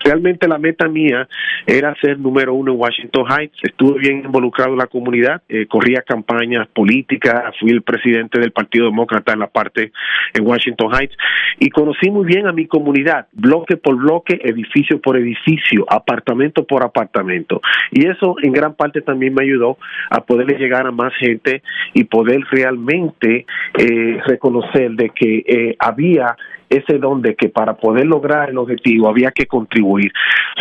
Realmente 0.03 0.47
la 0.47 0.57
meta 0.57 0.87
mía 0.87 1.27
era 1.65 1.95
ser 1.95 2.19
número 2.19 2.53
uno 2.53 2.73
en 2.73 2.79
Washington 2.79 3.25
Heights. 3.29 3.57
Estuve 3.63 3.99
bien 3.99 4.25
involucrado 4.25 4.73
en 4.73 4.79
la 4.79 4.87
comunidad, 4.87 5.41
eh, 5.47 5.65
corría 5.65 6.01
campañas 6.01 6.67
políticas, 6.67 7.55
fui 7.59 7.71
el 7.71 7.83
presidente 7.83 8.39
del 8.39 8.51
Partido 8.51 8.85
Demócrata 8.85 9.33
en 9.33 9.39
la 9.39 9.47
parte 9.47 9.91
en 10.33 10.45
Washington 10.45 10.91
Heights 10.93 11.15
y 11.59 11.69
conocí 11.69 12.11
muy 12.11 12.25
bien 12.25 12.47
a 12.47 12.51
mi 12.51 12.67
comunidad, 12.67 13.27
bloque 13.31 13.77
por 13.77 13.95
bloque, 13.95 14.39
edificio 14.43 14.99
por 14.99 15.17
edificio, 15.17 15.85
apartamento 15.87 16.42
por 16.51 16.83
apartamento. 16.83 17.61
Y 17.91 18.07
eso 18.07 18.35
en 18.41 18.51
gran 18.51 18.73
parte 18.75 19.01
también 19.01 19.33
me 19.33 19.43
ayudó 19.43 19.77
a 20.09 20.21
poderle 20.21 20.57
llegar 20.57 20.87
a 20.87 20.91
más 20.91 21.13
gente 21.15 21.61
y 21.93 22.03
poder 22.03 22.41
realmente 22.51 23.45
eh, 23.77 24.21
reconocer 24.25 24.91
de 24.91 25.09
que 25.09 25.43
eh, 25.47 25.75
había 25.79 26.35
ese 26.69 26.97
don 26.97 27.21
de 27.21 27.35
que 27.35 27.49
para 27.49 27.75
poder 27.75 28.05
lograr 28.07 28.49
el 28.49 28.57
objetivo 28.57 29.07
había 29.07 29.31
que 29.31 29.45
contribuir. 29.45 30.11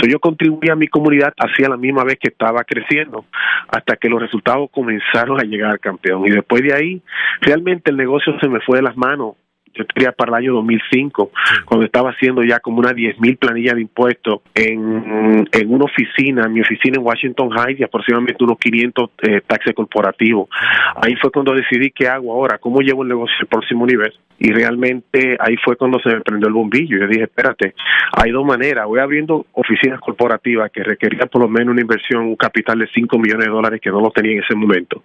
So, 0.01 0.07
yo 0.07 0.21
contribuí 0.21 0.69
a 0.69 0.77
mi 0.77 0.89
comunidad 0.89 1.33
hacía 1.39 1.69
la 1.69 1.77
misma 1.77 2.05
vez 2.05 2.19
que 2.21 2.29
estaba 2.29 2.65
creciendo, 2.65 3.25
hasta 3.69 3.97
que 3.97 4.09
los 4.09 4.21
resultados 4.21 4.69
comenzaron 4.71 5.41
a 5.41 5.45
llegar, 5.45 5.81
campeón. 5.81 6.27
Y 6.27 6.31
después 6.31 6.63
de 6.63 6.75
ahí, 6.75 7.03
realmente 7.41 7.91
el 7.91 7.97
negocio 7.97 8.39
se 8.41 8.49
me 8.49 8.61
fue 8.61 8.79
de 8.79 8.83
las 8.83 8.97
manos 8.97 9.37
yo 9.75 9.87
quería 9.87 10.13
para 10.13 10.31
el 10.31 10.45
año 10.45 10.55
2005, 10.55 11.31
sí. 11.33 11.55
cuando 11.65 11.87
estaba 11.87 12.11
haciendo 12.11 12.43
ya 12.43 12.61
como 12.61 12.79
una 12.79 12.93
10 12.93 13.21
mil 13.21 13.37
planillas 13.37 13.75
de 13.75 13.83
impuestos 13.83 14.41
en, 14.55 15.49
en 15.51 15.75
una 15.75 15.85
oficina, 15.85 16.45
en 16.47 16.53
mi 16.53 16.61
oficina 16.61 16.97
en 16.99 17.07
Washington 17.07 17.51
Heights, 17.57 17.81
y 17.81 17.85
aproximadamente 17.85 18.45
unos 18.45 18.59
500 18.59 19.11
eh, 19.23 19.41
taxes 19.47 19.75
corporativos. 19.75 20.49
Ahí 20.97 21.15
fue 21.17 21.31
cuando 21.31 21.53
decidí 21.53 21.91
qué 21.91 22.09
hago 22.09 22.33
ahora, 22.33 22.59
cómo 22.59 22.81
llevo 22.81 23.03
el 23.03 23.09
negocio 23.09 23.35
al 23.41 23.47
próximo 23.47 23.87
nivel. 23.87 24.13
Y 24.39 24.51
realmente 24.51 25.37
ahí 25.39 25.57
fue 25.65 25.77
cuando 25.77 26.01
se 26.01 26.09
me 26.09 26.21
prendió 26.21 26.49
el 26.49 26.55
bombillo. 26.55 26.99
Yo 26.99 27.07
dije, 27.07 27.25
espérate, 27.25 27.75
hay 28.13 28.33
dos 28.33 28.45
maneras. 28.45 28.87
Voy 28.87 28.99
abriendo 28.99 29.47
oficinas 29.53 30.01
corporativas 30.01 30.71
que 30.73 30.83
requerían 30.83 31.29
por 31.29 31.43
lo 31.43 31.49
menos 31.49 31.73
una 31.73 31.81
inversión, 31.81 32.23
un 32.23 32.37
capital 32.37 32.79
de 32.81 32.89
5 32.93 33.19
millones 33.19 33.47
de 33.47 33.53
dólares 33.53 33.81
que 33.81 33.91
no 33.91 34.01
lo 34.01 34.11
tenía 34.11 34.33
en 34.33 34.43
ese 34.43 34.55
momento. 34.55 35.03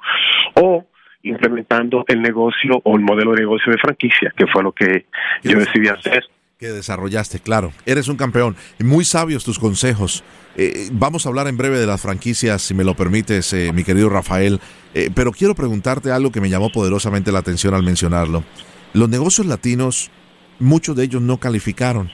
O 0.56 0.86
implementando 1.30 2.04
el 2.08 2.22
negocio 2.22 2.82
o 2.84 2.96
el 2.96 3.02
modelo 3.02 3.32
de 3.32 3.42
negocio 3.42 3.72
de 3.72 3.78
franquicia, 3.78 4.34
que 4.36 4.46
fue 4.48 4.64
lo 4.64 4.72
que 4.72 5.06
yo 5.44 5.60
decidí 5.60 5.88
hacer. 5.88 6.26
Que 6.58 6.70
desarrollaste, 6.70 7.40
claro. 7.40 7.72
Eres 7.86 8.08
un 8.08 8.18
campeón. 8.18 8.56
Muy 8.80 9.06
sabios 9.06 9.44
tus 9.44 9.60
consejos. 9.60 10.24
Eh, 10.56 10.90
vamos 10.92 11.26
a 11.26 11.30
hablar 11.30 11.48
en 11.48 11.58
breve 11.58 11.78
de 11.78 11.86
las 11.86 12.02
franquicias, 12.02 12.64
si 12.64 12.74
me 12.74 12.84
lo 12.84 12.96
permites, 12.96 13.54
eh, 13.54 13.72
mi 13.74 13.84
querido 13.84 14.10
Rafael. 14.10 14.60
Eh, 14.96 15.12
pero 15.14 15.32
quiero 15.32 15.54
preguntarte 15.54 16.12
algo 16.12 16.32
que 16.32 16.42
me 16.42 16.50
llamó 16.50 16.72
poderosamente 16.72 17.32
la 17.32 17.40
atención 17.40 17.76
al 17.76 17.84
mencionarlo. 17.84 18.44
Los 18.94 19.10
negocios 19.10 19.46
latinos, 19.46 20.10
muchos 20.58 20.96
de 20.96 21.04
ellos 21.04 21.22
no 21.22 21.38
calificaron 21.38 22.10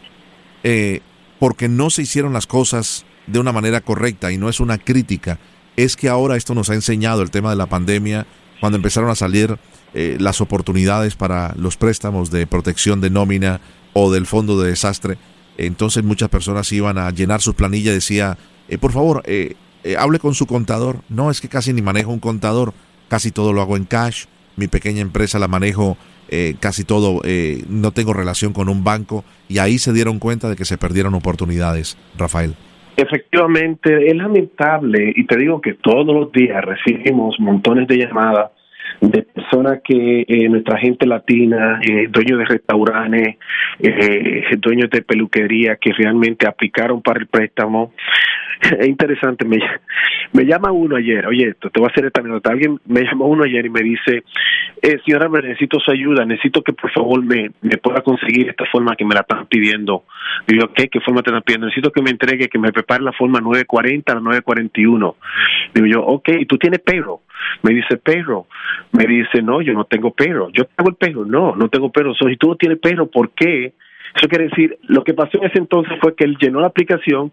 eh, 0.64 1.02
porque 1.40 1.68
no 1.68 1.90
se 1.90 2.02
hicieron 2.02 2.34
las 2.34 2.48
cosas 2.48 3.06
de 3.28 3.40
una 3.40 3.52
manera 3.52 3.82
correcta 3.82 4.32
y 4.32 4.38
no 4.38 4.50
es 4.50 4.60
una 4.60 4.78
crítica. 4.78 5.40
Es 5.76 5.96
que 5.96 6.08
ahora 6.08 6.38
esto 6.38 6.56
nos 6.56 6.70
ha 6.70 6.74
enseñado 6.74 7.22
el 7.22 7.32
tema 7.32 7.50
de 7.50 7.58
la 7.58 7.66
pandemia, 7.66 8.26
cuando 8.64 8.78
empezaron 8.78 9.10
a 9.10 9.16
salir 9.16 9.58
eh, 9.94 10.16
las 10.22 10.40
oportunidades 10.40 11.18
para 11.18 11.54
los 11.58 11.76
préstamos 11.76 12.32
de 12.32 12.48
protección 12.48 13.02
de 13.02 13.10
nómina 13.10 13.60
o 13.92 14.10
del 14.10 14.26
fondo 14.26 14.58
de 14.58 14.70
desastre. 14.70 15.18
Entonces 15.58 16.02
muchas 16.02 16.30
personas 16.30 16.72
iban 16.72 16.98
a 16.98 17.12
llenar 17.12 17.42
sus 17.42 17.56
planillas 17.56 17.92
y 17.92 17.96
decía, 17.96 18.38
eh, 18.70 18.78
por 18.78 18.94
favor, 18.94 19.22
eh, 19.26 19.56
eh, 19.84 19.98
hable 20.00 20.18
con 20.18 20.34
su 20.34 20.46
contador. 20.46 21.00
No, 21.10 21.30
es 21.30 21.42
que 21.42 21.50
casi 21.50 21.74
ni 21.74 21.82
manejo 21.82 22.14
un 22.14 22.22
contador, 22.22 22.74
casi 23.10 23.32
todo 23.32 23.52
lo 23.52 23.62
hago 23.62 23.76
en 23.76 23.84
cash. 23.84 24.28
Mi 24.56 24.70
pequeña 24.70 25.02
empresa 25.02 25.40
la 25.40 25.50
manejo 25.50 25.98
eh, 26.30 26.56
casi 26.62 26.86
todo, 26.86 27.20
eh, 27.26 27.66
no 27.68 27.92
tengo 27.92 28.14
relación 28.14 28.54
con 28.54 28.70
un 28.70 28.86
banco 28.86 29.26
y 29.50 29.58
ahí 29.58 29.78
se 29.78 29.92
dieron 29.92 30.20
cuenta 30.20 30.50
de 30.50 30.56
que 30.56 30.64
se 30.64 30.78
perdieron 30.78 31.16
oportunidades, 31.16 31.98
Rafael. 32.18 32.56
Efectivamente, 32.96 34.08
es 34.08 34.16
lamentable 34.16 35.12
y 35.16 35.26
te 35.26 35.36
digo 35.36 35.60
que 35.60 35.74
todos 35.74 36.08
los 36.08 36.32
días 36.32 36.64
recibimos 36.64 37.40
montones 37.40 37.88
de 37.88 37.98
llamadas 37.98 38.52
de 39.02 39.24
personas 39.24 39.80
que 39.84 40.26
eh, 40.28 40.50
nuestra 40.50 40.78
gente 40.78 41.06
latina, 41.06 41.80
eh, 41.82 42.08
dueños 42.10 42.40
de 42.40 42.46
restaurantes, 42.46 43.38
eh, 43.80 44.44
dueños 44.58 44.90
de 44.90 45.02
peluquería 45.02 45.76
que 45.78 45.92
realmente 45.94 46.48
aplicaron 46.48 47.02
para 47.02 47.20
el 47.20 47.28
préstamo. 47.28 47.94
Es 48.62 48.88
interesante, 48.88 49.46
me, 49.46 49.58
me 50.32 50.46
llama 50.46 50.72
uno 50.72 50.96
ayer, 50.96 51.26
oye, 51.26 51.50
esto, 51.50 51.70
te 51.70 51.80
voy 51.80 51.90
a 51.90 51.92
hacer 51.92 52.06
esta 52.06 52.22
anécdota. 52.22 52.52
Alguien 52.52 52.80
me 52.86 53.02
llamó 53.04 53.26
uno 53.28 53.44
ayer 53.44 53.66
y 53.66 53.70
me 53.70 53.82
dice, 53.82 54.24
eh, 54.82 55.00
señora, 55.06 55.28
necesito 55.30 55.80
su 55.80 55.92
ayuda, 55.92 56.26
necesito 56.26 56.62
que 56.62 56.74
por 56.74 56.92
favor 56.92 57.24
me, 57.24 57.52
me 57.62 57.78
pueda 57.78 58.02
conseguir 58.02 58.50
esta 58.50 58.66
forma 58.66 58.96
que 58.96 59.06
me 59.06 59.16
la 59.16 59.22
están 59.22 59.46
pidiendo. 59.48 60.04
Digo, 60.48 60.70
¿qué? 60.74 60.88
¿Qué 60.88 61.00
forma 61.02 61.22
te 61.22 61.30
están 61.30 61.44
pidiendo? 61.44 61.68
Necesito 61.68 61.92
que 61.92 62.02
me 62.02 62.12
entregue, 62.12 62.50
que 62.50 62.60
me 62.60 62.72
prepare 62.72 63.04
la 63.04 63.14
forma 63.14 63.40
940 63.40 64.12
a 64.12 64.16
la 64.16 64.22
941. 64.22 65.16
Digo 65.74 65.88
yo, 65.88 66.04
ok, 66.04 66.30
¿y 66.40 66.46
tú 66.46 66.58
tienes 66.58 66.80
payroll? 66.80 67.20
Me 67.62 67.74
dice, 67.74 67.98
payroll. 67.98 68.46
Me 68.92 69.06
dice, 69.06 69.42
no, 69.42 69.62
yo 69.62 69.74
no 69.74 69.86
tengo 69.86 70.12
payroll. 70.12 70.52
Yo 70.54 70.66
tengo 70.66 70.90
el 70.90 70.96
payroll. 70.96 71.30
No, 71.30 71.56
no 71.56 71.70
tengo 71.70 71.92
payroll. 71.92 72.16
So, 72.16 72.28
si 72.28 72.38
tú 72.38 72.50
no 72.50 72.56
tienes 72.56 72.80
payroll, 72.80 73.10
¿por 73.10 73.32
qué? 73.32 73.74
Eso 74.16 74.28
quiere 74.28 74.46
decir, 74.46 74.78
lo 74.84 75.04
que 75.04 75.14
pasó 75.14 75.40
en 75.40 75.46
ese 75.46 75.58
entonces 75.58 75.94
fue 76.00 76.16
que 76.16 76.24
él 76.24 76.38
llenó 76.40 76.60
la 76.60 76.68
aplicación, 76.68 77.32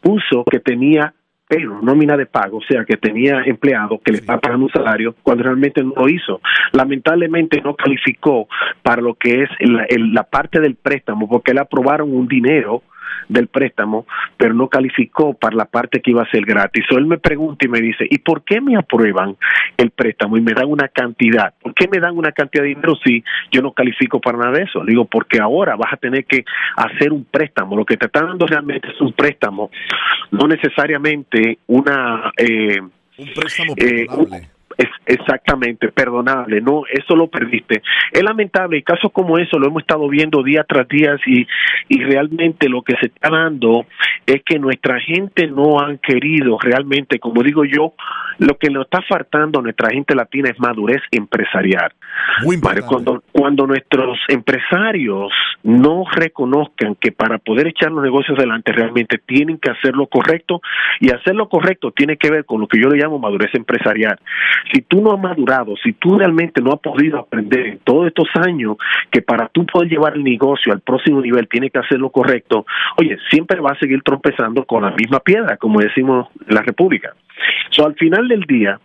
puso 0.00 0.44
que 0.50 0.60
tenía 0.60 1.14
pero 1.50 1.82
nómina 1.82 2.16
de 2.16 2.26
pago, 2.26 2.58
o 2.58 2.62
sea, 2.62 2.84
que 2.84 2.96
tenía 2.96 3.42
empleado 3.44 3.98
que 3.98 4.12
le 4.12 4.18
estaba 4.18 4.38
pagando 4.38 4.66
un 4.66 4.72
salario 4.72 5.16
cuando 5.20 5.42
realmente 5.42 5.82
no 5.82 5.94
lo 5.96 6.08
hizo. 6.08 6.40
Lamentablemente 6.70 7.60
no 7.60 7.74
calificó 7.74 8.46
para 8.84 9.02
lo 9.02 9.14
que 9.14 9.42
es 9.42 9.48
la, 9.58 9.82
el, 9.88 10.14
la 10.14 10.22
parte 10.22 10.60
del 10.60 10.76
préstamo 10.76 11.28
porque 11.28 11.52
le 11.52 11.60
aprobaron 11.60 12.14
un 12.14 12.28
dinero 12.28 12.84
del 13.28 13.48
préstamo, 13.48 14.06
pero 14.36 14.54
no 14.54 14.68
calificó 14.68 15.34
para 15.34 15.56
la 15.56 15.64
parte 15.64 16.00
que 16.00 16.10
iba 16.10 16.22
a 16.22 16.30
ser 16.30 16.44
gratis. 16.44 16.84
So, 16.88 16.98
él 16.98 17.06
me 17.06 17.18
pregunta 17.18 17.66
y 17.66 17.68
me 17.68 17.80
dice, 17.80 18.06
¿y 18.08 18.18
por 18.18 18.42
qué 18.44 18.60
me 18.60 18.76
aprueban 18.76 19.36
el 19.76 19.90
préstamo 19.90 20.36
y 20.36 20.40
me 20.40 20.52
dan 20.52 20.68
una 20.68 20.88
cantidad? 20.88 21.54
¿Por 21.60 21.74
qué 21.74 21.88
me 21.88 22.00
dan 22.00 22.16
una 22.16 22.32
cantidad 22.32 22.62
de 22.62 22.70
dinero 22.70 22.96
si 23.04 23.22
yo 23.50 23.62
no 23.62 23.72
califico 23.72 24.20
para 24.20 24.38
nada 24.38 24.52
de 24.52 24.64
eso? 24.64 24.82
Le 24.82 24.90
digo, 24.90 25.04
porque 25.04 25.40
ahora 25.40 25.76
vas 25.76 25.92
a 25.92 25.96
tener 25.96 26.24
que 26.24 26.44
hacer 26.76 27.12
un 27.12 27.24
préstamo. 27.24 27.76
Lo 27.76 27.84
que 27.84 27.96
te 27.96 28.06
están 28.06 28.26
dando 28.26 28.46
realmente 28.46 28.88
es 28.88 29.00
un 29.00 29.12
préstamo, 29.12 29.70
no 30.30 30.46
necesariamente 30.46 31.58
una... 31.66 32.32
Eh, 32.36 32.80
un 33.18 33.34
préstamo 33.34 33.74
eh, 33.76 34.06
es 34.80 34.88
exactamente 35.04 35.88
perdonable, 35.88 36.60
no, 36.62 36.84
eso 36.90 37.14
lo 37.14 37.28
perdiste. 37.28 37.82
Es 38.12 38.22
lamentable, 38.22 38.78
y 38.78 38.82
casos 38.82 39.12
como 39.12 39.38
eso 39.38 39.58
lo 39.58 39.66
hemos 39.66 39.82
estado 39.82 40.08
viendo 40.08 40.42
día 40.42 40.64
tras 40.66 40.88
día 40.88 41.16
y, 41.26 41.46
y 41.88 42.02
realmente 42.02 42.68
lo 42.68 42.82
que 42.82 42.94
se 42.98 43.06
está 43.06 43.28
dando 43.28 43.84
es 44.24 44.42
que 44.42 44.58
nuestra 44.58 44.98
gente 45.00 45.46
no 45.48 45.80
han 45.80 45.98
querido 45.98 46.58
realmente, 46.58 47.18
como 47.18 47.42
digo 47.42 47.64
yo, 47.64 47.92
lo 48.38 48.56
que 48.56 48.70
nos 48.70 48.84
está 48.84 49.02
faltando 49.02 49.58
a 49.58 49.62
nuestra 49.62 49.90
gente 49.90 50.14
latina 50.14 50.48
es 50.48 50.58
madurez 50.58 51.02
empresarial. 51.10 51.92
Muy 52.42 52.58
cuando, 52.86 53.22
cuando 53.32 53.66
nuestros 53.66 54.18
empresarios 54.28 55.32
no 55.62 56.04
reconozcan 56.10 56.94
que 56.94 57.12
para 57.12 57.38
poder 57.38 57.68
echar 57.68 57.90
los 57.90 58.02
negocios 58.02 58.38
adelante 58.38 58.72
realmente 58.72 59.18
tienen 59.18 59.58
que 59.58 59.70
hacer 59.70 59.94
lo 59.94 60.06
correcto 60.06 60.62
y 61.00 61.10
hacer 61.10 61.34
lo 61.34 61.48
correcto 61.48 61.90
tiene 61.90 62.16
que 62.16 62.30
ver 62.30 62.44
con 62.44 62.60
lo 62.60 62.66
que 62.66 62.80
yo 62.80 62.88
le 62.88 62.98
llamo 62.98 63.18
madurez 63.18 63.54
empresarial 63.54 64.18
si 64.72 64.82
tú 64.82 65.02
no 65.02 65.12
has 65.12 65.20
madurado, 65.20 65.74
si 65.82 65.92
tú 65.92 66.18
realmente 66.18 66.60
no 66.60 66.72
has 66.72 66.80
podido 66.80 67.18
aprender 67.18 67.66
en 67.66 67.78
todos 67.78 68.06
estos 68.06 68.28
años 68.34 68.76
que 69.10 69.22
para 69.22 69.48
tú 69.48 69.66
poder 69.66 69.88
llevar 69.88 70.14
el 70.14 70.24
negocio 70.24 70.72
al 70.72 70.80
próximo 70.80 71.20
nivel 71.20 71.48
tienes 71.48 71.72
que 71.72 71.78
hacer 71.78 71.98
lo 71.98 72.10
correcto, 72.10 72.66
oye, 72.96 73.16
siempre 73.30 73.60
vas 73.60 73.76
a 73.76 73.80
seguir 73.80 74.02
trompezando 74.02 74.64
con 74.64 74.82
la 74.82 74.90
misma 74.92 75.20
piedra, 75.20 75.56
como 75.56 75.80
decimos 75.80 76.28
la 76.46 76.62
República. 76.62 77.14
So, 77.70 77.86
al 77.86 77.94
final 77.94 78.28
del 78.28 78.42
día, 78.42 78.78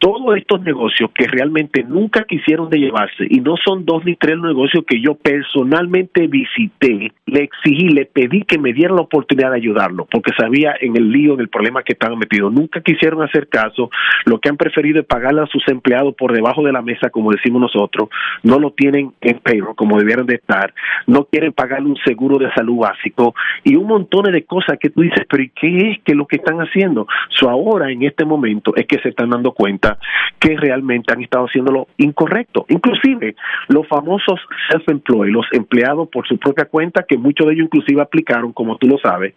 todos 0.00 0.36
estos 0.36 0.62
negocios 0.62 1.10
que 1.14 1.26
realmente 1.26 1.84
nunca 1.84 2.24
quisieron 2.24 2.70
de 2.70 2.78
llevarse 2.78 3.26
y 3.28 3.40
no 3.40 3.56
son 3.62 3.84
dos 3.84 4.02
ni 4.04 4.16
tres 4.16 4.38
negocios 4.38 4.82
que 4.86 5.00
yo 5.00 5.14
personalmente 5.14 6.26
visité, 6.26 7.12
le 7.26 7.42
exigí, 7.42 7.90
le 7.90 8.06
pedí 8.06 8.42
que 8.42 8.58
me 8.58 8.72
diera 8.72 8.94
la 8.94 9.02
oportunidad 9.02 9.50
de 9.50 9.58
ayudarlo 9.58 10.06
porque 10.10 10.32
sabía 10.38 10.74
en 10.80 10.96
el 10.96 11.12
lío, 11.12 11.34
en 11.34 11.40
el 11.40 11.48
problema 11.50 11.82
que 11.82 11.92
estaban 11.92 12.18
metidos. 12.18 12.50
Nunca 12.50 12.80
quisieron 12.80 13.22
hacer 13.22 13.48
caso, 13.48 13.90
lo 14.24 14.38
que 14.40 14.48
han 14.48 14.56
preferido 14.56 15.00
es 15.00 15.06
pagarle 15.06 15.42
a 15.42 15.46
sus 15.46 15.62
empleados 15.68 16.14
por 16.14 16.32
debajo 16.32 16.62
de 16.62 16.72
la 16.72 16.80
mesa, 16.80 17.10
como 17.10 17.30
decimos 17.30 17.60
nosotros, 17.60 18.08
no 18.42 18.58
lo 18.58 18.70
tienen 18.72 19.12
en 19.20 19.38
payroll 19.38 19.76
como 19.76 19.98
debieran 19.98 20.24
de 20.24 20.36
estar, 20.36 20.72
no 21.06 21.24
quieren 21.24 21.52
pagarle 21.52 21.88
un 21.88 21.98
seguro 22.06 22.38
de 22.38 22.50
salud 22.54 22.78
básico 22.78 23.34
y 23.64 23.76
un 23.76 23.86
montón 23.86 24.32
de 24.32 24.44
cosas 24.44 24.78
que 24.78 24.88
tú 24.88 25.02
dices, 25.02 25.26
pero 25.28 25.42
¿y 25.42 25.50
qué 25.50 25.90
es 25.90 25.98
que 26.04 26.14
lo 26.14 26.26
que 26.26 26.36
están 26.36 26.58
haciendo? 26.58 27.06
So 27.28 27.50
ahora 27.50 27.90
en 27.90 28.02
este 28.02 28.24
momento 28.24 28.74
es 28.76 28.86
que 28.86 28.98
se 29.00 29.10
están 29.10 29.30
dando 29.30 29.52
cuenta 29.52 29.89
que 30.38 30.56
realmente 30.56 31.12
han 31.12 31.22
estado 31.22 31.46
haciendo 31.46 31.72
lo 31.72 31.88
incorrecto. 31.98 32.66
Inclusive 32.68 33.34
los 33.68 33.86
famosos 33.88 34.40
self-employed, 34.70 35.32
los 35.32 35.46
empleados 35.52 36.08
por 36.08 36.26
su 36.26 36.38
propia 36.38 36.64
cuenta, 36.64 37.04
que 37.08 37.18
muchos 37.18 37.46
de 37.46 37.54
ellos 37.54 37.66
inclusive 37.66 38.02
aplicaron, 38.02 38.52
como 38.52 38.76
tú 38.76 38.88
lo 38.88 38.98
sabes. 38.98 39.34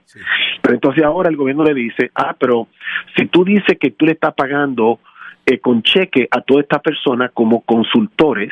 Pero 0.61 0.75
entonces 0.75 1.03
ahora 1.03 1.29
el 1.29 1.37
gobierno 1.37 1.63
le 1.63 1.73
dice, 1.73 2.11
ah, 2.15 2.35
pero 2.39 2.67
si 3.17 3.25
tú 3.27 3.43
dices 3.43 3.77
que 3.79 3.91
tú 3.91 4.05
le 4.05 4.13
estás 4.13 4.33
pagando 4.33 4.99
eh, 5.45 5.59
con 5.59 5.83
cheque 5.83 6.27
a 6.31 6.41
toda 6.41 6.61
esta 6.61 6.79
persona 6.79 7.29
como 7.29 7.61
consultores, 7.61 8.51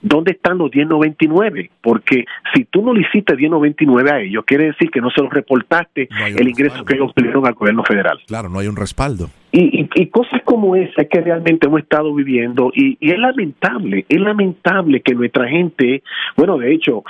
¿dónde 0.00 0.32
están 0.32 0.58
los 0.58 0.74
1099? 0.74 1.70
Porque 1.80 2.24
si 2.54 2.64
tú 2.64 2.82
no 2.82 2.92
le 2.94 3.02
hiciste 3.02 3.36
1099 3.36 4.10
a 4.10 4.20
ellos, 4.20 4.44
quiere 4.46 4.66
decir 4.66 4.90
que 4.90 5.00
no 5.00 5.10
se 5.10 5.20
los 5.20 5.32
reportaste 5.32 6.08
el 6.36 6.48
ingreso 6.48 6.84
que 6.84 6.94
ellos 6.94 7.12
pidieron 7.14 7.46
al 7.46 7.54
gobierno 7.54 7.84
federal. 7.84 8.18
Claro, 8.26 8.48
no 8.48 8.58
hay 8.58 8.66
un 8.66 8.76
respaldo. 8.76 9.28
Y, 9.52 9.86
y, 9.94 10.06
cosas 10.06 10.40
como 10.44 10.74
esa 10.76 11.04
que 11.04 11.20
realmente 11.20 11.66
hemos 11.66 11.80
estado 11.80 12.14
viviendo 12.14 12.72
y, 12.74 12.96
y 12.98 13.10
es 13.10 13.18
lamentable, 13.18 14.06
es 14.08 14.20
lamentable 14.20 15.02
que 15.02 15.14
nuestra 15.14 15.46
gente, 15.46 16.02
bueno, 16.36 16.56
de 16.56 16.72
hecho, 16.72 17.04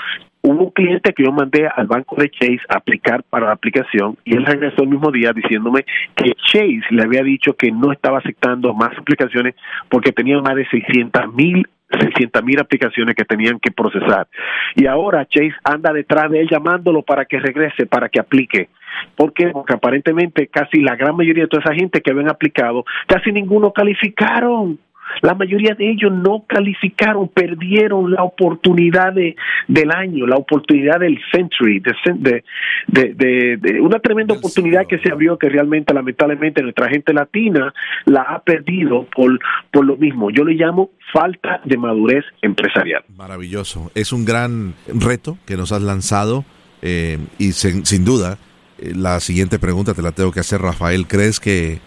Hubo 0.44 0.64
un 0.64 0.70
cliente 0.70 1.12
que 1.12 1.24
yo 1.24 1.30
mandé 1.30 1.68
al 1.68 1.86
banco 1.86 2.16
de 2.16 2.28
Chase 2.30 2.60
a 2.68 2.78
aplicar 2.78 3.22
para 3.22 3.46
la 3.46 3.52
aplicación 3.52 4.16
y 4.24 4.36
él 4.36 4.44
regresó 4.44 4.82
el 4.82 4.88
mismo 4.88 5.12
día 5.12 5.32
diciéndome 5.32 5.84
que 6.16 6.32
Chase 6.46 6.82
le 6.90 7.02
había 7.04 7.22
dicho 7.22 7.54
que 7.54 7.70
no 7.70 7.92
estaba 7.92 8.18
aceptando 8.18 8.74
más 8.74 8.90
aplicaciones 8.98 9.54
porque 9.88 10.10
tenía 10.10 10.40
más 10.40 10.56
de 10.56 10.66
600 10.68 11.32
mil 11.32 11.66
600 11.98 12.42
mil 12.42 12.58
aplicaciones 12.58 13.14
que 13.14 13.24
tenían 13.24 13.58
que 13.58 13.70
procesar. 13.70 14.26
Y 14.74 14.86
ahora 14.86 15.26
Chase 15.26 15.54
anda 15.62 15.92
detrás 15.92 16.30
de 16.30 16.40
él 16.40 16.48
llamándolo 16.50 17.02
para 17.02 17.24
que 17.24 17.38
regrese, 17.38 17.86
para 17.86 18.08
que 18.08 18.18
aplique. 18.18 18.68
¿Por 19.16 19.32
qué? 19.32 19.48
Porque 19.48 19.74
aparentemente 19.74 20.46
casi 20.48 20.80
la 20.80 20.96
gran 20.96 21.16
mayoría 21.16 21.44
de 21.44 21.48
toda 21.48 21.62
esa 21.62 21.74
gente 21.74 22.00
que 22.00 22.10
habían 22.10 22.30
aplicado, 22.30 22.84
casi 23.06 23.30
ninguno 23.32 23.72
calificaron. 23.72 24.78
La 25.20 25.34
mayoría 25.34 25.74
de 25.74 25.90
ellos 25.90 26.12
no 26.12 26.44
calificaron, 26.46 27.28
perdieron 27.28 28.10
la 28.10 28.22
oportunidad 28.22 29.12
de, 29.12 29.36
del 29.68 29.90
año, 29.90 30.26
la 30.26 30.36
oportunidad 30.36 31.00
del 31.00 31.18
century, 31.32 31.80
de, 31.80 32.44
de, 32.88 33.56
de, 33.56 33.80
una 33.80 33.98
tremenda 33.98 34.34
oportunidad 34.34 34.86
que 34.86 34.98
se 34.98 35.10
abrió 35.10 35.38
que 35.38 35.48
realmente, 35.48 35.92
lamentablemente, 35.92 36.62
nuestra 36.62 36.88
gente 36.88 37.12
latina 37.12 37.72
la 38.06 38.22
ha 38.22 38.38
perdido 38.40 39.06
por, 39.14 39.38
por 39.70 39.84
lo 39.84 39.96
mismo. 39.96 40.30
Yo 40.30 40.44
le 40.44 40.54
llamo 40.54 40.90
falta 41.12 41.60
de 41.64 41.76
madurez 41.76 42.24
empresarial. 42.40 43.04
Maravilloso. 43.16 43.90
Es 43.94 44.12
un 44.12 44.24
gran 44.24 44.74
reto 44.86 45.38
que 45.46 45.56
nos 45.56 45.72
has 45.72 45.82
lanzado 45.82 46.44
eh, 46.80 47.18
y 47.38 47.52
sin 47.52 48.04
duda 48.04 48.38
eh, 48.82 48.92
la 48.96 49.20
siguiente 49.20 49.58
pregunta 49.58 49.94
te 49.94 50.02
la 50.02 50.12
tengo 50.12 50.32
que 50.32 50.40
hacer, 50.40 50.60
Rafael. 50.60 51.06
¿Crees 51.06 51.38
que 51.38 51.78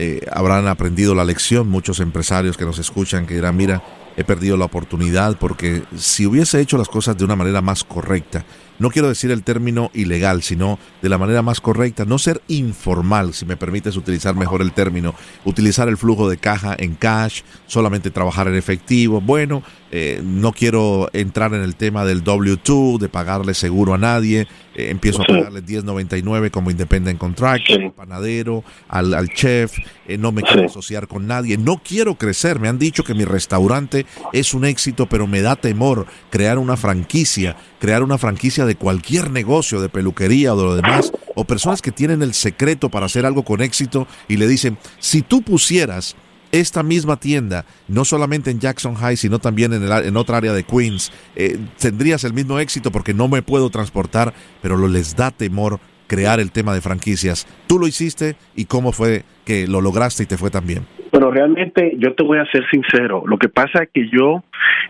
eh, 0.00 0.20
habrán 0.30 0.68
aprendido 0.68 1.12
la 1.12 1.24
lección, 1.24 1.68
muchos 1.68 1.98
empresarios 1.98 2.56
que 2.56 2.64
nos 2.64 2.78
escuchan 2.78 3.26
que 3.26 3.34
dirán, 3.34 3.56
mira, 3.56 3.82
he 4.16 4.22
perdido 4.22 4.56
la 4.56 4.64
oportunidad 4.64 5.36
porque 5.38 5.82
si 5.96 6.24
hubiese 6.24 6.60
hecho 6.60 6.78
las 6.78 6.88
cosas 6.88 7.18
de 7.18 7.24
una 7.24 7.34
manera 7.34 7.62
más 7.62 7.82
correcta, 7.82 8.44
no 8.78 8.90
quiero 8.90 9.08
decir 9.08 9.32
el 9.32 9.42
término 9.42 9.90
ilegal, 9.94 10.42
sino 10.42 10.78
de 11.02 11.08
la 11.08 11.18
manera 11.18 11.42
más 11.42 11.60
correcta, 11.60 12.04
no 12.04 12.16
ser 12.18 12.40
informal, 12.46 13.34
si 13.34 13.44
me 13.44 13.56
permites 13.56 13.96
utilizar 13.96 14.36
mejor 14.36 14.62
el 14.62 14.70
término, 14.70 15.16
utilizar 15.44 15.88
el 15.88 15.96
flujo 15.96 16.28
de 16.30 16.36
caja 16.36 16.76
en 16.78 16.94
cash, 16.94 17.42
solamente 17.66 18.12
trabajar 18.12 18.46
en 18.46 18.54
efectivo, 18.54 19.20
bueno, 19.20 19.64
eh, 19.90 20.20
no 20.22 20.52
quiero 20.52 21.08
entrar 21.12 21.54
en 21.54 21.62
el 21.62 21.74
tema 21.74 22.04
del 22.04 22.22
W2, 22.22 22.98
de 22.98 23.08
pagarle 23.08 23.54
seguro 23.54 23.94
a 23.94 23.98
nadie, 23.98 24.46
eh, 24.74 24.90
empiezo 24.90 25.22
a 25.22 25.26
pagarle 25.26 25.62
10.99 25.62 26.50
como 26.50 26.70
independent 26.70 27.18
contractor, 27.18 27.82
al 27.82 27.92
panadero, 27.92 28.64
al, 28.88 29.14
al 29.14 29.28
chef, 29.30 29.78
eh, 30.06 30.18
no 30.18 30.30
me 30.30 30.42
quiero 30.42 30.66
asociar 30.66 31.08
con 31.08 31.26
nadie, 31.26 31.56
no 31.56 31.80
quiero 31.82 32.16
crecer, 32.16 32.60
me 32.60 32.68
han 32.68 32.78
dicho 32.78 33.02
que 33.02 33.14
mi 33.14 33.24
restaurante 33.24 34.04
es 34.32 34.52
un 34.52 34.64
éxito, 34.64 35.06
pero 35.06 35.26
me 35.26 35.40
da 35.40 35.56
temor 35.56 36.06
crear 36.30 36.58
una 36.58 36.76
franquicia, 36.76 37.56
crear 37.80 38.02
una 38.02 38.18
franquicia 38.18 38.66
de 38.66 38.74
cualquier 38.74 39.30
negocio, 39.30 39.80
de 39.80 39.88
peluquería 39.88 40.54
o 40.54 40.58
de 40.58 40.64
lo 40.64 40.76
demás, 40.76 41.12
o 41.34 41.44
personas 41.44 41.80
que 41.80 41.92
tienen 41.92 42.22
el 42.22 42.34
secreto 42.34 42.90
para 42.90 43.06
hacer 43.06 43.24
algo 43.24 43.42
con 43.42 43.62
éxito 43.62 44.06
y 44.28 44.36
le 44.36 44.46
dicen, 44.46 44.76
si 44.98 45.22
tú 45.22 45.42
pusieras 45.42 46.14
esta 46.52 46.82
misma 46.82 47.18
tienda, 47.18 47.64
no 47.88 48.04
solamente 48.04 48.50
en 48.50 48.60
Jackson 48.60 48.94
High, 48.94 49.16
sino 49.16 49.38
también 49.38 49.72
en, 49.72 49.82
el, 49.82 49.92
en 50.06 50.16
otra 50.16 50.38
área 50.38 50.52
de 50.52 50.64
Queens, 50.64 51.12
eh, 51.36 51.58
tendrías 51.80 52.24
el 52.24 52.32
mismo 52.32 52.58
éxito 52.58 52.90
porque 52.90 53.14
no 53.14 53.28
me 53.28 53.42
puedo 53.42 53.70
transportar, 53.70 54.32
pero 54.62 54.76
lo 54.76 54.88
les 54.88 55.16
da 55.16 55.30
temor 55.30 55.80
crear 56.06 56.40
el 56.40 56.50
tema 56.50 56.74
de 56.74 56.80
franquicias. 56.80 57.46
Tú 57.66 57.78
lo 57.78 57.86
hiciste 57.86 58.34
y 58.56 58.64
cómo 58.64 58.92
fue 58.92 59.22
que 59.44 59.66
lo 59.68 59.80
lograste 59.80 60.24
y 60.24 60.26
te 60.26 60.36
fue 60.36 60.50
tan 60.50 60.66
bien. 60.66 60.86
Bueno, 61.12 61.30
realmente 61.30 61.92
yo 61.98 62.14
te 62.14 62.22
voy 62.22 62.38
a 62.38 62.44
ser 62.46 62.64
sincero. 62.70 63.22
Lo 63.26 63.38
que 63.38 63.48
pasa 63.48 63.82
es 63.82 63.90
que 63.92 64.08
yo, 64.10 64.42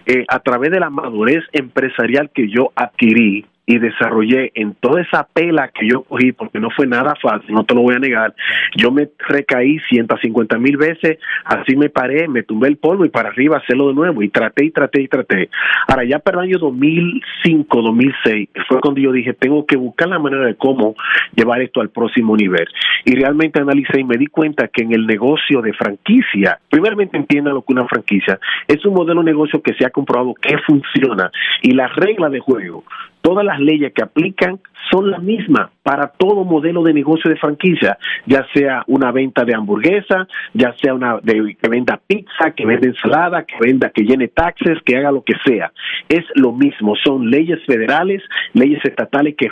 eh, 0.06 0.24
a 0.28 0.40
través 0.40 0.70
de 0.70 0.80
la 0.80 0.90
madurez 0.90 1.44
empresarial 1.52 2.30
que 2.34 2.48
yo 2.48 2.72
adquirí, 2.74 3.46
y 3.68 3.78
desarrollé 3.78 4.50
en 4.54 4.74
toda 4.80 5.02
esa 5.02 5.24
pela 5.24 5.68
que 5.68 5.86
yo 5.86 6.02
cogí, 6.02 6.32
porque 6.32 6.58
no 6.58 6.70
fue 6.70 6.86
nada 6.86 7.14
fácil, 7.20 7.54
no 7.54 7.64
te 7.64 7.74
lo 7.74 7.82
voy 7.82 7.96
a 7.96 7.98
negar, 7.98 8.34
yo 8.74 8.90
me 8.90 9.10
recaí 9.28 9.78
150 9.90 10.58
mil 10.58 10.78
veces, 10.78 11.18
así 11.44 11.76
me 11.76 11.90
paré, 11.90 12.28
me 12.28 12.42
tumbé 12.42 12.68
el 12.68 12.78
polvo 12.78 13.04
y 13.04 13.10
para 13.10 13.28
arriba 13.28 13.58
hacerlo 13.58 13.88
de 13.88 13.94
nuevo, 13.94 14.22
y 14.22 14.30
traté 14.30 14.64
y 14.64 14.70
traté 14.70 15.02
y 15.02 15.08
traté. 15.08 15.50
Ahora, 15.86 16.04
ya 16.04 16.18
para 16.18 16.38
el 16.38 16.48
año 16.48 16.58
2005, 16.58 17.82
2006, 17.82 18.48
fue 18.66 18.80
cuando 18.80 19.02
yo 19.02 19.12
dije, 19.12 19.34
tengo 19.34 19.66
que 19.66 19.76
buscar 19.76 20.08
la 20.08 20.18
manera 20.18 20.46
de 20.46 20.54
cómo 20.54 20.94
llevar 21.36 21.60
esto 21.60 21.82
al 21.82 21.90
próximo 21.90 22.38
nivel. 22.38 22.66
Y 23.04 23.16
realmente 23.16 23.60
analicé 23.60 24.00
y 24.00 24.04
me 24.04 24.16
di 24.16 24.28
cuenta 24.28 24.68
que 24.68 24.82
en 24.82 24.94
el 24.94 25.06
negocio 25.06 25.60
de 25.60 25.74
franquicia, 25.74 26.58
primeramente 26.70 27.18
entienda 27.18 27.50
lo 27.50 27.60
que 27.60 27.74
una 27.74 27.86
franquicia, 27.86 28.40
es 28.66 28.82
un 28.86 28.94
modelo 28.94 29.20
de 29.20 29.26
negocio 29.26 29.60
que 29.60 29.74
se 29.74 29.84
ha 29.84 29.90
comprobado 29.90 30.32
que 30.40 30.56
funciona 30.66 31.30
y 31.60 31.72
las 31.72 31.94
reglas 31.96 32.32
de 32.32 32.40
juego 32.40 32.84
todas 33.28 33.44
las 33.44 33.57
leyes 33.60 33.92
que 33.92 34.02
aplican 34.02 34.60
son 34.90 35.10
las 35.10 35.22
mismas 35.22 35.70
para 35.88 36.08
todo 36.08 36.44
modelo 36.44 36.82
de 36.82 36.92
negocio 36.92 37.30
de 37.30 37.36
franquicia, 37.36 37.96
ya 38.26 38.46
sea 38.52 38.84
una 38.88 39.10
venta 39.10 39.44
de 39.44 39.54
hamburguesa, 39.54 40.28
ya 40.52 40.74
sea 40.74 40.92
una 40.92 41.18
de, 41.22 41.56
que 41.60 41.68
venda 41.68 41.98
pizza, 42.06 42.50
que 42.54 42.66
venda 42.66 42.88
ensalada, 42.88 43.44
que 43.44 43.54
venda, 43.58 43.90
que 43.90 44.02
llene 44.02 44.28
taxes, 44.28 44.78
que 44.84 44.96
haga 44.96 45.12
lo 45.12 45.22
que 45.22 45.32
sea. 45.46 45.72
Es 46.08 46.24
lo 46.34 46.52
mismo, 46.52 46.94
son 46.96 47.30
leyes 47.30 47.58
federales, 47.66 48.22
leyes 48.52 48.84
estatales 48.84 49.34
que, 49.36 49.48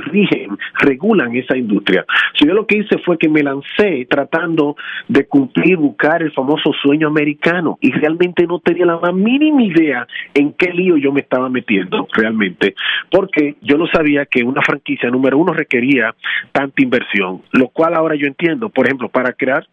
rigen, 0.00 0.58
regulan 0.80 1.36
esa 1.36 1.56
industria. 1.56 2.04
So, 2.34 2.46
yo 2.46 2.54
lo 2.54 2.66
que 2.66 2.78
hice 2.78 2.98
fue 2.98 3.16
que 3.16 3.28
me 3.28 3.44
lancé 3.44 4.06
tratando 4.10 4.76
de 5.06 5.26
cumplir, 5.26 5.76
buscar 5.76 6.22
el 6.22 6.32
famoso 6.32 6.72
sueño 6.82 7.06
americano 7.06 7.78
y 7.80 7.92
realmente 7.92 8.46
no 8.46 8.58
tenía 8.58 8.86
la 8.86 8.98
más 8.98 9.14
mínima 9.14 9.62
idea 9.62 10.08
en 10.34 10.52
qué 10.54 10.72
lío 10.72 10.96
yo 10.96 11.12
me 11.12 11.20
estaba 11.20 11.48
metiendo 11.48 12.08
realmente, 12.12 12.74
porque 13.10 13.37
yo 13.60 13.76
no 13.76 13.86
sabía 13.86 14.26
que 14.26 14.42
una 14.42 14.62
franquicia 14.62 15.10
número 15.10 15.38
uno 15.38 15.52
requería 15.52 16.14
tanta 16.52 16.82
inversión, 16.82 17.42
lo 17.52 17.68
cual 17.68 17.94
ahora 17.94 18.14
yo 18.14 18.26
entiendo, 18.26 18.68
por 18.68 18.86
ejemplo, 18.86 19.08
para 19.08 19.32
crear, 19.32 19.66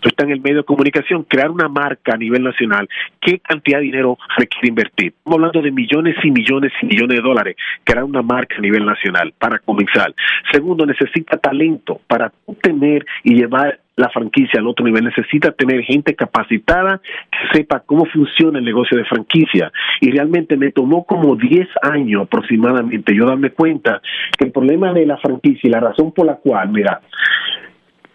tú 0.00 0.08
estás 0.08 0.26
en 0.26 0.32
el 0.32 0.40
medio 0.40 0.58
de 0.58 0.64
comunicación, 0.64 1.24
crear 1.24 1.50
una 1.50 1.68
marca 1.68 2.14
a 2.14 2.16
nivel 2.16 2.42
nacional, 2.42 2.88
¿qué 3.20 3.38
cantidad 3.38 3.78
de 3.78 3.84
dinero 3.84 4.18
requiere 4.36 4.68
invertir? 4.68 5.14
Estamos 5.16 5.36
hablando 5.38 5.62
de 5.62 5.70
millones 5.70 6.16
y 6.22 6.30
millones 6.30 6.72
y 6.82 6.86
millones 6.86 7.16
de 7.18 7.22
dólares, 7.22 7.56
crear 7.84 8.04
una 8.04 8.22
marca 8.22 8.56
a 8.56 8.60
nivel 8.60 8.84
nacional 8.84 9.32
para 9.38 9.58
comenzar. 9.58 10.14
Segundo, 10.50 10.86
necesita 10.86 11.36
talento 11.36 12.00
para 12.06 12.32
tener 12.60 13.04
y 13.24 13.34
llevar 13.34 13.78
la 13.96 14.08
franquicia 14.10 14.60
al 14.60 14.66
otro 14.66 14.84
nivel. 14.84 15.04
Necesita 15.04 15.52
tener 15.52 15.82
gente 15.82 16.14
capacitada 16.14 17.00
que 17.30 17.58
sepa 17.58 17.80
cómo 17.80 18.06
funciona 18.06 18.58
el 18.58 18.64
negocio 18.64 18.96
de 18.96 19.04
franquicia. 19.04 19.72
Y 20.00 20.10
realmente 20.10 20.56
me 20.56 20.72
tomó 20.72 21.04
como 21.04 21.36
10 21.36 21.68
años 21.82 22.22
aproximadamente 22.22 23.14
yo 23.14 23.26
darme 23.26 23.50
cuenta 23.50 24.00
que 24.38 24.44
el 24.44 24.52
problema 24.52 24.92
de 24.92 25.06
la 25.06 25.18
franquicia 25.18 25.68
y 25.68 25.70
la 25.70 25.80
razón 25.80 26.12
por 26.12 26.26
la 26.26 26.36
cual, 26.36 26.70
mira, 26.70 27.00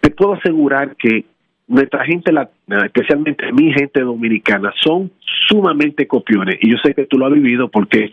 te 0.00 0.10
puedo 0.10 0.34
asegurar 0.34 0.96
que 0.96 1.24
nuestra 1.68 2.04
gente 2.04 2.32
latina, 2.32 2.86
especialmente 2.86 3.52
mi 3.52 3.72
gente 3.72 4.00
dominicana, 4.00 4.72
son 4.82 5.12
sumamente 5.48 6.06
copiones. 6.06 6.56
Y 6.60 6.70
yo 6.70 6.76
sé 6.82 6.94
que 6.94 7.06
tú 7.06 7.18
lo 7.18 7.26
has 7.26 7.32
vivido 7.32 7.68
porque 7.68 8.10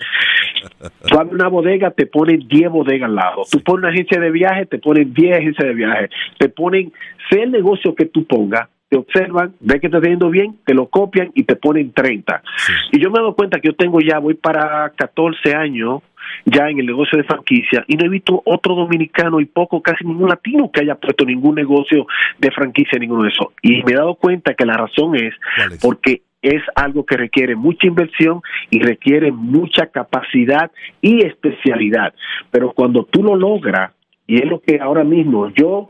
tú 1.07 1.17
abres 1.17 1.33
una 1.33 1.47
bodega, 1.47 1.91
te 1.91 2.05
ponen 2.05 2.47
10 2.47 2.69
bodegas 2.69 3.09
al 3.09 3.15
lado. 3.15 3.43
Tú 3.49 3.61
pones 3.61 3.83
una 3.83 3.89
agencia 3.89 4.19
de 4.19 4.31
viaje, 4.31 4.65
te 4.65 4.77
ponen 4.77 5.13
10 5.13 5.37
agencias 5.37 5.67
de 5.67 5.73
viaje. 5.73 6.09
Te 6.37 6.49
ponen, 6.49 6.91
sea 7.29 7.43
el 7.43 7.51
negocio 7.51 7.95
que 7.95 8.05
tú 8.05 8.25
pongas, 8.25 8.67
te 8.89 8.97
observan, 8.97 9.53
ven 9.59 9.79
que 9.79 9.89
te 9.89 9.97
está 9.97 10.07
yendo 10.07 10.29
bien, 10.29 10.57
te 10.65 10.73
lo 10.73 10.87
copian 10.87 11.31
y 11.33 11.43
te 11.43 11.55
ponen 11.55 11.91
30. 11.91 12.43
Y 12.91 13.01
yo 13.01 13.09
me 13.09 13.17
he 13.17 13.21
dado 13.21 13.35
cuenta 13.35 13.59
que 13.59 13.69
yo 13.69 13.75
tengo 13.75 13.99
ya, 13.99 14.19
voy 14.19 14.35
para 14.35 14.91
14 14.95 15.55
años 15.55 16.01
ya 16.45 16.69
en 16.69 16.79
el 16.79 16.85
negocio 16.85 17.17
de 17.17 17.23
franquicia 17.23 17.83
y 17.87 17.95
no 17.95 18.05
he 18.05 18.09
visto 18.09 18.41
otro 18.45 18.75
dominicano 18.75 19.39
y 19.39 19.45
poco, 19.45 19.81
casi 19.81 20.03
ningún 20.05 20.29
latino 20.29 20.71
que 20.71 20.81
haya 20.81 20.95
puesto 20.95 21.25
ningún 21.25 21.55
negocio 21.55 22.07
de 22.37 22.51
franquicia, 22.51 22.99
ninguno 22.99 23.23
de 23.23 23.29
esos. 23.29 23.47
Y 23.61 23.83
me 23.83 23.93
he 23.93 23.95
dado 23.95 24.15
cuenta 24.15 24.53
que 24.53 24.65
la 24.65 24.77
razón 24.77 25.15
es, 25.15 25.33
es? 25.71 25.79
porque 25.81 26.21
es 26.41 26.61
algo 26.75 27.05
que 27.05 27.17
requiere 27.17 27.55
mucha 27.55 27.87
inversión 27.87 28.41
y 28.69 28.79
requiere 28.79 29.31
mucha 29.31 29.87
capacidad 29.87 30.71
y 31.01 31.25
especialidad. 31.25 32.13
Pero 32.51 32.71
cuando 32.73 33.03
tú 33.05 33.23
lo 33.23 33.35
logras, 33.35 33.91
y 34.27 34.37
es 34.37 34.45
lo 34.45 34.59
que 34.59 34.79
ahora 34.79 35.03
mismo 35.03 35.49
yo, 35.49 35.89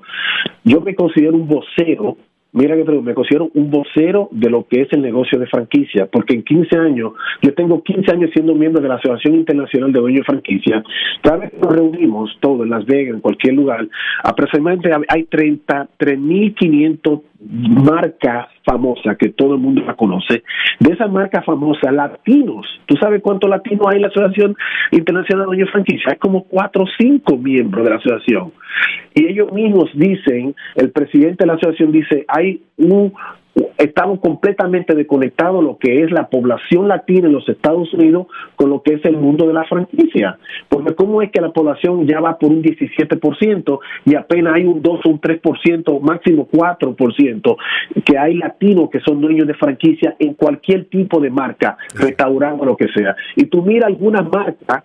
yo 0.64 0.82
me 0.82 0.96
considero 0.96 1.36
un 1.36 1.48
vocero 1.48 2.18
mira 2.56 2.76
que 2.76 2.84
me 2.84 3.14
considero 3.14 3.50
un 3.54 3.70
vocero 3.70 4.30
de 4.32 4.50
lo 4.50 4.66
que 4.66 4.82
es 4.82 4.88
el 4.94 5.02
negocio 5.02 5.38
de 5.38 5.46
franquicia, 5.48 6.08
porque 6.12 6.34
en 6.34 6.44
15 6.44 6.78
años, 6.78 7.12
yo 7.42 7.54
tengo 7.54 7.84
15 7.84 8.12
años 8.12 8.32
siendo 8.34 8.56
miembro 8.56 8.82
de 8.82 8.88
la 8.88 8.96
Asociación 8.96 9.36
Internacional 9.36 9.92
de 9.92 10.00
Dueños 10.00 10.22
de 10.22 10.26
Franquicia, 10.26 10.82
cada 11.22 11.38
vez 11.38 11.52
que 11.52 11.60
nos 11.60 11.76
reunimos, 11.76 12.36
todos 12.40 12.62
en 12.62 12.70
Las 12.70 12.86
Vegas, 12.86 13.16
en 13.16 13.22
cualquier 13.22 13.56
lugar, 13.56 13.86
aproximadamente 14.24 14.90
hay 15.10 15.24
33.500 15.26 17.22
marcas 17.48 18.48
famosas 18.66 19.18
que 19.18 19.30
todo 19.30 19.56
el 19.56 19.60
mundo 19.60 19.84
la 19.86 19.96
conoce. 19.96 20.44
De 20.80 20.94
esas 20.94 21.12
marcas 21.12 21.46
famosas, 21.46 21.94
latinos, 21.94 22.66
¿tú 22.86 22.96
sabes 22.96 23.22
cuántos 23.22 23.50
latinos 23.50 23.86
hay 23.88 23.98
en 23.98 24.02
la 24.04 24.08
Asociación 24.08 24.56
Internacional 24.92 25.44
de 25.44 25.48
Dueños 25.48 25.68
de 25.68 25.72
Franquicia? 25.74 26.12
Hay 26.12 26.18
como 26.18 26.46
4 26.46 26.84
o 26.84 26.88
5 26.98 27.38
miembros 27.38 27.84
de 27.84 27.90
la 27.90 27.98
asociación. 27.98 28.54
Y 29.16 29.28
ellos 29.28 29.52
mismos 29.54 29.90
dicen, 29.94 30.54
el 30.76 30.92
presidente 30.92 31.46
de 31.46 31.48
la 31.48 31.54
asociación 31.54 31.94
dice, 31.94 32.26
hay 32.28 32.62
un, 32.78 33.14
estamos 33.78 34.20
completamente 34.20 34.94
desconectados 34.94 35.64
lo 35.64 35.78
que 35.78 36.04
es 36.04 36.12
la 36.12 36.28
población 36.28 36.90
latina 36.90 37.28
en 37.28 37.34
los 37.34 37.48
Estados 37.48 37.94
Unidos 37.94 38.28
con 38.58 38.70
lo 38.70 38.82
que 38.82 38.96
es 38.96 39.06
el 39.06 39.16
mundo 39.16 39.48
de 39.48 39.54
la 39.54 39.64
franquicia. 39.64 40.38
Porque 40.68 40.96
cómo 40.96 41.22
es 41.22 41.32
que 41.32 41.40
la 41.40 41.52
población 41.52 42.06
ya 42.06 42.20
va 42.20 42.38
por 42.38 42.52
un 42.52 42.62
17% 42.62 43.80
y 44.06 44.16
apenas 44.16 44.56
hay 44.56 44.66
un 44.66 44.82
2 44.82 45.00
o 45.06 45.10
un 45.10 45.22
3%, 45.22 46.02
máximo 46.02 46.50
4%, 46.52 47.58
que 48.04 48.18
hay 48.18 48.36
latinos 48.36 48.90
que 48.90 49.00
son 49.00 49.22
dueños 49.22 49.48
de 49.48 49.54
franquicia 49.54 50.16
en 50.20 50.34
cualquier 50.34 50.90
tipo 50.90 51.22
de 51.22 51.30
marca, 51.30 51.78
restaurante 51.94 52.64
o 52.64 52.66
lo 52.66 52.76
que 52.76 52.90
sea. 52.90 53.16
Y 53.38 53.46
tú 53.46 53.62
mira 53.62 53.88
algunas 53.88 54.30
marcas 54.30 54.84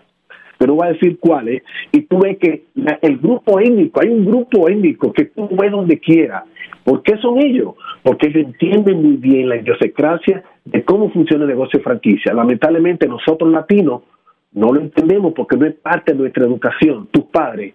pero 0.60 0.74
voy 0.74 0.88
a 0.88 0.92
decir 0.92 1.18
cuáles, 1.18 1.62
y 1.90 2.02
tú 2.02 2.18
ves 2.18 2.36
que 2.36 2.64
el 3.00 3.16
grupo 3.16 3.58
étnico, 3.58 3.98
hay 4.02 4.10
un 4.10 4.26
grupo 4.26 4.68
étnico 4.68 5.10
que 5.10 5.24
tú 5.24 5.48
ves 5.52 5.70
donde 5.70 5.98
quiera. 5.98 6.44
¿Por 6.84 7.02
qué 7.02 7.16
son 7.16 7.38
ellos? 7.38 7.76
Porque 8.02 8.26
ellos 8.26 8.44
entienden 8.44 9.02
muy 9.02 9.16
bien 9.16 9.48
la 9.48 9.56
idiosincrasia 9.56 10.44
de 10.66 10.84
cómo 10.84 11.10
funciona 11.12 11.44
el 11.44 11.48
negocio 11.48 11.78
de 11.78 11.82
franquicia. 11.84 12.34
Lamentablemente 12.34 13.08
nosotros 13.08 13.50
latinos 13.50 14.02
no 14.52 14.70
lo 14.70 14.82
entendemos 14.82 15.32
porque 15.32 15.56
no 15.56 15.64
es 15.64 15.76
parte 15.76 16.12
de 16.12 16.18
nuestra 16.18 16.44
educación. 16.44 17.08
Tus 17.10 17.24
padres 17.24 17.72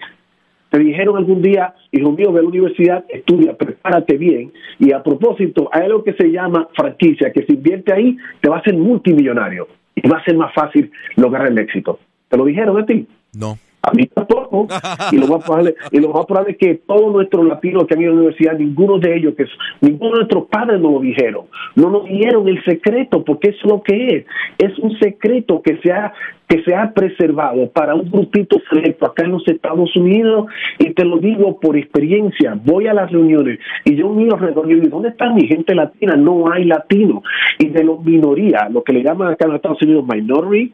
te 0.69 0.77
dijeron 0.77 1.17
algún 1.17 1.41
día, 1.41 1.73
hijo 1.91 2.11
mío, 2.11 2.31
ve 2.31 2.41
a 2.41 2.43
la 2.43 2.49
universidad, 2.49 3.03
estudia, 3.09 3.57
prepárate 3.57 4.15
bien. 4.15 4.51
Y 4.77 4.91
a 4.91 5.01
propósito, 5.01 5.69
hay 5.71 5.85
algo 5.85 6.03
que 6.03 6.13
se 6.13 6.31
llama 6.31 6.67
franquicia, 6.75 7.33
que 7.33 7.47
si 7.47 7.53
invierte 7.53 7.91
ahí, 7.95 8.15
te 8.41 8.47
va 8.47 8.57
a 8.57 8.61
ser 8.61 8.77
multimillonario 8.77 9.67
y 9.95 10.07
va 10.07 10.19
a 10.19 10.23
ser 10.23 10.37
más 10.37 10.53
fácil 10.53 10.91
lograr 11.15 11.47
el 11.47 11.57
éxito. 11.57 11.97
¿Te 12.29 12.37
lo 12.37 12.45
dijeron 12.45 12.77
a 12.79 12.85
ti? 12.85 13.07
No. 13.33 13.57
A 13.85 13.91
mí 13.91 14.07
tampoco. 14.07 14.67
y 15.11 15.17
lo 15.17 15.27
más 15.27 15.45
probable, 15.45 15.75
y 15.91 15.99
lo 15.99 16.09
más 16.09 16.25
probable 16.25 16.53
es 16.53 16.57
que 16.57 16.75
todos 16.87 17.13
nuestros 17.13 17.45
latinos 17.45 17.85
que 17.85 17.93
han 17.93 18.01
ido 18.01 18.11
a 18.11 18.15
la 18.15 18.21
universidad, 18.21 18.57
ninguno 18.57 18.97
de 18.97 19.15
ellos, 19.15 19.35
que 19.35 19.45
ninguno 19.81 20.11
de 20.11 20.17
nuestros 20.17 20.45
padres 20.45 20.81
nos 20.81 20.93
lo 20.93 20.99
dijeron. 21.01 21.45
No 21.75 21.89
nos 21.91 22.05
dieron 22.05 22.47
el 22.47 22.63
secreto, 22.63 23.23
porque 23.23 23.49
es 23.49 23.63
lo 23.63 23.83
que 23.83 24.07
es. 24.07 24.25
Es 24.57 24.77
un 24.79 24.97
secreto 24.97 25.61
que 25.61 25.77
se 25.83 25.91
ha, 25.91 26.13
que 26.47 26.63
se 26.63 26.73
ha 26.73 26.93
preservado 26.93 27.69
para 27.69 27.93
un 27.93 28.09
grupito 28.09 28.57
selecto 28.69 29.05
acá 29.05 29.23
en 29.25 29.33
los 29.33 29.47
Estados 29.47 29.95
Unidos. 29.95 30.47
Y 30.79 30.91
te 30.93 31.05
lo 31.05 31.17
digo 31.17 31.59
por 31.59 31.77
experiencia. 31.77 32.59
Voy 32.63 32.87
a 32.87 32.93
las 32.93 33.11
reuniones 33.11 33.59
y 33.83 33.95
yo 33.95 34.09
miro 34.09 34.35
alrededor 34.35 34.71
y 34.71 34.75
digo, 34.75 34.89
¿dónde 34.89 35.09
está 35.09 35.31
mi 35.31 35.47
gente 35.47 35.75
latina? 35.75 36.15
No 36.15 36.51
hay 36.51 36.65
latino. 36.65 37.21
Y 37.59 37.67
de 37.67 37.83
los 37.83 38.03
minorías, 38.03 38.71
lo 38.71 38.83
que 38.83 38.93
le 38.93 39.03
llaman 39.03 39.33
acá 39.33 39.45
en 39.45 39.51
los 39.51 39.57
Estados 39.57 39.81
Unidos 39.83 40.05
minority, 40.07 40.73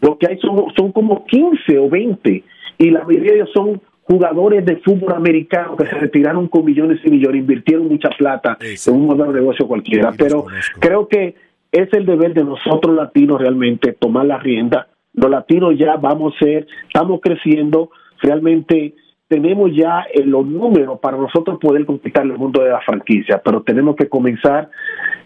lo 0.00 0.18
que 0.18 0.26
hay 0.28 0.38
son, 0.38 0.66
son 0.76 0.92
como 0.92 1.24
15 1.26 1.78
o 1.78 1.88
20 1.88 2.44
y 2.78 2.90
la 2.90 3.04
mayoría 3.04 3.32
de 3.32 3.36
ellos 3.38 3.50
son 3.52 3.80
jugadores 4.02 4.64
de 4.64 4.76
fútbol 4.78 5.12
americano 5.14 5.76
que 5.76 5.86
se 5.86 5.94
retiraron 5.94 6.48
con 6.48 6.64
millones 6.64 6.98
y 7.04 7.10
millones, 7.10 7.42
invirtieron 7.42 7.86
mucha 7.86 8.08
plata 8.10 8.58
en 8.60 8.94
un 8.94 9.06
modelo 9.06 9.32
de 9.32 9.40
negocio 9.40 9.68
cualquiera. 9.68 10.12
Pero 10.18 10.46
creo 10.80 11.06
que 11.06 11.36
es 11.70 11.88
el 11.92 12.06
deber 12.06 12.34
de 12.34 12.42
nosotros 12.42 12.96
latinos 12.96 13.40
realmente 13.40 13.92
tomar 13.92 14.26
la 14.26 14.38
rienda. 14.38 14.88
Los 15.12 15.30
latinos 15.30 15.78
ya 15.78 15.96
vamos 15.96 16.34
a 16.34 16.44
ser, 16.44 16.66
estamos 16.88 17.20
creciendo, 17.20 17.90
realmente 18.20 18.94
tenemos 19.28 19.70
ya 19.76 20.04
los 20.24 20.44
números 20.44 20.98
para 20.98 21.16
nosotros 21.16 21.58
poder 21.60 21.86
conquistar 21.86 22.24
el 22.24 22.36
mundo 22.36 22.64
de 22.64 22.70
la 22.70 22.80
franquicia, 22.80 23.40
pero 23.44 23.62
tenemos 23.62 23.94
que 23.94 24.08
comenzar 24.08 24.70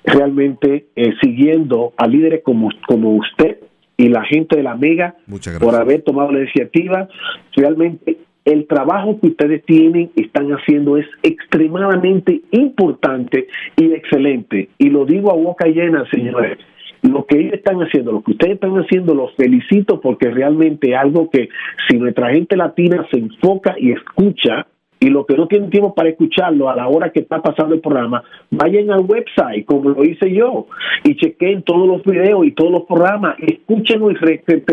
realmente 0.04 0.88
eh, 0.94 1.14
siguiendo 1.22 1.94
a 1.96 2.06
líderes 2.06 2.42
como, 2.44 2.68
como 2.86 3.16
usted, 3.16 3.60
y 3.96 4.08
la 4.08 4.24
gente 4.24 4.56
de 4.56 4.62
la 4.62 4.76
Mega 4.76 5.14
por 5.60 5.74
haber 5.74 6.02
tomado 6.02 6.32
la 6.32 6.40
iniciativa. 6.40 7.08
Realmente 7.54 8.18
el 8.44 8.66
trabajo 8.66 9.18
que 9.20 9.28
ustedes 9.28 9.64
tienen, 9.64 10.10
están 10.16 10.50
haciendo 10.50 10.96
es 10.98 11.06
extremadamente 11.22 12.42
importante 12.50 13.48
y 13.76 13.92
excelente. 13.92 14.68
Y 14.78 14.90
lo 14.90 15.06
digo 15.06 15.30
a 15.30 15.34
boca 15.34 15.66
llena, 15.66 16.04
señores. 16.10 16.58
Lo 17.02 17.26
que 17.26 17.38
ellos 17.38 17.54
están 17.54 17.80
haciendo, 17.80 18.12
lo 18.12 18.22
que 18.22 18.32
ustedes 18.32 18.54
están 18.54 18.76
haciendo, 18.76 19.14
los 19.14 19.34
felicito 19.34 20.00
porque 20.00 20.30
realmente 20.30 20.96
algo 20.96 21.28
que 21.30 21.50
si 21.88 21.98
nuestra 21.98 22.30
gente 22.30 22.56
latina 22.56 23.06
se 23.10 23.18
enfoca 23.18 23.74
y 23.78 23.92
escucha, 23.92 24.66
y 25.00 25.10
los 25.10 25.26
que 25.26 25.36
no 25.36 25.46
tienen 25.46 25.70
tiempo 25.70 25.94
para 25.94 26.08
escucharlo 26.08 26.68
a 26.70 26.76
la 26.76 26.88
hora 26.88 27.10
que 27.10 27.20
está 27.20 27.42
pasando 27.42 27.74
el 27.74 27.80
programa, 27.80 28.22
vayan 28.50 28.90
al 28.90 29.00
website, 29.00 29.66
como 29.66 29.90
lo 29.90 30.04
hice 30.04 30.32
yo, 30.32 30.66
y 31.02 31.16
chequen 31.16 31.62
todos 31.62 31.86
los 31.86 32.02
videos 32.04 32.46
y 32.46 32.52
todos 32.52 32.70
los 32.70 32.84
programas, 32.84 33.36
escúchenlo 33.38 34.10
y 34.10 34.16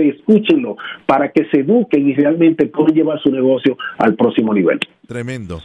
escúchenlo 0.10 0.78
para 1.06 1.32
que 1.32 1.46
se 1.52 1.62
eduquen 1.62 2.08
y 2.08 2.14
realmente 2.14 2.68
puedan 2.68 2.94
llevar 2.94 3.20
su 3.22 3.30
negocio 3.30 3.78
al 3.98 4.16
próximo 4.16 4.54
nivel. 4.54 4.80
Tremendo. 5.08 5.60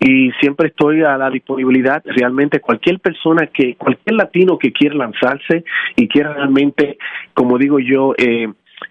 y 0.00 0.30
siempre 0.40 0.68
estoy 0.68 1.02
a 1.02 1.18
la 1.18 1.28
disponibilidad. 1.30 2.02
Realmente 2.04 2.60
cualquier 2.60 3.00
persona 3.00 3.46
que, 3.46 3.74
cualquier 3.76 4.16
latino 4.16 4.58
que 4.58 4.72
quiera 4.72 4.94
lanzarse 4.94 5.64
y 5.96 6.08
quiera 6.08 6.32
realmente, 6.32 6.96
como 7.34 7.58
digo 7.58 7.78
yo, 7.78 8.14
eh, 8.16 8.48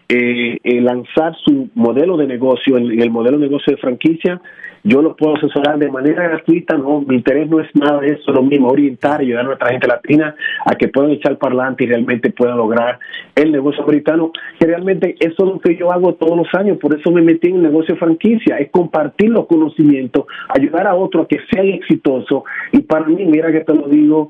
eh, 0.10 0.58
eh, 0.64 0.82
lanzar 0.82 1.36
su 1.43 1.70
modelo 1.76 2.18
de 2.18 2.28
negocio, 2.28 2.78
el, 2.78 3.01
el 3.01 3.12
modelo 3.12 3.38
de 3.38 3.47
negocio 3.47 3.76
de 3.76 3.82
franquicia, 3.82 4.41
yo 4.88 5.01
lo 5.01 5.16
puedo 5.18 5.36
asesorar 5.36 5.78
de 5.78 5.91
manera 5.91 6.24
gratuita, 6.24 6.78
no, 6.78 7.01
mi 7.01 7.16
interés 7.16 7.49
no 7.49 7.60
es 7.60 7.68
nada 7.76 7.99
de 7.99 8.14
eso, 8.14 8.32
lo 8.32 8.41
mismo, 8.41 8.70
orientar 8.70 9.20
ayudar 9.20 9.41
a 9.41 9.47
nuestra 9.47 9.70
gente 9.70 9.86
latina 9.86 10.34
a 10.66 10.76
que 10.76 10.88
puedan 10.88 11.12
echar 11.12 11.38
para 11.38 11.53
adelante 11.53 11.84
y 11.84 11.88
realmente 11.88 12.32
puedan 12.32 12.58
lograr 12.58 12.97
el 13.36 13.51
negocio 13.51 13.84
americano, 13.84 14.32
que 14.58 14.66
realmente 14.66 15.16
eso 15.20 15.36
es 15.39 15.53
lo 15.53 15.60
que 15.60 15.76
yo 15.76 15.91
hago 15.91 16.14
todos 16.14 16.38
los 16.38 16.47
años, 16.53 16.78
por 16.78 16.97
eso 16.97 17.12
me 17.12 17.22
metí 17.22 17.49
en 17.49 17.58
el 17.58 17.64
negocio 17.64 17.95
de 17.95 17.99
franquicia, 17.99 18.58
es 18.60 18.72
compartir 18.72 19.30
los 19.30 19.45
conocimientos, 19.47 20.26
ayudar 20.47 20.88
a 20.88 20.95
otros 20.95 21.26
a 21.26 21.28
que 21.28 21.39
sean 21.51 21.68
exitosos, 21.68 22.43
y 22.72 22.80
para 22.80 23.08
mí, 23.08 23.26
mira 23.26 23.51
que 23.51 23.62
te 23.62 23.74
lo 23.74 23.89
digo, 23.89 24.30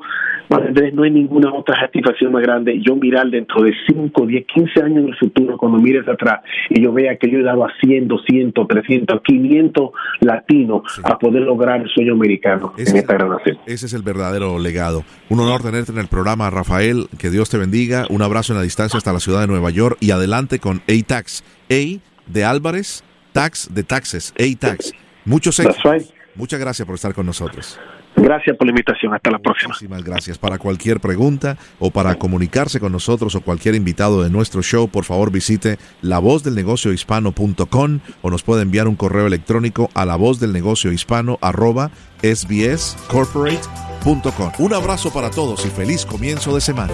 Andrés, 0.49 0.93
no 0.93 1.03
hay 1.03 1.11
ninguna 1.11 1.53
otra 1.53 1.79
satisfacción 1.79 2.31
más 2.31 2.41
grande, 2.41 2.79
yo 2.81 2.95
mirar 2.95 3.29
dentro 3.29 3.63
de 3.63 3.73
5, 3.87 4.25
10, 4.25 4.45
15 4.45 4.81
años 4.81 4.97
en 5.03 5.07
el 5.09 5.15
futuro, 5.17 5.57
cuando 5.67 5.83
mires 5.83 6.07
atrás 6.07 6.41
y 6.69 6.81
yo 6.81 6.93
vea 6.93 7.17
que 7.17 7.29
yo 7.29 7.39
he 7.39 7.43
dado 7.43 7.65
a 7.65 7.71
100, 7.81 8.07
200, 8.07 8.67
300, 8.67 9.21
500 9.23 9.89
latinos, 10.21 10.83
a 11.03 11.17
poder 11.17 11.43
lograr 11.43 11.81
el 11.81 11.89
sueño 11.89 12.13
americano 12.13 12.73
en 12.77 12.95
esta 12.95 13.13
gran 13.13 13.29
nación. 13.29 13.57
Ese 13.65 13.85
es 13.85 13.93
el 13.93 14.01
verdadero 14.01 14.59
legado. 14.59 15.03
Un 15.29 15.39
honor 15.39 15.61
tenerte 15.61 15.91
en 15.91 15.97
el 15.97 16.07
programa, 16.07 16.49
Rafael. 16.49 17.07
Que 17.17 17.29
Dios 17.29 17.49
te 17.49 17.57
bendiga. 17.57 18.05
Un 18.09 18.21
abrazo 18.21 18.53
en 18.53 18.57
la 18.57 18.63
distancia 18.63 18.97
hasta 18.97 19.13
la 19.13 19.19
ciudad 19.19 19.41
de 19.41 19.47
Nueva 19.47 19.69
York 19.69 19.97
y 19.99 20.11
adelante 20.11 20.59
con 20.59 20.81
A-Tax. 20.87 21.43
A 21.69 21.99
de 22.27 22.45
Álvarez, 22.45 23.03
Tax 23.33 23.73
de 23.73 23.83
Taxes, 23.83 24.33
A-Tax. 24.39 24.93
Muchos 25.25 25.59
éxitos. 25.59 26.13
Muchas 26.35 26.59
gracias 26.59 26.85
por 26.85 26.95
estar 26.95 27.13
con 27.13 27.25
nosotros. 27.25 27.79
Gracias 28.17 28.57
por 28.57 28.67
la 28.67 28.71
invitación. 28.71 29.13
Hasta 29.13 29.31
la 29.31 29.39
próxima. 29.39 29.69
Muchísimas 29.69 30.03
gracias. 30.03 30.37
Para 30.37 30.57
cualquier 30.57 30.99
pregunta 30.99 31.57
o 31.79 31.91
para 31.91 32.15
comunicarse 32.15 32.79
con 32.79 32.91
nosotros 32.91 33.35
o 33.35 33.41
cualquier 33.41 33.75
invitado 33.75 34.23
de 34.23 34.29
nuestro 34.29 34.61
show, 34.61 34.89
por 34.89 35.05
favor 35.05 35.31
visite 35.31 35.77
lavozdelnegociohispano.com 36.01 37.99
o 38.21 38.29
nos 38.29 38.43
puede 38.43 38.63
enviar 38.63 38.87
un 38.87 38.95
correo 38.95 39.27
electrónico 39.27 39.89
a 39.93 40.05
lavozdelnegociohispano 40.05 41.37
arroba 41.41 41.91
sbscorporate.com. 42.21 44.51
Un 44.59 44.73
abrazo 44.73 45.13
para 45.13 45.29
todos 45.29 45.65
y 45.65 45.69
feliz 45.69 46.05
comienzo 46.05 46.55
de 46.55 46.61
semana. 46.61 46.93